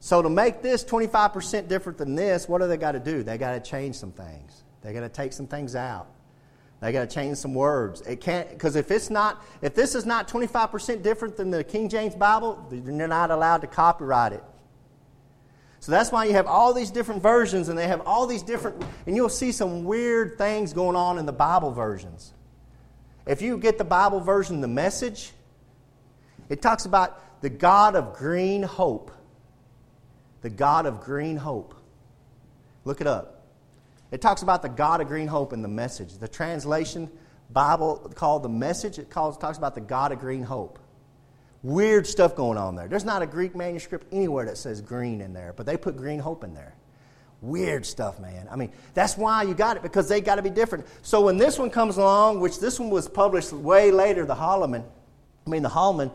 So 0.00 0.22
to 0.22 0.30
make 0.30 0.62
this 0.62 0.82
25% 0.84 1.68
different 1.68 1.98
than 1.98 2.14
this, 2.14 2.48
what 2.48 2.62
do 2.62 2.66
they 2.66 2.78
got 2.78 2.92
to 2.92 2.98
do? 2.98 3.22
They 3.22 3.36
got 3.36 3.62
to 3.62 3.70
change 3.70 3.96
some 3.96 4.12
things. 4.12 4.64
They 4.80 4.94
got 4.94 5.00
to 5.00 5.10
take 5.10 5.34
some 5.34 5.46
things 5.46 5.76
out. 5.76 6.08
They 6.82 6.90
got 6.90 7.08
to 7.08 7.14
change 7.14 7.38
some 7.38 7.54
words. 7.54 8.00
It 8.00 8.20
can't 8.20 8.50
because 8.50 8.74
if 8.74 8.90
it's 8.90 9.08
not, 9.08 9.40
if 9.62 9.72
this 9.72 9.94
is 9.94 10.04
not 10.04 10.26
25% 10.26 11.00
different 11.00 11.36
than 11.36 11.52
the 11.52 11.62
King 11.62 11.88
James 11.88 12.16
Bible, 12.16 12.66
they're 12.70 13.06
not 13.06 13.30
allowed 13.30 13.60
to 13.60 13.68
copyright 13.68 14.32
it. 14.32 14.42
So 15.78 15.92
that's 15.92 16.10
why 16.10 16.24
you 16.24 16.32
have 16.32 16.48
all 16.48 16.74
these 16.74 16.90
different 16.90 17.22
versions, 17.22 17.68
and 17.68 17.78
they 17.78 17.86
have 17.86 18.02
all 18.04 18.26
these 18.26 18.42
different, 18.42 18.84
and 19.06 19.14
you'll 19.14 19.28
see 19.28 19.52
some 19.52 19.84
weird 19.84 20.36
things 20.38 20.72
going 20.72 20.96
on 20.96 21.18
in 21.18 21.26
the 21.26 21.32
Bible 21.32 21.70
versions. 21.70 22.34
If 23.26 23.42
you 23.42 23.58
get 23.58 23.78
the 23.78 23.84
Bible 23.84 24.18
version, 24.18 24.60
the 24.60 24.68
message, 24.68 25.32
it 26.48 26.62
talks 26.62 26.84
about 26.84 27.40
the 27.42 27.50
God 27.50 27.94
of 27.94 28.14
green 28.14 28.64
hope. 28.64 29.12
The 30.40 30.50
God 30.50 30.86
of 30.86 31.00
green 31.00 31.36
hope. 31.36 31.76
Look 32.84 33.00
it 33.00 33.06
up. 33.06 33.41
It 34.12 34.20
talks 34.20 34.42
about 34.42 34.62
the 34.62 34.68
God 34.68 35.00
of 35.00 35.08
green 35.08 35.26
hope 35.26 35.52
in 35.52 35.62
the 35.62 35.68
message. 35.68 36.18
The 36.18 36.28
translation 36.28 37.10
Bible 37.50 38.12
called 38.14 38.42
the 38.42 38.48
message, 38.48 38.98
it 38.98 39.10
calls, 39.10 39.36
talks 39.36 39.58
about 39.58 39.74
the 39.74 39.80
God 39.80 40.12
of 40.12 40.20
green 40.20 40.42
hope. 40.42 40.78
Weird 41.62 42.06
stuff 42.06 42.34
going 42.36 42.58
on 42.58 42.74
there. 42.74 42.88
There's 42.88 43.04
not 43.04 43.22
a 43.22 43.26
Greek 43.26 43.54
manuscript 43.54 44.06
anywhere 44.12 44.46
that 44.46 44.58
says 44.58 44.80
green 44.80 45.20
in 45.20 45.32
there, 45.32 45.52
but 45.56 45.64
they 45.64 45.76
put 45.76 45.96
green 45.96 46.18
hope 46.18 46.44
in 46.44 46.54
there. 46.54 46.74
Weird 47.40 47.86
stuff, 47.86 48.20
man. 48.20 48.48
I 48.50 48.56
mean, 48.56 48.72
that's 48.94 49.16
why 49.16 49.42
you 49.42 49.54
got 49.54 49.76
it, 49.76 49.82
because 49.82 50.08
they 50.08 50.20
got 50.20 50.36
to 50.36 50.42
be 50.42 50.50
different. 50.50 50.86
So 51.02 51.22
when 51.22 51.38
this 51.38 51.58
one 51.58 51.70
comes 51.70 51.96
along, 51.96 52.40
which 52.40 52.60
this 52.60 52.78
one 52.78 52.90
was 52.90 53.08
published 53.08 53.52
way 53.52 53.90
later, 53.90 54.24
the 54.24 54.34
Holloman, 54.34 54.84
I 55.46 55.50
mean, 55.50 55.62
the 55.62 55.68
Holman 55.68 56.10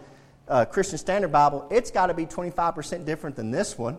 uh, 0.47 0.65
Christian 0.65 0.97
Standard 0.97 1.31
Bible, 1.31 1.67
it's 1.69 1.91
got 1.91 2.07
to 2.07 2.13
be 2.13 2.25
25% 2.25 3.05
different 3.05 3.35
than 3.35 3.51
this 3.51 3.77
one, 3.77 3.97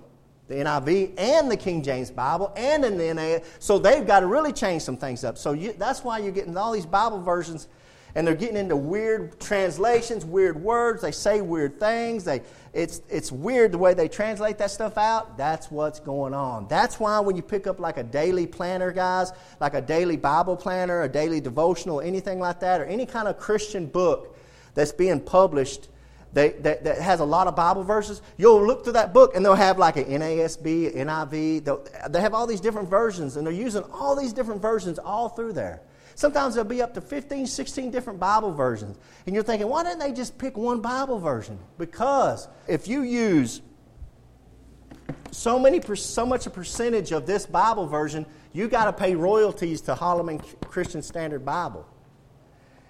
the 0.49 0.55
NIV, 0.55 1.15
and 1.19 1.51
the 1.51 1.57
King 1.57 1.83
James 1.83 2.11
Bible, 2.11 2.53
and 2.57 2.85
in 2.85 2.99
the 2.99 3.15
NA. 3.15 3.45
So 3.59 3.79
they've 3.79 4.07
got 4.07 4.21
to 4.21 4.27
really 4.27 4.53
change 4.53 4.83
some 4.83 4.97
things 4.97 5.23
up. 5.23 5.39
So 5.39 5.53
you, 5.53 5.75
that's 5.75 6.03
why 6.03 6.19
you're 6.19 6.33
getting 6.33 6.57
all 6.57 6.73
these 6.73 6.87
Bible 6.87 7.21
versions 7.21 7.69
and 8.15 8.27
they're 8.27 8.35
getting 8.35 8.57
into 8.57 8.77
weird 8.77 9.39
translations, 9.39 10.25
weird 10.25 10.61
words. 10.61 11.03
They 11.03 11.13
say 11.13 11.41
weird 11.41 11.79
things. 11.79 12.25
They, 12.25 12.43
it's, 12.73 13.03
it's 13.09 13.31
weird 13.31 13.73
the 13.73 13.79
way 13.79 13.95
they 13.95 14.09
translate 14.09 14.59
that 14.59 14.71
stuff 14.71 14.97
out. 14.99 15.37
That's 15.37 15.71
what's 15.71 16.01
going 16.01 16.35
on. 16.35 16.67
That's 16.69 16.99
why 16.99 17.21
when 17.21 17.37
you 17.37 17.43
pick 17.43 17.67
up 17.67 17.79
like 17.79 17.97
a 17.97 18.03
daily 18.03 18.47
planner, 18.47 18.91
guys, 18.93 19.33
like 19.61 19.75
a 19.75 19.81
daily 19.81 20.17
Bible 20.17 20.57
planner, 20.57 21.03
a 21.03 21.09
daily 21.09 21.41
devotional, 21.41 22.01
anything 22.01 22.41
like 22.41 22.61
that, 22.61 22.81
or 22.81 22.87
any 22.87 23.07
kind 23.07 23.29
of 23.29 23.39
Christian 23.39 23.87
book 23.87 24.37
that's 24.75 24.93
being 24.93 25.21
published 25.21 25.89
they, 26.33 26.51
that, 26.51 26.85
that, 26.85 26.99
has 27.01 27.21
a 27.21 27.25
lot 27.25 27.47
of 27.47 27.57
Bible 27.57 27.85
verses, 27.85 28.21
you'll 28.37 28.67
look 28.67 28.85
through 28.85 28.95
that 28.95 29.15
book 29.15 29.35
and 29.35 29.45
they'll 29.45 29.55
have 29.55 29.79
like 29.79 29.97
an 29.97 30.05
NASB, 30.05 30.95
NIV. 30.95 32.13
They 32.13 32.21
have 32.21 32.35
all 32.35 32.47
these 32.47 32.61
different 32.61 32.89
versions, 32.89 33.37
and 33.37 33.47
they're 33.47 33.55
using 33.55 33.83
all 33.93 34.15
these 34.15 34.33
different 34.33 34.61
versions 34.61 34.99
all 34.99 35.31
through 35.31 35.55
there. 35.55 35.81
Sometimes 36.15 36.55
there'll 36.55 36.69
be 36.69 36.83
up 36.83 36.95
to 36.95 37.01
15, 37.01 37.47
16 37.47 37.91
different 37.91 38.19
Bible 38.19 38.53
versions. 38.53 38.99
And 39.25 39.35
you're 39.35 39.45
thinking, 39.45 39.69
why 39.69 39.85
didn't 39.85 40.01
they 40.01 40.13
just 40.13 40.37
pick 40.37 40.57
one 40.57 40.81
Bible 40.81 41.21
version? 41.21 41.59
Because 41.79 42.49
if 42.67 42.89
you 42.89 43.03
use 43.03 43.63
so 45.31 45.59
many 45.59 45.81
so 45.95 46.27
much 46.27 46.47
a 46.47 46.51
percentage 46.51 47.13
of 47.13 47.25
this 47.25 47.47
Bible 47.47 47.87
version, 47.87 48.27
you 48.53 48.67
got 48.69 48.87
to 48.87 48.93
pay 48.93 49.15
royalties 49.15 49.81
to 49.83 49.95
Holman 49.95 50.41
Christian 50.63 51.03
Standard 51.03 51.45
Bible. 51.45 51.87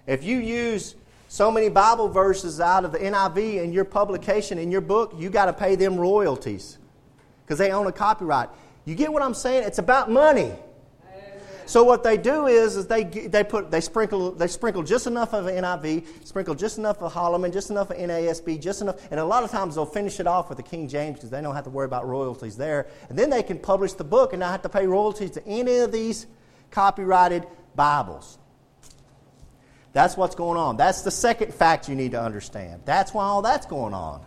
If 0.06 0.24
you 0.24 0.38
use 0.38 0.94
so 1.28 1.50
many 1.50 1.68
Bible 1.68 2.08
verses 2.08 2.58
out 2.58 2.84
of 2.84 2.92
the 2.92 2.98
NIV 2.98 3.62
in 3.62 3.72
your 3.72 3.84
publication 3.84 4.58
in 4.58 4.70
your 4.70 4.80
book, 4.80 5.14
you 5.16 5.28
got 5.28 5.44
to 5.44 5.52
pay 5.52 5.76
them 5.76 5.98
royalties 5.98 6.78
because 7.44 7.58
they 7.58 7.70
own 7.70 7.86
a 7.86 7.92
copyright. 7.92 8.48
You 8.86 8.94
get 8.94 9.12
what 9.12 9.22
I'm 9.22 9.34
saying? 9.34 9.64
It's 9.64 9.78
about 9.78 10.10
money. 10.10 10.52
So 11.66 11.84
what 11.84 12.02
they 12.02 12.16
do 12.16 12.46
is, 12.46 12.76
is 12.76 12.86
they, 12.86 13.04
they, 13.04 13.44
put, 13.44 13.70
they, 13.70 13.82
sprinkle, 13.82 14.32
they 14.32 14.46
sprinkle 14.46 14.82
just 14.82 15.06
enough 15.06 15.34
of 15.34 15.44
NIV, 15.44 16.26
sprinkle 16.26 16.54
just 16.54 16.78
enough 16.78 17.02
of 17.02 17.12
Holman, 17.12 17.52
just 17.52 17.68
enough 17.68 17.90
of 17.90 17.98
NASB, 17.98 18.58
just 18.58 18.80
enough, 18.80 18.96
and 19.10 19.20
a 19.20 19.24
lot 19.24 19.44
of 19.44 19.50
times 19.50 19.74
they'll 19.74 19.84
finish 19.84 20.18
it 20.18 20.26
off 20.26 20.48
with 20.48 20.56
the 20.56 20.62
King 20.62 20.88
James 20.88 21.16
because 21.16 21.28
they 21.28 21.42
don't 21.42 21.54
have 21.54 21.64
to 21.64 21.70
worry 21.70 21.84
about 21.84 22.08
royalties 22.08 22.56
there. 22.56 22.86
And 23.10 23.18
then 23.18 23.28
they 23.28 23.42
can 23.42 23.58
publish 23.58 23.92
the 23.92 24.02
book 24.02 24.32
and 24.32 24.40
not 24.40 24.50
have 24.50 24.62
to 24.62 24.70
pay 24.70 24.86
royalties 24.86 25.32
to 25.32 25.46
any 25.46 25.76
of 25.80 25.92
these 25.92 26.26
copyrighted 26.70 27.46
Bibles. 27.76 28.38
That's 29.92 30.16
what's 30.16 30.34
going 30.34 30.58
on. 30.58 30.76
That's 30.76 31.02
the 31.02 31.10
second 31.10 31.52
fact 31.54 31.88
you 31.88 31.94
need 31.94 32.12
to 32.12 32.22
understand. 32.22 32.82
That's 32.84 33.14
why 33.14 33.24
all 33.24 33.42
that's 33.42 33.66
going 33.66 33.94
on. 33.94 34.22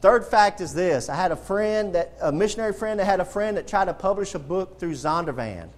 Third 0.00 0.24
fact 0.24 0.60
is 0.60 0.72
this 0.72 1.08
I 1.08 1.16
had 1.16 1.32
a 1.32 1.36
friend, 1.36 1.94
that, 1.94 2.16
a 2.22 2.32
missionary 2.32 2.72
friend 2.72 3.00
that 3.00 3.04
had 3.04 3.20
a 3.20 3.24
friend 3.24 3.56
that 3.56 3.68
tried 3.68 3.86
to 3.86 3.94
publish 3.94 4.34
a 4.34 4.38
book 4.38 4.78
through 4.78 4.92
Zondervan. 4.92 5.68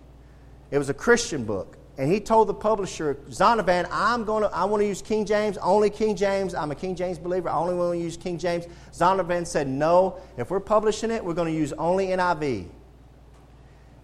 It 0.70 0.78
was 0.78 0.88
a 0.88 0.94
Christian 0.94 1.44
book. 1.44 1.76
And 1.98 2.10
he 2.10 2.20
told 2.20 2.48
the 2.48 2.54
publisher, 2.54 3.16
Zondervan, 3.28 3.86
I'm 3.90 4.24
to, 4.24 4.32
I 4.32 4.64
want 4.64 4.80
to 4.80 4.86
use 4.86 5.02
King 5.02 5.26
James, 5.26 5.58
only 5.58 5.90
King 5.90 6.16
James. 6.16 6.54
I'm 6.54 6.70
a 6.70 6.74
King 6.74 6.96
James 6.96 7.18
believer. 7.18 7.50
I 7.50 7.56
only 7.56 7.74
want 7.74 7.98
to 7.98 8.02
use 8.02 8.16
King 8.16 8.38
James. 8.38 8.66
Zondervan 8.92 9.46
said, 9.46 9.68
no, 9.68 10.18
if 10.38 10.50
we're 10.50 10.60
publishing 10.60 11.10
it, 11.10 11.22
we're 11.22 11.34
going 11.34 11.52
to 11.52 11.58
use 11.58 11.74
only 11.74 12.06
NIV. 12.06 12.68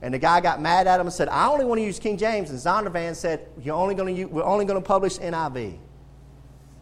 And 0.01 0.15
the 0.15 0.19
guy 0.19 0.41
got 0.41 0.61
mad 0.61 0.87
at 0.87 1.01
him 1.01 1.07
and 1.07 1.13
said, 1.13 1.29
I 1.29 1.49
only 1.49 1.65
want 1.65 1.81
to 1.81 1.85
use 1.85 1.99
King 1.99 2.17
James. 2.17 2.51
And 2.51 2.59
Zondervan 2.59 3.17
said, 3.17 3.49
You're 3.61 3.75
only 3.75 3.95
going 3.95 4.15
to 4.15 4.21
use, 4.21 4.31
we're 4.31 4.45
only 4.45 4.65
going 4.65 4.81
to 4.81 4.87
publish 4.87 5.19
NIV. 5.19 5.79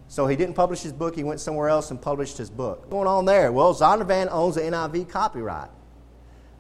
So 0.09 0.27
he 0.27 0.37
didn't 0.37 0.55
publish 0.55 0.83
his 0.83 0.93
book. 0.93 1.17
He 1.17 1.25
went 1.25 1.41
somewhere 1.41 1.69
else 1.69 1.91
and 1.91 2.01
published 2.01 2.39
his 2.39 2.51
book. 2.51 2.81
What's 2.81 2.91
going 2.91 3.09
on 3.09 3.25
there? 3.25 3.51
Well, 3.53 3.75
Zondervan 3.75 4.29
owns 4.31 4.55
the 4.55 4.63
NIV 4.63 5.09
copyright. 5.09 5.71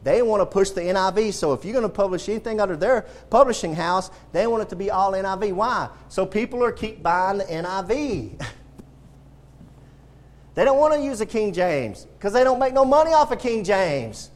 They 0.03 0.23
want 0.23 0.41
to 0.41 0.47
push 0.47 0.71
the 0.71 0.83
NIV, 0.83 1.33
so 1.33 1.53
if 1.53 1.65
you're 1.65 1.73
going 1.73 1.83
to 1.83 1.89
publish 1.89 2.29
anything 2.29 2.61
under 2.61 2.77
their 2.77 3.07
publishing 3.29 3.75
house, 3.75 4.11
they 4.33 4.47
want 4.47 4.63
it 4.63 4.69
to 4.69 4.77
be 4.77 4.91
all 4.91 5.13
NIV. 5.13 5.53
Why? 5.53 5.89
So 6.09 6.25
people 6.25 6.63
are 6.63 6.71
keep 6.71 7.03
buying 7.03 7.39
the 7.39 7.45
NIV. 7.45 8.41
they 10.55 10.65
don't 10.65 10.79
want 10.79 10.95
to 10.95 11.01
use 11.01 11.21
a 11.21 11.27
King 11.27 11.53
James 11.53 12.05
because 12.05 12.33
they 12.33 12.45
don't 12.45 12.61
make 12.61 12.73
no 12.73 12.85
money 12.85 13.13
off 13.13 13.33
of 13.33 13.41
King 13.41 13.65
James. 13.65 14.31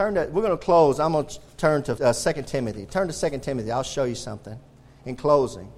Turn 0.00 0.14
to, 0.14 0.24
we're 0.32 0.40
going 0.40 0.56
to 0.58 0.64
close. 0.64 0.98
I'm 0.98 1.12
going 1.12 1.26
to 1.26 1.38
turn 1.58 1.82
to 1.82 1.92
uh, 2.02 2.14
2 2.14 2.42
Timothy. 2.44 2.86
Turn 2.86 3.06
to 3.06 3.30
2 3.30 3.38
Timothy. 3.40 3.70
I'll 3.70 3.82
show 3.82 4.04
you 4.04 4.14
something 4.14 4.58
in 5.04 5.14
closing. 5.14 5.70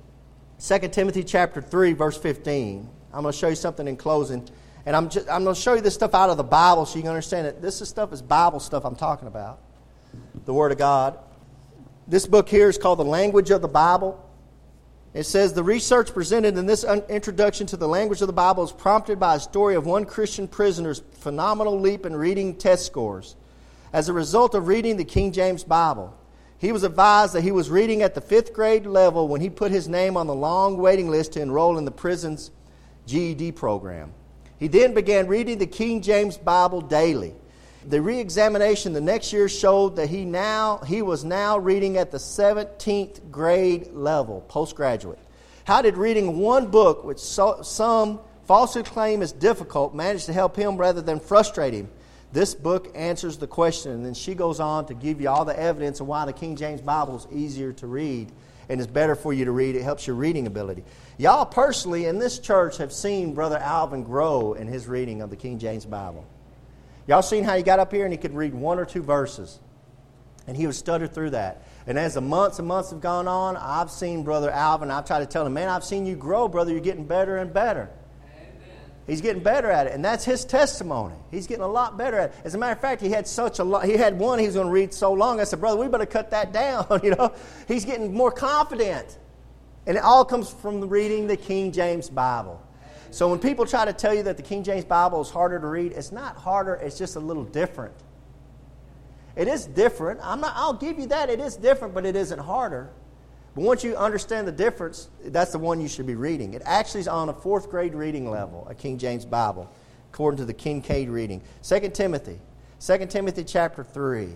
2 0.65 0.79
Timothy 0.91 1.25
chapter 1.25 1.61
3, 1.61 1.93
verse 1.95 2.17
15. 2.17 2.89
I'm 3.13 3.23
going 3.23 3.33
to 3.33 3.37
show 3.37 3.49
you 3.49 3.57
something 3.57 3.89
in 3.89 3.97
closing. 3.97 4.49
And 4.87 4.95
I'm, 4.95 5.09
just, 5.09 5.29
I'm 5.29 5.43
going 5.43 5.57
to 5.57 5.61
show 5.61 5.75
you 5.75 5.81
this 5.81 5.95
stuff 5.95 6.15
out 6.15 6.31
of 6.31 6.37
the 6.37 6.45
Bible 6.45 6.87
so 6.87 6.99
you 6.99 7.03
can 7.03 7.09
understand 7.09 7.49
it. 7.49 7.61
This 7.61 7.81
is 7.81 7.89
stuff 7.89 8.13
is 8.13 8.23
Bible 8.23 8.61
stuff 8.61 8.85
I'm 8.85 8.95
talking 8.95 9.27
about. 9.27 9.59
The 10.45 10.55
Word 10.55 10.71
of 10.71 10.79
God. 10.79 11.19
This 12.07 12.25
book 12.25 12.49
here 12.49 12.69
is 12.69 12.79
called 12.79 13.01
The 13.01 13.05
Language 13.05 13.51
of 13.51 13.61
the 13.61 13.67
Bible. 13.67 14.25
It 15.15 15.25
says 15.25 15.53
the 15.53 15.65
research 15.65 16.15
presented 16.15 16.57
in 16.57 16.67
this 16.67 16.85
introduction 16.85 17.67
to 17.67 17.77
the 17.77 17.89
language 17.89 18.21
of 18.21 18.29
the 18.29 18.33
Bible 18.33 18.63
is 18.63 18.71
prompted 18.71 19.19
by 19.19 19.35
a 19.35 19.41
story 19.41 19.75
of 19.75 19.85
one 19.85 20.05
Christian 20.05 20.47
prisoner's 20.47 21.03
phenomenal 21.11 21.81
leap 21.81 22.07
in 22.07 22.15
reading 22.15 22.55
test 22.55 22.87
scores. 22.87 23.35
As 23.93 24.09
a 24.09 24.13
result 24.13 24.55
of 24.55 24.69
reading 24.69 24.97
the 24.97 25.05
King 25.05 25.33
James 25.33 25.65
Bible, 25.65 26.17
he 26.57 26.73
was 26.73 26.83
advised 26.83 27.35
that 27.35 27.43
he 27.43 27.53
was 27.53 27.69
reading 27.69 28.01
at 28.01 28.15
the 28.15 28.21
fifth 28.23 28.55
grade 28.55 28.87
level 28.87 29.29
when 29.29 29.43
he 29.43 29.51
put 29.51 29.71
his 29.71 29.89
name 29.89 30.17
on 30.17 30.27
the 30.27 30.35
long 30.35 30.79
waiting 30.79 31.11
list 31.11 31.33
to 31.33 31.43
enroll 31.43 31.77
in 31.77 31.85
the 31.85 31.91
prison's 31.91 32.51
GED 33.07 33.53
program. 33.53 34.15
He 34.59 34.69
then 34.69 34.95
began 34.95 35.27
reading 35.27 35.59
the 35.59 35.67
King 35.67 36.01
James 36.01 36.39
Bible 36.39 36.81
daily. 36.81 37.35
The 37.87 38.01
re-examination 38.01 38.93
the 38.93 39.01
next 39.01 39.33
year 39.33 39.49
showed 39.49 39.97
that 39.97 40.09
he 40.09 40.25
now 40.25 40.79
he 40.87 41.03
was 41.03 41.25
now 41.25 41.59
reading 41.59 41.97
at 41.99 42.13
the 42.13 42.19
17th 42.19 43.31
grade 43.31 43.93
level, 43.93 44.43
postgraduate. 44.49 45.19
How 45.65 45.83
did 45.83 45.97
reading 45.97 46.39
one 46.39 46.69
book, 46.69 47.05
which 47.05 47.19
so, 47.19 47.61
some 47.63 48.21
falsely 48.45 48.85
claim 48.85 49.21
is 49.21 49.33
difficult, 49.33 49.95
manage 49.95 50.27
to 50.27 50.33
help 50.33 50.57
him 50.57 50.77
rather 50.77 51.03
than 51.03 51.19
frustrate 51.21 51.75
him? 51.75 51.91
This 52.33 52.55
book 52.55 52.91
answers 52.95 53.37
the 53.37 53.47
question, 53.47 53.93
and 53.93 54.05
then 54.05 54.15
she 54.15 54.35
goes 54.35 54.59
on 54.59 54.87
to 54.87 54.95
give 54.95 55.21
you 55.21 55.29
all 55.29 55.45
the 55.45 55.59
evidence 55.59 56.01
of 56.01 56.07
why 56.07 56.25
the 56.25 56.33
King 56.33 56.57
James 56.57 56.81
Bible 56.81 57.17
is 57.17 57.27
easier 57.31 57.73
to 57.75 57.87
read 57.87 58.33
and 58.69 58.81
it's 58.81 58.91
better 58.91 59.15
for 59.15 59.33
you 59.33 59.45
to 59.45 59.53
read. 59.53 59.77
It 59.77 59.83
helps 59.83 60.07
your 60.07 60.17
reading 60.17 60.47
ability. 60.47 60.85
Y'all 61.19 61.45
personally 61.45 62.07
in 62.07 62.19
this 62.19 62.39
church 62.39 62.79
have 62.79 62.93
seen 62.93 63.35
Brother 63.35 63.59
Alvin 63.59 64.03
grow 64.03 64.55
in 64.55 64.67
his 64.67 64.87
reading 64.87 65.21
of 65.21 65.31
the 65.31 65.37
King 65.37 65.59
James 65.59 65.85
Bible. 65.85 66.25
Y'all 67.07 67.23
seen 67.23 67.45
how 67.45 67.57
he 67.57 67.63
got 67.63 67.81
up 67.81 67.93
here 67.93 68.05
and 68.05 68.13
he 68.13 68.17
could 68.17 68.35
read 68.35 68.55
one 68.55 68.79
or 68.79 68.85
two 68.85 69.03
verses. 69.03 69.59
And 70.47 70.57
he 70.57 70.67
would 70.67 70.75
stutter 70.75 71.07
through 71.07 71.31
that. 71.31 71.67
And 71.87 71.99
as 71.99 72.15
the 72.15 72.21
months 72.21 72.59
and 72.59 72.67
months 72.67 72.91
have 72.91 73.01
gone 73.01 73.29
on, 73.29 73.57
I've 73.57 73.91
seen 73.91 74.25
Brother 74.25 74.51
Alvin. 74.51 74.91
I've 74.91 75.05
tried 75.05 75.21
to 75.21 75.27
tell 75.27 75.47
him, 75.47 75.53
man, 75.53 75.69
I've 75.69 75.85
seen 75.85 76.07
you 76.07 76.17
grow, 76.17 76.49
brother. 76.49 76.73
You're 76.73 76.81
getting 76.81 77.07
better 77.07 77.37
and 77.37 77.53
better. 77.53 77.91
He's 79.07 79.21
getting 79.21 79.43
better 79.43 79.71
at 79.71 79.89
it, 79.89 79.95
and 79.95 80.05
that's 80.05 80.25
his 80.25 80.45
testimony. 80.45 81.17
He's 81.31 81.49
getting 81.49 81.65
a 81.65 81.69
lot 81.69 81.99
better 81.99 82.19
at 82.19 82.31
it. 82.31 82.37
As 82.45 82.55
a 82.55 82.59
matter 82.59 82.73
of 82.73 82.81
fact, 82.81 83.01
he 83.01 83.11
had 83.11 83.27
such 83.27 83.59
a 83.59 83.65
lot. 83.65 83.85
He 83.85 83.97
had 83.97 84.17
one 84.17 84.39
he 84.39 84.47
was 84.47 84.55
going 84.55 84.69
to 84.69 84.73
read 84.73 84.95
so 84.95 85.13
long. 85.13 85.41
I 85.41 85.45
said, 85.45 85.61
brother, 85.61 85.77
we 85.77 85.89
better 85.89 86.07
cut 86.07 86.31
that 86.31 86.53
down. 86.53 86.87
you 87.03 87.11
know, 87.11 87.35
he's 87.67 87.85
getting 87.85 88.15
more 88.15 88.31
confident, 88.31 89.19
and 89.87 89.97
it 89.97 90.03
all 90.03 90.25
comes 90.25 90.51
from 90.51 90.89
reading 90.89 91.27
the 91.27 91.37
King 91.37 91.73
James 91.73 92.09
Bible. 92.09 92.63
So 93.11 93.29
when 93.29 93.41
people 93.41 93.67
try 93.67 93.85
to 93.85 93.93
tell 93.93 94.15
you 94.15 94.23
that 94.23 94.37
the 94.37 94.43
King 94.43 94.63
James 94.63 94.85
Bible 94.85 95.21
is 95.21 95.31
harder 95.31 95.59
to 95.59 95.67
read, 95.67 95.93
it's 95.93 96.13
not 96.13 96.37
harder. 96.37 96.75
It's 96.75 96.97
just 96.97 97.17
a 97.17 97.21
little 97.21 97.45
different. 97.45 97.95
It 99.35 99.49
is 99.49 99.67
different. 99.67 100.21
I'm 100.23 100.41
not. 100.41 100.53
I'll 100.55 100.75
give 100.75 100.99
you 100.99 101.07
that. 101.09 101.29
It 101.29 101.41
is 101.41 101.57
different, 101.57 101.93
but 101.93 102.07
it 102.07 102.17
isn't 102.17 102.39
harder. 102.39 102.91
But 103.55 103.63
once 103.63 103.85
you 103.85 103.97
understand 103.97 104.49
the 104.49 104.53
difference, 104.53 105.09
that's 105.25 105.53
the 105.53 105.59
one 105.59 105.81
you 105.81 105.89
should 105.89 106.07
be 106.07 106.15
reading. 106.15 106.55
It 106.55 106.63
actually 106.65 107.01
is 107.01 107.09
on 107.09 107.29
a 107.29 107.35
fourth 107.35 107.69
grade 107.69 107.95
reading 107.95 108.31
level, 108.31 108.67
a 108.69 108.75
King 108.75 108.97
James 108.99 109.27
Bible, 109.27 109.71
according 110.13 110.39
to 110.39 110.45
the 110.47 110.55
Kincaid 110.55 111.11
reading. 111.11 111.43
2 111.63 111.91
Timothy, 111.91 112.39
2 112.81 113.07
Timothy 113.07 113.45
chapter 113.45 113.85
3. 113.85 114.29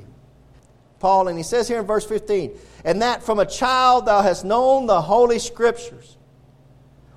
Paul, 0.98 1.28
and 1.28 1.38
he 1.38 1.44
says 1.44 1.68
here 1.68 1.78
in 1.78 1.86
verse 1.86 2.06
15, 2.06 2.58
and 2.84 3.02
that 3.02 3.22
from 3.22 3.38
a 3.38 3.46
child 3.46 4.06
thou 4.06 4.22
hast 4.22 4.44
known 4.44 4.86
the 4.86 5.00
holy 5.00 5.38
scriptures, 5.38 6.16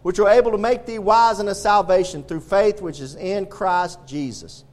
which 0.01 0.19
are 0.19 0.29
able 0.29 0.51
to 0.51 0.57
make 0.57 0.85
thee 0.85 0.99
wise 0.99 1.39
unto 1.39 1.53
salvation 1.53 2.23
through 2.23 2.41
faith 2.41 2.81
which 2.81 2.99
is 2.99 3.15
in 3.15 3.45
Christ 3.45 3.99
Jesus. 4.05 4.63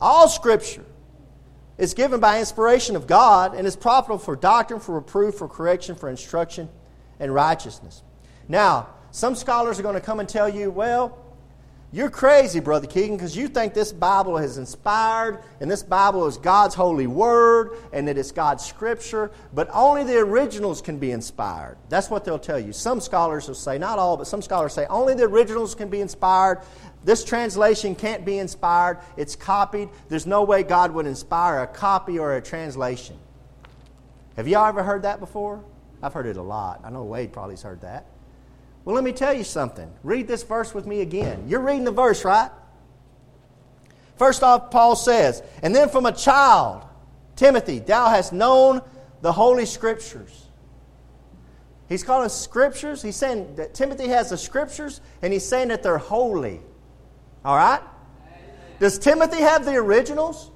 All 0.00 0.28
scripture 0.28 0.84
is 1.78 1.94
given 1.94 2.20
by 2.20 2.38
inspiration 2.38 2.96
of 2.96 3.06
God 3.06 3.54
and 3.54 3.66
is 3.66 3.76
profitable 3.76 4.18
for 4.18 4.36
doctrine, 4.36 4.80
for 4.80 4.94
reproof, 4.94 5.36
for 5.36 5.48
correction, 5.48 5.94
for 5.94 6.08
instruction, 6.08 6.68
and 7.18 7.34
righteousness. 7.34 8.02
Now, 8.48 8.88
some 9.10 9.34
scholars 9.34 9.78
are 9.78 9.82
going 9.82 9.94
to 9.94 10.00
come 10.00 10.20
and 10.20 10.28
tell 10.28 10.48
you, 10.48 10.70
well, 10.70 11.23
you're 11.94 12.10
crazy, 12.10 12.58
Brother 12.58 12.88
Keegan, 12.88 13.16
because 13.16 13.36
you 13.36 13.46
think 13.46 13.72
this 13.72 13.92
Bible 13.92 14.36
is 14.38 14.58
inspired 14.58 15.44
and 15.60 15.70
this 15.70 15.84
Bible 15.84 16.26
is 16.26 16.36
God's 16.36 16.74
holy 16.74 17.06
word 17.06 17.70
and 17.92 18.08
that 18.08 18.18
it's 18.18 18.32
God's 18.32 18.66
scripture, 18.66 19.30
but 19.52 19.68
only 19.72 20.02
the 20.02 20.18
originals 20.18 20.82
can 20.82 20.98
be 20.98 21.12
inspired. 21.12 21.76
That's 21.88 22.10
what 22.10 22.24
they'll 22.24 22.36
tell 22.36 22.58
you. 22.58 22.72
Some 22.72 23.00
scholars 23.00 23.46
will 23.46 23.54
say, 23.54 23.78
not 23.78 24.00
all, 24.00 24.16
but 24.16 24.26
some 24.26 24.42
scholars 24.42 24.72
say 24.72 24.86
only 24.86 25.14
the 25.14 25.22
originals 25.22 25.76
can 25.76 25.88
be 25.88 26.00
inspired. 26.00 26.62
This 27.04 27.22
translation 27.22 27.94
can't 27.94 28.24
be 28.24 28.38
inspired, 28.38 28.98
it's 29.16 29.36
copied. 29.36 29.88
There's 30.08 30.26
no 30.26 30.42
way 30.42 30.64
God 30.64 30.90
would 30.90 31.06
inspire 31.06 31.60
a 31.60 31.66
copy 31.68 32.18
or 32.18 32.34
a 32.34 32.42
translation. 32.42 33.16
Have 34.34 34.48
y'all 34.48 34.66
ever 34.66 34.82
heard 34.82 35.02
that 35.02 35.20
before? 35.20 35.62
I've 36.02 36.12
heard 36.12 36.26
it 36.26 36.38
a 36.38 36.42
lot. 36.42 36.80
I 36.82 36.90
know 36.90 37.04
Wade 37.04 37.32
probably's 37.32 37.62
heard 37.62 37.82
that. 37.82 38.06
Well, 38.84 38.94
let 38.94 39.04
me 39.04 39.12
tell 39.12 39.32
you 39.32 39.44
something. 39.44 39.90
Read 40.02 40.28
this 40.28 40.42
verse 40.42 40.74
with 40.74 40.86
me 40.86 41.00
again. 41.00 41.44
You're 41.48 41.60
reading 41.60 41.84
the 41.84 41.90
verse, 41.90 42.24
right? 42.24 42.50
First 44.16 44.42
off, 44.42 44.70
Paul 44.70 44.94
says, 44.94 45.42
And 45.62 45.74
then 45.74 45.88
from 45.88 46.06
a 46.06 46.12
child, 46.12 46.84
Timothy, 47.36 47.78
thou 47.78 48.10
hast 48.10 48.32
known 48.32 48.82
the 49.22 49.32
Holy 49.32 49.66
Scriptures. 49.66 50.48
He's 51.88 52.04
calling 52.04 52.28
Scriptures. 52.28 53.02
He's 53.02 53.16
saying 53.16 53.56
that 53.56 53.74
Timothy 53.74 54.08
has 54.08 54.30
the 54.30 54.36
Scriptures, 54.36 55.00
and 55.22 55.32
he's 55.32 55.46
saying 55.46 55.68
that 55.68 55.82
they're 55.82 55.98
holy. 55.98 56.60
All 57.44 57.56
right? 57.56 57.80
Does 58.80 58.98
Timothy 58.98 59.40
have 59.40 59.64
the 59.64 59.76
originals? 59.76 60.50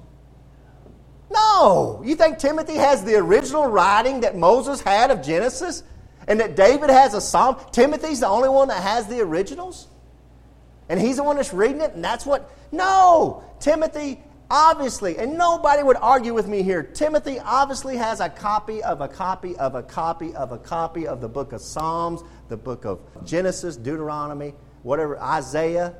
No. 1.31 2.01
You 2.05 2.15
think 2.15 2.37
Timothy 2.37 2.75
has 2.75 3.03
the 3.03 3.15
original 3.15 3.65
writing 3.65 4.21
that 4.21 4.35
Moses 4.35 4.81
had 4.81 5.11
of 5.11 5.21
Genesis? 5.21 5.83
And 6.27 6.39
that 6.39 6.55
David 6.55 6.89
has 6.89 7.13
a 7.13 7.21
psalm. 7.21 7.57
Timothy's 7.71 8.19
the 8.19 8.27
only 8.27 8.49
one 8.49 8.67
that 8.67 8.81
has 8.83 9.07
the 9.07 9.21
originals? 9.21 9.87
And 10.87 10.99
he's 10.99 11.17
the 11.17 11.23
one 11.23 11.35
that's 11.35 11.53
reading 11.53 11.81
it, 11.81 11.93
and 11.93 12.03
that's 12.03 12.25
what. 12.25 12.51
No! 12.71 13.43
Timothy 13.59 14.19
obviously, 14.49 15.17
and 15.17 15.37
nobody 15.37 15.83
would 15.83 15.97
argue 15.97 16.33
with 16.33 16.47
me 16.47 16.63
here, 16.63 16.81
Timothy 16.83 17.39
obviously 17.39 17.97
has 17.97 18.19
a 18.19 18.29
copy 18.29 18.81
of 18.83 19.01
a 19.01 19.07
copy 19.07 19.55
of 19.57 19.75
a 19.75 19.83
copy 19.83 20.35
of 20.35 20.51
a 20.51 20.57
copy 20.57 21.07
of 21.07 21.21
the 21.21 21.29
book 21.29 21.53
of 21.53 21.61
Psalms, 21.61 22.21
the 22.49 22.57
book 22.57 22.85
of 22.85 22.99
Genesis, 23.25 23.77
Deuteronomy, 23.77 24.53
whatever, 24.83 25.19
Isaiah. 25.19 25.95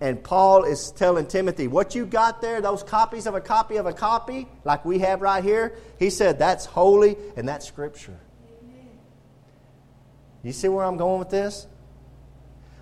And 0.00 0.22
Paul 0.22 0.62
is 0.62 0.92
telling 0.92 1.26
Timothy, 1.26 1.66
what 1.66 1.96
you 1.96 2.06
got 2.06 2.40
there, 2.40 2.60
those 2.60 2.84
copies 2.84 3.26
of 3.26 3.34
a 3.34 3.40
copy 3.40 3.76
of 3.76 3.86
a 3.86 3.92
copy, 3.92 4.46
like 4.64 4.84
we 4.84 5.00
have 5.00 5.22
right 5.22 5.42
here, 5.42 5.74
he 5.98 6.10
said 6.10 6.38
that's 6.38 6.66
holy 6.66 7.16
and 7.36 7.48
that's 7.48 7.66
scripture. 7.66 8.20
You 10.48 10.54
see 10.54 10.68
where 10.68 10.82
I'm 10.82 10.96
going 10.96 11.18
with 11.18 11.28
this? 11.28 11.66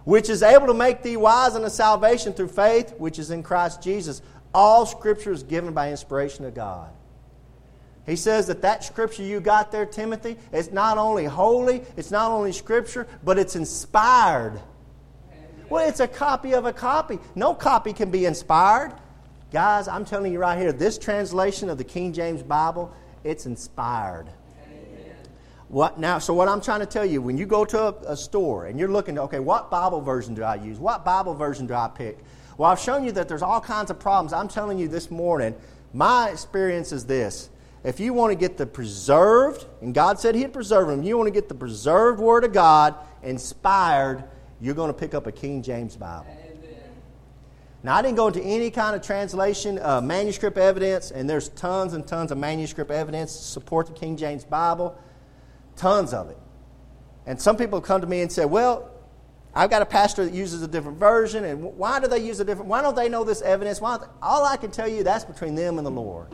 Which 0.04 0.30
is 0.30 0.44
able 0.44 0.68
to 0.68 0.74
make 0.74 1.02
thee 1.02 1.16
wise 1.16 1.56
unto 1.56 1.68
salvation 1.68 2.32
through 2.32 2.46
faith, 2.46 2.94
which 2.96 3.18
is 3.18 3.32
in 3.32 3.42
Christ 3.42 3.82
Jesus. 3.82 4.22
All 4.54 4.86
Scripture 4.86 5.32
is 5.32 5.42
given 5.42 5.74
by 5.74 5.90
inspiration 5.90 6.44
of 6.44 6.54
God. 6.54 6.90
He 8.06 8.14
says 8.14 8.46
that 8.46 8.62
that 8.62 8.84
Scripture 8.84 9.24
you 9.24 9.40
got 9.40 9.72
there, 9.72 9.84
Timothy, 9.84 10.36
it's 10.52 10.70
not 10.70 10.96
only 10.96 11.24
holy, 11.24 11.82
it's 11.96 12.12
not 12.12 12.30
only 12.30 12.52
Scripture, 12.52 13.08
but 13.24 13.36
it's 13.36 13.56
inspired. 13.56 14.60
Well, 15.68 15.88
it's 15.88 15.98
a 15.98 16.06
copy 16.06 16.52
of 16.52 16.66
a 16.66 16.72
copy. 16.72 17.18
No 17.34 17.52
copy 17.52 17.92
can 17.92 18.12
be 18.12 18.26
inspired. 18.26 18.92
Guys, 19.52 19.88
I'm 19.88 20.04
telling 20.04 20.32
you 20.32 20.38
right 20.38 20.56
here, 20.56 20.72
this 20.72 20.98
translation 20.98 21.68
of 21.68 21.78
the 21.78 21.84
King 21.84 22.12
James 22.12 22.44
Bible, 22.44 22.94
it's 23.24 23.44
inspired. 23.44 24.28
What 25.68 25.98
now? 25.98 26.18
So 26.18 26.32
what 26.32 26.48
I'm 26.48 26.60
trying 26.60 26.80
to 26.80 26.86
tell 26.86 27.04
you, 27.04 27.20
when 27.20 27.36
you 27.36 27.44
go 27.44 27.64
to 27.64 27.88
a, 27.88 28.12
a 28.12 28.16
store 28.16 28.66
and 28.66 28.78
you're 28.78 28.90
looking, 28.90 29.16
to, 29.16 29.22
okay, 29.22 29.40
what 29.40 29.70
Bible 29.70 30.00
version 30.00 30.34
do 30.34 30.42
I 30.42 30.54
use? 30.54 30.78
What 30.78 31.04
Bible 31.04 31.34
version 31.34 31.66
do 31.66 31.74
I 31.74 31.88
pick? 31.88 32.18
Well, 32.56 32.70
I've 32.70 32.78
shown 32.78 33.04
you 33.04 33.12
that 33.12 33.28
there's 33.28 33.42
all 33.42 33.60
kinds 33.60 33.90
of 33.90 33.98
problems. 33.98 34.32
I'm 34.32 34.48
telling 34.48 34.78
you 34.78 34.88
this 34.88 35.10
morning, 35.10 35.54
my 35.92 36.30
experience 36.30 36.92
is 36.92 37.04
this. 37.04 37.50
If 37.84 38.00
you 38.00 38.12
want 38.12 38.32
to 38.32 38.36
get 38.36 38.56
the 38.56 38.66
preserved, 38.66 39.66
and 39.80 39.94
God 39.94 40.18
said 40.18 40.34
He'd 40.34 40.52
preserve 40.52 40.88
them, 40.88 41.02
you 41.02 41.16
want 41.16 41.26
to 41.26 41.32
get 41.32 41.48
the 41.48 41.54
preserved 41.54 42.20
Word 42.20 42.44
of 42.44 42.52
God, 42.52 42.94
inspired, 43.22 44.24
you're 44.60 44.74
going 44.74 44.92
to 44.92 44.98
pick 44.98 45.14
up 45.14 45.26
a 45.26 45.32
King 45.32 45.62
James 45.62 45.96
Bible. 45.96 46.36
Now, 47.82 47.94
I 47.94 48.02
didn't 48.02 48.16
go 48.16 48.26
into 48.26 48.42
any 48.42 48.70
kind 48.70 48.96
of 48.96 49.02
translation, 49.02 49.78
uh, 49.80 50.00
manuscript 50.00 50.58
evidence, 50.58 51.12
and 51.12 51.30
there's 51.30 51.50
tons 51.50 51.92
and 51.92 52.04
tons 52.04 52.32
of 52.32 52.38
manuscript 52.38 52.90
evidence 52.90 53.36
to 53.36 53.42
support 53.42 53.86
the 53.86 53.92
King 53.92 54.16
James 54.16 54.44
Bible. 54.44 54.98
Tons 55.76 56.12
of 56.12 56.30
it. 56.30 56.38
And 57.26 57.40
some 57.40 57.56
people 57.56 57.80
come 57.80 58.00
to 58.00 58.06
me 58.06 58.22
and 58.22 58.30
say, 58.30 58.44
well, 58.44 58.90
I've 59.54 59.70
got 59.70 59.80
a 59.80 59.86
pastor 59.86 60.24
that 60.24 60.34
uses 60.34 60.62
a 60.62 60.68
different 60.68 60.98
version, 60.98 61.44
and 61.44 61.62
why 61.62 61.98
do 61.98 62.08
they 62.08 62.18
use 62.18 62.40
a 62.40 62.44
different? 62.44 62.68
Why 62.68 62.82
don't 62.82 62.94
they 62.94 63.08
know 63.08 63.24
this 63.24 63.40
evidence? 63.40 63.80
Why 63.80 63.98
all 64.20 64.44
I 64.44 64.58
can 64.58 64.70
tell 64.70 64.86
you 64.86 65.02
that's 65.02 65.24
between 65.24 65.54
them 65.54 65.78
and 65.78 65.86
the 65.86 65.90
Lord. 65.90 66.28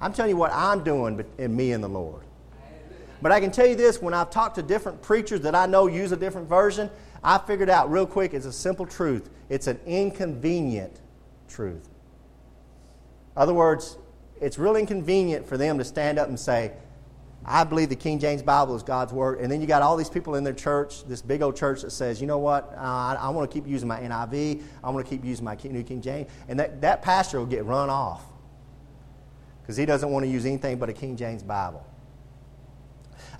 I'm 0.00 0.12
telling 0.12 0.30
you 0.30 0.36
what 0.36 0.52
I'm 0.52 0.82
doing 0.82 1.24
in 1.38 1.54
me 1.54 1.70
and 1.70 1.82
the 1.82 1.88
Lord. 1.88 2.24
But 3.22 3.30
I 3.30 3.38
can 3.38 3.52
tell 3.52 3.68
you 3.68 3.76
this: 3.76 4.02
when 4.02 4.14
I've 4.14 4.30
talked 4.30 4.56
to 4.56 4.62
different 4.62 5.00
preachers 5.00 5.42
that 5.42 5.54
I 5.54 5.66
know 5.66 5.86
use 5.86 6.10
a 6.10 6.16
different 6.16 6.48
version, 6.48 6.90
I 7.22 7.38
figured 7.38 7.70
out 7.70 7.88
real 7.88 8.06
quick 8.06 8.34
it's 8.34 8.46
a 8.46 8.52
simple 8.52 8.84
truth. 8.84 9.30
It's 9.48 9.68
an 9.68 9.78
inconvenient 9.86 11.00
truth. 11.48 11.88
In 13.36 13.42
other 13.42 13.54
words, 13.54 13.96
it's 14.40 14.58
real 14.58 14.74
inconvenient 14.74 15.46
for 15.46 15.56
them 15.56 15.78
to 15.78 15.84
stand 15.84 16.18
up 16.18 16.28
and 16.28 16.38
say, 16.38 16.72
I 17.44 17.64
believe 17.64 17.88
the 17.88 17.96
King 17.96 18.18
James 18.18 18.42
Bible 18.42 18.76
is 18.76 18.82
God's 18.82 19.12
Word. 19.12 19.40
And 19.40 19.50
then 19.50 19.60
you 19.60 19.66
got 19.66 19.80
all 19.80 19.96
these 19.96 20.10
people 20.10 20.34
in 20.34 20.44
their 20.44 20.52
church, 20.52 21.04
this 21.06 21.22
big 21.22 21.40
old 21.40 21.56
church 21.56 21.82
that 21.82 21.92
says, 21.92 22.20
you 22.20 22.26
know 22.26 22.38
what, 22.38 22.74
uh, 22.76 22.80
I, 22.80 23.18
I 23.20 23.28
want 23.30 23.50
to 23.50 23.54
keep 23.54 23.66
using 23.66 23.88
my 23.88 24.00
NIV, 24.00 24.62
I 24.84 24.90
want 24.90 25.06
to 25.06 25.10
keep 25.10 25.24
using 25.24 25.44
my 25.44 25.56
New 25.62 25.82
King 25.82 26.02
James. 26.02 26.30
And 26.48 26.60
that, 26.60 26.80
that 26.82 27.02
pastor 27.02 27.38
will 27.38 27.46
get 27.46 27.64
run 27.64 27.90
off 27.90 28.24
because 29.62 29.76
he 29.76 29.86
doesn't 29.86 30.10
want 30.10 30.24
to 30.24 30.30
use 30.30 30.46
anything 30.46 30.78
but 30.78 30.88
a 30.88 30.92
King 30.92 31.16
James 31.16 31.42
Bible. 31.42 31.84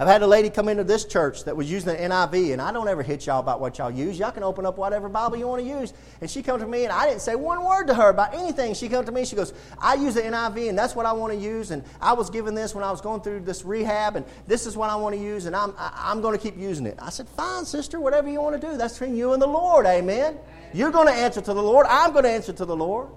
I've 0.00 0.06
had 0.06 0.22
a 0.22 0.28
lady 0.28 0.48
come 0.48 0.68
into 0.68 0.84
this 0.84 1.04
church 1.04 1.42
that 1.44 1.56
was 1.56 1.68
using 1.68 1.92
the 1.92 2.00
NIV, 2.00 2.52
and 2.52 2.62
I 2.62 2.70
don't 2.70 2.86
ever 2.86 3.02
hit 3.02 3.26
y'all 3.26 3.40
about 3.40 3.60
what 3.60 3.78
y'all 3.78 3.90
use. 3.90 4.16
Y'all 4.16 4.30
can 4.30 4.44
open 4.44 4.64
up 4.64 4.78
whatever 4.78 5.08
Bible 5.08 5.36
you 5.36 5.48
want 5.48 5.60
to 5.60 5.68
use. 5.68 5.92
And 6.20 6.30
she 6.30 6.40
come 6.40 6.60
to 6.60 6.66
me, 6.66 6.84
and 6.84 6.92
I 6.92 7.08
didn't 7.08 7.20
say 7.20 7.34
one 7.34 7.64
word 7.64 7.88
to 7.88 7.94
her 7.94 8.08
about 8.08 8.32
anything. 8.32 8.74
She 8.74 8.88
come 8.88 9.04
to 9.04 9.10
me, 9.10 9.24
she 9.24 9.34
goes, 9.34 9.52
I 9.76 9.94
use 9.94 10.14
the 10.14 10.22
NIV, 10.22 10.68
and 10.68 10.78
that's 10.78 10.94
what 10.94 11.04
I 11.04 11.12
want 11.12 11.32
to 11.32 11.38
use. 11.38 11.72
And 11.72 11.82
I 12.00 12.12
was 12.12 12.30
given 12.30 12.54
this 12.54 12.76
when 12.76 12.84
I 12.84 12.92
was 12.92 13.00
going 13.00 13.22
through 13.22 13.40
this 13.40 13.64
rehab, 13.64 14.14
and 14.14 14.24
this 14.46 14.66
is 14.66 14.76
what 14.76 14.88
I 14.88 14.94
want 14.94 15.16
to 15.16 15.20
use, 15.20 15.46
and 15.46 15.56
I'm, 15.56 15.74
I, 15.76 15.92
I'm 15.96 16.20
going 16.20 16.38
to 16.38 16.42
keep 16.42 16.56
using 16.56 16.86
it. 16.86 16.96
I 17.02 17.10
said, 17.10 17.28
fine, 17.30 17.64
sister, 17.64 17.98
whatever 17.98 18.30
you 18.30 18.40
want 18.40 18.60
to 18.60 18.64
do. 18.64 18.76
That's 18.76 18.96
between 18.96 19.16
you 19.16 19.32
and 19.32 19.42
the 19.42 19.48
Lord, 19.48 19.84
amen? 19.84 20.38
You're 20.72 20.92
going 20.92 21.08
to 21.08 21.12
answer 21.12 21.40
to 21.40 21.54
the 21.54 21.62
Lord. 21.62 21.86
I'm 21.88 22.12
going 22.12 22.24
to 22.24 22.30
answer 22.30 22.52
to 22.52 22.64
the 22.64 22.76
Lord. 22.76 23.08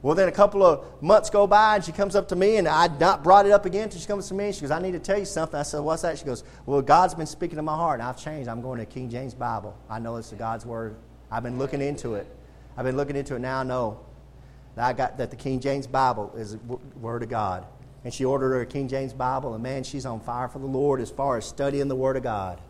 Well, 0.00 0.14
then 0.14 0.28
a 0.28 0.32
couple 0.32 0.62
of 0.62 1.02
months 1.02 1.28
go 1.28 1.46
by, 1.48 1.76
and 1.76 1.84
she 1.84 1.90
comes 1.90 2.14
up 2.14 2.28
to 2.28 2.36
me, 2.36 2.56
and 2.56 2.68
I 2.68 2.86
not 2.86 3.24
brought 3.24 3.46
it 3.46 3.52
up 3.52 3.66
again 3.66 3.84
until 3.84 4.00
she 4.00 4.06
comes 4.06 4.28
to 4.28 4.34
me. 4.34 4.46
And 4.46 4.54
she 4.54 4.60
goes, 4.60 4.70
I 4.70 4.80
need 4.80 4.92
to 4.92 5.00
tell 5.00 5.18
you 5.18 5.24
something. 5.24 5.58
I 5.58 5.64
said, 5.64 5.80
What's 5.80 6.02
that? 6.02 6.18
She 6.18 6.24
goes, 6.24 6.44
Well, 6.66 6.82
God's 6.82 7.14
been 7.14 7.26
speaking 7.26 7.56
to 7.56 7.62
my 7.62 7.74
heart, 7.74 7.98
and 7.98 8.08
I've 8.08 8.16
changed. 8.16 8.48
I'm 8.48 8.62
going 8.62 8.78
to 8.78 8.86
King 8.86 9.10
James 9.10 9.34
Bible. 9.34 9.76
I 9.90 9.98
know 9.98 10.16
it's 10.16 10.30
the 10.30 10.36
God's 10.36 10.64
Word. 10.64 10.96
I've 11.30 11.42
been 11.42 11.58
looking 11.58 11.80
into 11.80 12.14
it. 12.14 12.26
I've 12.76 12.84
been 12.84 12.96
looking 12.96 13.16
into 13.16 13.34
it. 13.34 13.40
Now 13.40 13.60
I 13.60 13.62
know 13.64 14.00
that 14.76 14.84
I 14.84 14.92
got 14.92 15.18
that 15.18 15.30
the 15.30 15.36
King 15.36 15.58
James 15.58 15.88
Bible 15.88 16.32
is 16.36 16.52
the 16.52 16.58
Word 17.00 17.24
of 17.24 17.28
God. 17.28 17.66
And 18.04 18.14
she 18.14 18.24
ordered 18.24 18.50
her 18.50 18.60
a 18.60 18.66
King 18.66 18.86
James 18.86 19.12
Bible, 19.12 19.54
and 19.54 19.62
man, 19.62 19.82
she's 19.82 20.06
on 20.06 20.20
fire 20.20 20.46
for 20.46 20.60
the 20.60 20.66
Lord 20.66 21.00
as 21.00 21.10
far 21.10 21.36
as 21.36 21.44
studying 21.44 21.88
the 21.88 21.96
Word 21.96 22.16
of 22.16 22.22
God. 22.22 22.60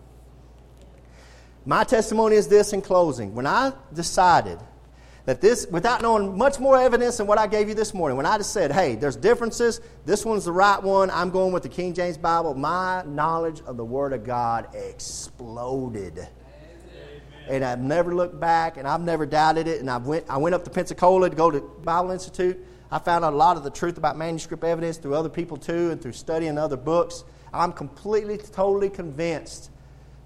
My 1.67 1.85
testimony 1.85 2.37
is 2.37 2.49
this 2.49 2.73
in 2.73 2.81
closing. 2.81 3.35
When 3.35 3.47
I 3.47 3.75
decided 3.93 4.59
that 5.29 5.43
this, 5.43 5.67
without 5.71 6.01
knowing 6.01 6.39
much 6.39 6.59
more 6.59 6.81
evidence 6.81 7.19
than 7.19 7.27
what 7.27 7.37
I 7.37 7.47
gave 7.47 7.69
you 7.69 7.75
this 7.75 7.93
morning, 7.93 8.17
when 8.17 8.25
I 8.25 8.39
just 8.39 8.51
said, 8.51 8.73
hey, 8.73 8.95
there's 8.95 9.15
differences, 9.15 9.79
this 10.07 10.25
one's 10.25 10.47
the 10.47 10.53
right 10.53 10.83
one, 10.83 11.11
I'm 11.11 11.29
going 11.29 11.53
with 11.53 11.63
the 11.63 11.69
King 11.69 11.93
James 11.93 12.17
Bible, 12.17 12.55
my 12.55 13.03
knowledge 13.05 13.61
of 13.67 13.77
the 13.77 13.85
Word 13.85 14.15
of 14.15 14.25
God 14.25 14.75
exploded. 14.75 16.27
And 17.47 17.63
I've 17.63 17.79
never 17.79 18.15
looked 18.15 18.41
back, 18.41 18.79
and 18.79 18.89
I've 18.89 19.03
never 19.03 19.27
doubted 19.27 19.69
it. 19.69 19.81
And 19.81 19.91
I 19.91 19.99
went, 19.99 20.25
I 20.31 20.39
went 20.39 20.55
up 20.55 20.65
to 20.65 20.71
Pensacola 20.71 21.29
to 21.29 21.37
go 21.37 21.51
to 21.51 21.61
Bible 21.61 22.11
Institute. 22.13 22.65
I 22.91 22.99
found 22.99 23.23
out 23.23 23.35
a 23.35 23.37
lot 23.37 23.59
of 23.59 23.65
the 23.65 23.71
truth 23.71 23.99
about 23.99 24.17
manuscript 24.17 24.65
evidence 24.65 24.97
through 24.97 25.15
other 25.15 25.29
people 25.29 25.59
too, 25.59 25.91
and 25.91 26.01
through 26.01 26.13
studying 26.13 26.57
other 26.57 26.79
books. 26.79 27.23
I'm 27.53 27.75
completely, 27.75 28.39
totally 28.39 28.89
convinced 28.89 29.71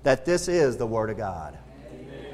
that 0.04 0.24
this 0.24 0.46
is 0.46 0.76
the 0.76 0.86
Word 0.86 1.10
of 1.10 1.16
God. 1.16 1.58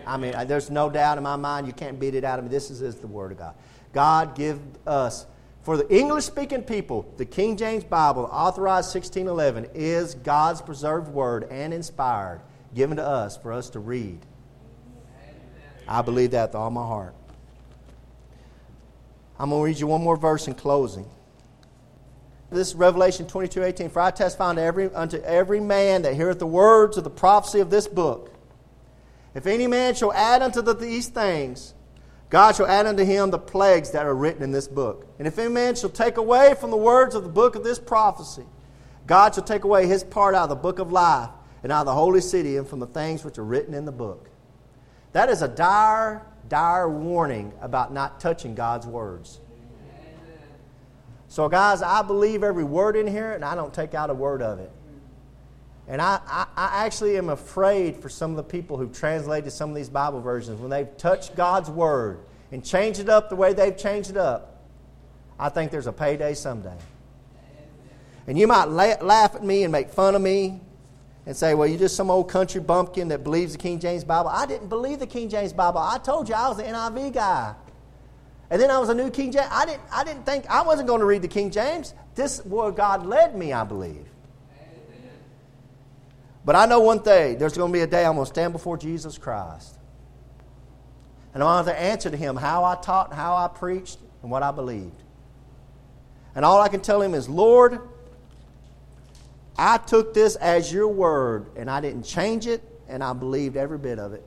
I 0.09 0.17
mean, 0.17 0.35
there's 0.47 0.71
no 0.71 0.89
doubt 0.89 1.19
in 1.19 1.25
my 1.25 1.37
mind. 1.37 1.67
You 1.67 1.75
can't 1.75 2.01
beat 2.01 2.15
it 2.15 2.25
out 2.25 2.39
of 2.39 2.45
me. 2.47 2.51
This 2.51 2.71
is, 2.71 2.81
is 2.81 2.97
the 2.97 3.07
Word 3.07 3.31
of 3.33 3.39
God. 3.39 3.55
God 3.93 4.35
give 4.35 4.59
us, 4.87 5.27
for 5.63 5.77
the 5.77 5.95
English 5.95 6.25
speaking 6.25 6.63
people, 6.63 7.13
the 7.19 7.27
King 7.27 7.59
James 7.59 7.85
Bible, 7.85 8.25
authorized 8.33 8.95
1611, 8.95 9.71
is 9.75 10.15
God's 10.15 10.63
preserved 10.63 11.09
Word 11.09 11.47
and 11.51 11.75
inspired, 11.75 12.41
given 12.75 12.97
to 12.97 13.07
us 13.07 13.37
for 13.37 13.53
us 13.53 13.69
to 13.71 13.81
read. 13.81 14.19
I 15.87 16.01
believe 16.01 16.31
that 16.31 16.51
with 16.51 16.55
all 16.57 16.71
my 16.71 16.87
heart. 16.87 17.15
I'm 19.39 19.51
going 19.51 19.61
to 19.61 19.65
read 19.67 19.79
you 19.79 19.87
one 19.87 20.03
more 20.03 20.17
verse 20.17 20.49
in 20.49 20.55
closing. 20.55 21.07
This 22.51 22.69
is 22.69 22.75
Revelation 22.75 23.27
22 23.27 23.63
18. 23.63 23.91
For 23.91 24.01
I 24.01 24.11
testify 24.11 24.49
unto 24.49 24.63
every, 24.63 24.93
unto 24.95 25.19
every 25.19 25.61
man 25.61 26.03
that 26.03 26.15
heareth 26.15 26.39
the 26.39 26.47
words 26.47 26.97
of 26.97 27.05
the 27.05 27.11
prophecy 27.11 27.61
of 27.61 27.69
this 27.69 27.87
book. 27.87 28.33
If 29.39 29.47
any 29.47 29.69
man 29.69 29.95
shall 29.95 30.13
add 30.13 30.43
unto 30.43 30.61
the, 30.61 30.75
these 30.75 31.07
things, 31.07 31.73
God 32.29 32.57
shall 32.57 32.67
add 32.67 32.87
unto 32.87 33.05
him 33.05 33.31
the 33.31 33.39
plagues 33.39 33.93
that 33.93 34.05
are 34.05 34.13
written 34.13 34.43
in 34.43 34.51
this 34.51 34.67
book. 34.67 35.07
And 35.17 35.29
if 35.29 35.39
any 35.39 35.55
man 35.55 35.77
shall 35.77 35.91
take 35.91 36.17
away 36.17 36.57
from 36.59 36.73
the 36.73 36.77
words 36.77 37.15
of 37.15 37.23
the 37.23 37.29
book 37.29 37.55
of 37.55 37.63
this 37.63 37.79
prophecy, 37.79 38.43
God 39.07 39.37
shall 39.37 39.45
take 39.45 39.63
away 39.63 39.87
his 39.87 40.03
part 40.03 40.35
out 40.35 40.43
of 40.43 40.49
the 40.49 40.57
book 40.57 40.81
of 40.81 40.91
life 40.91 41.31
and 41.63 41.71
out 41.71 41.83
of 41.83 41.87
the 41.87 41.95
holy 41.95 42.21
city 42.21 42.57
and 42.57 42.67
from 42.67 42.81
the 42.81 42.89
things 42.89 43.25
which 43.25 43.39
are 43.39 43.45
written 43.45 43.75
in 43.75 43.85
the 43.85 43.93
book. 43.93 44.29
That 45.13 45.29
is 45.29 45.41
a 45.41 45.47
dire, 45.47 46.27
dire 46.49 46.89
warning 46.89 47.53
about 47.61 47.93
not 47.93 48.19
touching 48.19 48.57
God's 48.57 48.89
words. 48.89 49.39
So, 51.29 51.49
guys, 51.49 51.81
I 51.81 52.03
believe 52.03 52.43
every 52.43 52.65
word 52.65 52.97
in 52.97 53.07
here, 53.07 53.35
and 53.35 53.45
I 53.45 53.55
don't 53.55 53.73
take 53.73 53.95
out 53.95 54.11
a 54.11 54.15
word 54.15 54.43
of 54.43 54.59
it. 54.59 54.73
And 55.89 56.03
I, 56.03 56.21
I, 56.27 56.47
I, 56.55 56.85
actually 56.85 57.17
am 57.17 57.31
afraid 57.31 57.97
for 57.97 58.11
some 58.11 58.31
of 58.31 58.37
the 58.37 58.43
people 58.43 58.77
who've 58.77 58.93
translated 58.93 59.51
some 59.53 59.71
of 59.71 59.77
these 59.77 59.89
Bible 59.89 60.21
versions 60.21 60.61
when 60.61 60.69
they've 60.69 60.95
touched 60.99 61.35
God's 61.35 61.71
Word 61.71 62.21
and 62.53 62.63
changed 62.63 63.01
it 63.01 63.09
up 63.09 63.31
the 63.31 63.37
way 63.37 63.55
they've 63.55 63.77
changed 63.77 64.11
it 64.11 64.19
up. 64.19 64.63
I 65.39 65.49
think 65.49 65.71
there's 65.71 65.87
a 65.87 65.93
payday 65.93 66.35
someday. 66.35 66.77
And 68.27 68.39
you 68.39 68.47
might 68.47 68.65
la- 68.65 69.01
laugh 69.01 69.35
at 69.35 69.43
me 69.43 69.63
and 69.63 69.73
make 69.73 69.89
fun 69.89 70.15
of 70.15 70.21
me 70.21 70.61
and 71.25 71.35
say, 71.35 71.55
well, 71.55 71.67
you're 71.67 71.79
just 71.79 71.97
some 71.97 72.11
old 72.11 72.29
country 72.29 72.61
bumpkin 72.61 73.09
that 73.09 73.25
believes 73.25 73.53
the 73.53 73.59
King 73.59 73.79
James 73.81 74.05
Bible. 74.05 74.29
I 74.29 74.45
didn't 74.45 74.69
believe 74.69 74.99
the 74.99 75.07
King 75.07 75.31
James 75.31 75.55
Bible. 75.55 75.79
I 75.79 75.97
told 75.99 76.29
you 76.29 76.35
I 76.35 76.49
was 76.49 76.59
the 76.59 76.65
NIV 76.65 77.15
guy. 77.15 77.55
And 78.51 78.61
then 78.61 78.71
I 78.71 78.79
was 78.79 78.91
a 78.91 78.95
new 78.95 79.11
King 79.11 79.33
James. 79.33 79.49
I 79.51 79.65
didn't, 79.65 79.83
I 79.93 80.05
didn't 80.05 80.27
think 80.27 80.47
I 80.51 80.63
wasn't 80.63 80.89
going 80.89 81.01
to 81.01 81.07
read 81.07 81.23
the 81.23 81.29
King 81.29 81.51
James. 81.51 81.95
This 82.15 82.45
where 82.45 82.71
God 82.71 83.07
led 83.07 83.35
me, 83.35 83.53
I 83.55 83.65
believe. 83.65 84.08
But 86.49 86.57
I 86.57 86.65
know 86.65 86.81
one 86.81 87.01
thing 87.01 87.37
there's 87.37 87.59
going 87.59 87.71
to 87.71 87.77
be 87.77 87.83
a 87.83 87.87
day 87.87 88.07
I'm 88.07 88.15
going 88.15 88.25
to 88.25 88.33
stand 88.33 88.55
before 88.55 88.79
Jesus 88.79 89.19
Christ. 89.19 89.77
And 91.35 91.43
I'm 91.43 91.67
going 91.67 91.77
to 91.77 91.79
answer 91.79 92.09
to 92.09 92.17
him 92.17 92.37
how 92.37 92.65
I 92.65 92.75
taught, 92.77 93.13
how 93.13 93.37
I 93.37 93.49
preached, 93.49 93.99
and 94.23 94.31
what 94.31 94.43
I 94.43 94.51
believed. 94.51 95.03
And 96.35 96.47
all 96.47 96.59
I 96.63 96.69
can 96.69 96.81
tell 96.81 97.03
him 97.03 97.13
is, 97.13 97.29
Lord, 97.29 97.81
I 99.59 99.77
took 99.77 100.15
this 100.15 100.37
as 100.37 100.73
your 100.73 100.89
word, 100.89 101.51
and 101.55 101.71
I 101.71 101.83
didn't 101.83 102.05
change 102.05 102.47
it, 102.47 102.63
and 102.89 103.05
I 103.05 103.13
believed 103.13 103.59
every 103.59 103.77
bit 103.77 103.99
of 103.99 104.15
it. 104.15 104.25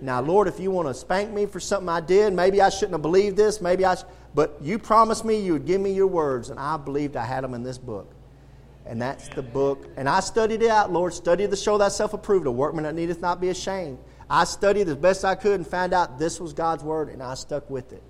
Now, 0.00 0.20
Lord, 0.20 0.48
if 0.48 0.58
you 0.58 0.72
want 0.72 0.88
to 0.88 0.94
spank 0.94 1.32
me 1.32 1.46
for 1.46 1.60
something 1.60 1.88
I 1.88 2.00
did, 2.00 2.32
maybe 2.32 2.60
I 2.60 2.68
shouldn't 2.68 2.94
have 2.94 3.02
believed 3.02 3.36
this, 3.36 3.60
maybe 3.60 3.84
I, 3.84 3.94
sh- 3.94 4.02
but 4.34 4.58
you 4.60 4.76
promised 4.76 5.24
me 5.24 5.40
you 5.40 5.52
would 5.52 5.66
give 5.66 5.80
me 5.80 5.92
your 5.92 6.08
words, 6.08 6.50
and 6.50 6.58
I 6.58 6.76
believed 6.78 7.14
I 7.14 7.24
had 7.24 7.44
them 7.44 7.54
in 7.54 7.62
this 7.62 7.78
book 7.78 8.12
and 8.88 9.00
that's 9.00 9.28
the 9.28 9.42
book. 9.42 9.86
And 9.96 10.08
I 10.08 10.20
studied 10.20 10.62
it 10.62 10.70
out, 10.70 10.92
Lord. 10.92 11.12
Studied 11.12 11.50
to 11.50 11.56
show 11.56 11.78
thyself 11.78 12.14
approved, 12.14 12.46
a 12.46 12.50
workman 12.50 12.84
that 12.84 12.94
needeth 12.94 13.20
not 13.20 13.40
be 13.40 13.50
ashamed. 13.50 13.98
I 14.30 14.44
studied 14.44 14.88
as 14.88 14.96
best 14.96 15.24
I 15.24 15.34
could 15.34 15.54
and 15.54 15.66
found 15.66 15.92
out 15.92 16.18
this 16.18 16.40
was 16.40 16.52
God's 16.52 16.82
word, 16.82 17.08
and 17.08 17.22
I 17.22 17.34
stuck 17.34 17.68
with 17.70 17.92
it. 17.92 18.02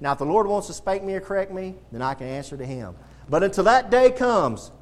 Now, 0.00 0.12
if 0.12 0.18
the 0.18 0.24
Lord 0.24 0.46
wants 0.46 0.66
to 0.68 0.72
spank 0.72 1.02
me 1.04 1.14
or 1.14 1.20
correct 1.20 1.52
me, 1.52 1.74
then 1.92 2.02
I 2.02 2.14
can 2.14 2.26
answer 2.26 2.56
to 2.56 2.64
Him. 2.64 2.94
But 3.28 3.42
until 3.42 3.64
that 3.64 3.90
day 3.90 4.10
comes, 4.10 4.72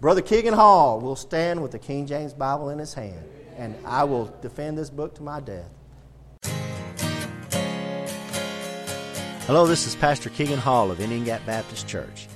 Brother 0.00 0.22
Keegan 0.22 0.54
Hall 0.54 1.00
will 1.00 1.16
stand 1.16 1.62
with 1.62 1.72
the 1.72 1.78
King 1.78 2.06
James 2.06 2.34
Bible 2.34 2.68
in 2.70 2.78
his 2.78 2.94
hand, 2.94 3.24
and 3.56 3.74
I 3.84 4.04
will 4.04 4.26
defend 4.42 4.76
this 4.76 4.90
book 4.90 5.14
to 5.16 5.22
my 5.22 5.40
death. 5.40 5.70
Hello, 9.46 9.66
this 9.66 9.86
is 9.86 9.96
Pastor 9.96 10.28
Keegan 10.28 10.58
Hall 10.58 10.90
of 10.90 11.00
Indian 11.00 11.24
Gap 11.24 11.46
Baptist 11.46 11.88
Church. 11.88 12.28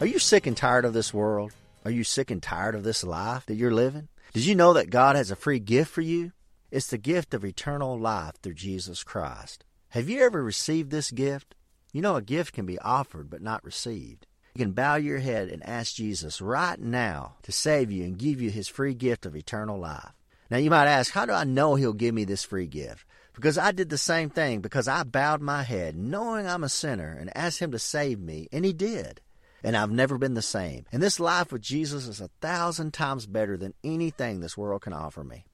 Are 0.00 0.06
you 0.06 0.18
sick 0.18 0.46
and 0.46 0.56
tired 0.56 0.84
of 0.84 0.92
this 0.92 1.14
world? 1.14 1.52
Are 1.84 1.90
you 1.90 2.02
sick 2.02 2.30
and 2.30 2.42
tired 2.42 2.74
of 2.74 2.82
this 2.82 3.04
life 3.04 3.44
that 3.46 3.56
you're 3.56 3.70
living? 3.70 4.08
Did 4.32 4.46
you 4.46 4.54
know 4.54 4.72
that 4.72 4.88
God 4.88 5.16
has 5.16 5.30
a 5.30 5.36
free 5.36 5.58
gift 5.58 5.90
for 5.90 6.00
you? 6.00 6.32
It's 6.70 6.86
the 6.86 6.96
gift 6.96 7.34
of 7.34 7.44
eternal 7.44 7.98
life 7.98 8.36
through 8.42 8.54
Jesus 8.54 9.04
Christ. 9.04 9.64
Have 9.90 10.08
you 10.08 10.22
ever 10.22 10.42
received 10.42 10.90
this 10.90 11.10
gift? 11.10 11.54
You 11.92 12.00
know, 12.00 12.16
a 12.16 12.22
gift 12.22 12.54
can 12.54 12.64
be 12.64 12.78
offered 12.78 13.28
but 13.28 13.42
not 13.42 13.62
received. 13.62 14.26
You 14.54 14.64
can 14.64 14.72
bow 14.72 14.96
your 14.96 15.18
head 15.18 15.48
and 15.48 15.62
ask 15.62 15.94
Jesus 15.94 16.40
right 16.40 16.80
now 16.80 17.34
to 17.42 17.52
save 17.52 17.90
you 17.90 18.04
and 18.04 18.18
give 18.18 18.40
you 18.40 18.50
his 18.50 18.66
free 18.66 18.94
gift 18.94 19.26
of 19.26 19.36
eternal 19.36 19.78
life. 19.78 20.12
Now, 20.50 20.56
you 20.56 20.70
might 20.70 20.86
ask, 20.86 21.12
how 21.12 21.26
do 21.26 21.32
I 21.32 21.44
know 21.44 21.74
he'll 21.74 21.92
give 21.92 22.14
me 22.14 22.24
this 22.24 22.44
free 22.44 22.66
gift? 22.66 23.04
Because 23.34 23.58
I 23.58 23.72
did 23.72 23.90
the 23.90 23.98
same 23.98 24.30
thing, 24.30 24.60
because 24.60 24.88
I 24.88 25.02
bowed 25.02 25.42
my 25.42 25.64
head 25.64 25.96
knowing 25.96 26.46
I'm 26.46 26.64
a 26.64 26.68
sinner 26.68 27.16
and 27.18 27.36
asked 27.36 27.58
him 27.58 27.72
to 27.72 27.78
save 27.78 28.20
me, 28.20 28.48
and 28.52 28.64
he 28.64 28.72
did 28.72 29.20
and 29.64 29.76
I've 29.76 29.90
never 29.90 30.18
been 30.18 30.34
the 30.34 30.42
same. 30.42 30.84
And 30.92 31.02
this 31.02 31.18
life 31.18 31.50
with 31.50 31.62
Jesus 31.62 32.06
is 32.06 32.20
a 32.20 32.28
thousand 32.40 32.92
times 32.92 33.26
better 33.26 33.56
than 33.56 33.74
anything 33.82 34.38
this 34.40 34.56
world 34.56 34.82
can 34.82 34.92
offer 34.92 35.24
me. 35.24 35.46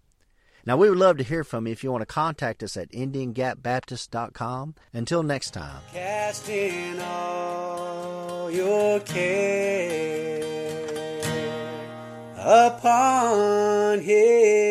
Now, 0.67 0.77
we 0.77 0.91
would 0.91 0.99
love 0.99 1.17
to 1.17 1.25
hear 1.25 1.43
from 1.43 1.67
you 1.67 1.73
if 1.73 1.83
you 1.83 1.91
want 1.91 2.03
to 2.03 2.07
contact 2.07 2.63
us 2.63 2.77
at 2.77 2.91
IndianGapBaptist.com. 2.93 4.75
Until 4.93 5.23
next 5.23 5.53
time. 5.53 5.81
All 7.01 8.51
your 8.51 9.01
care 9.01 10.43
upon 12.37 14.01
Him. 14.01 14.70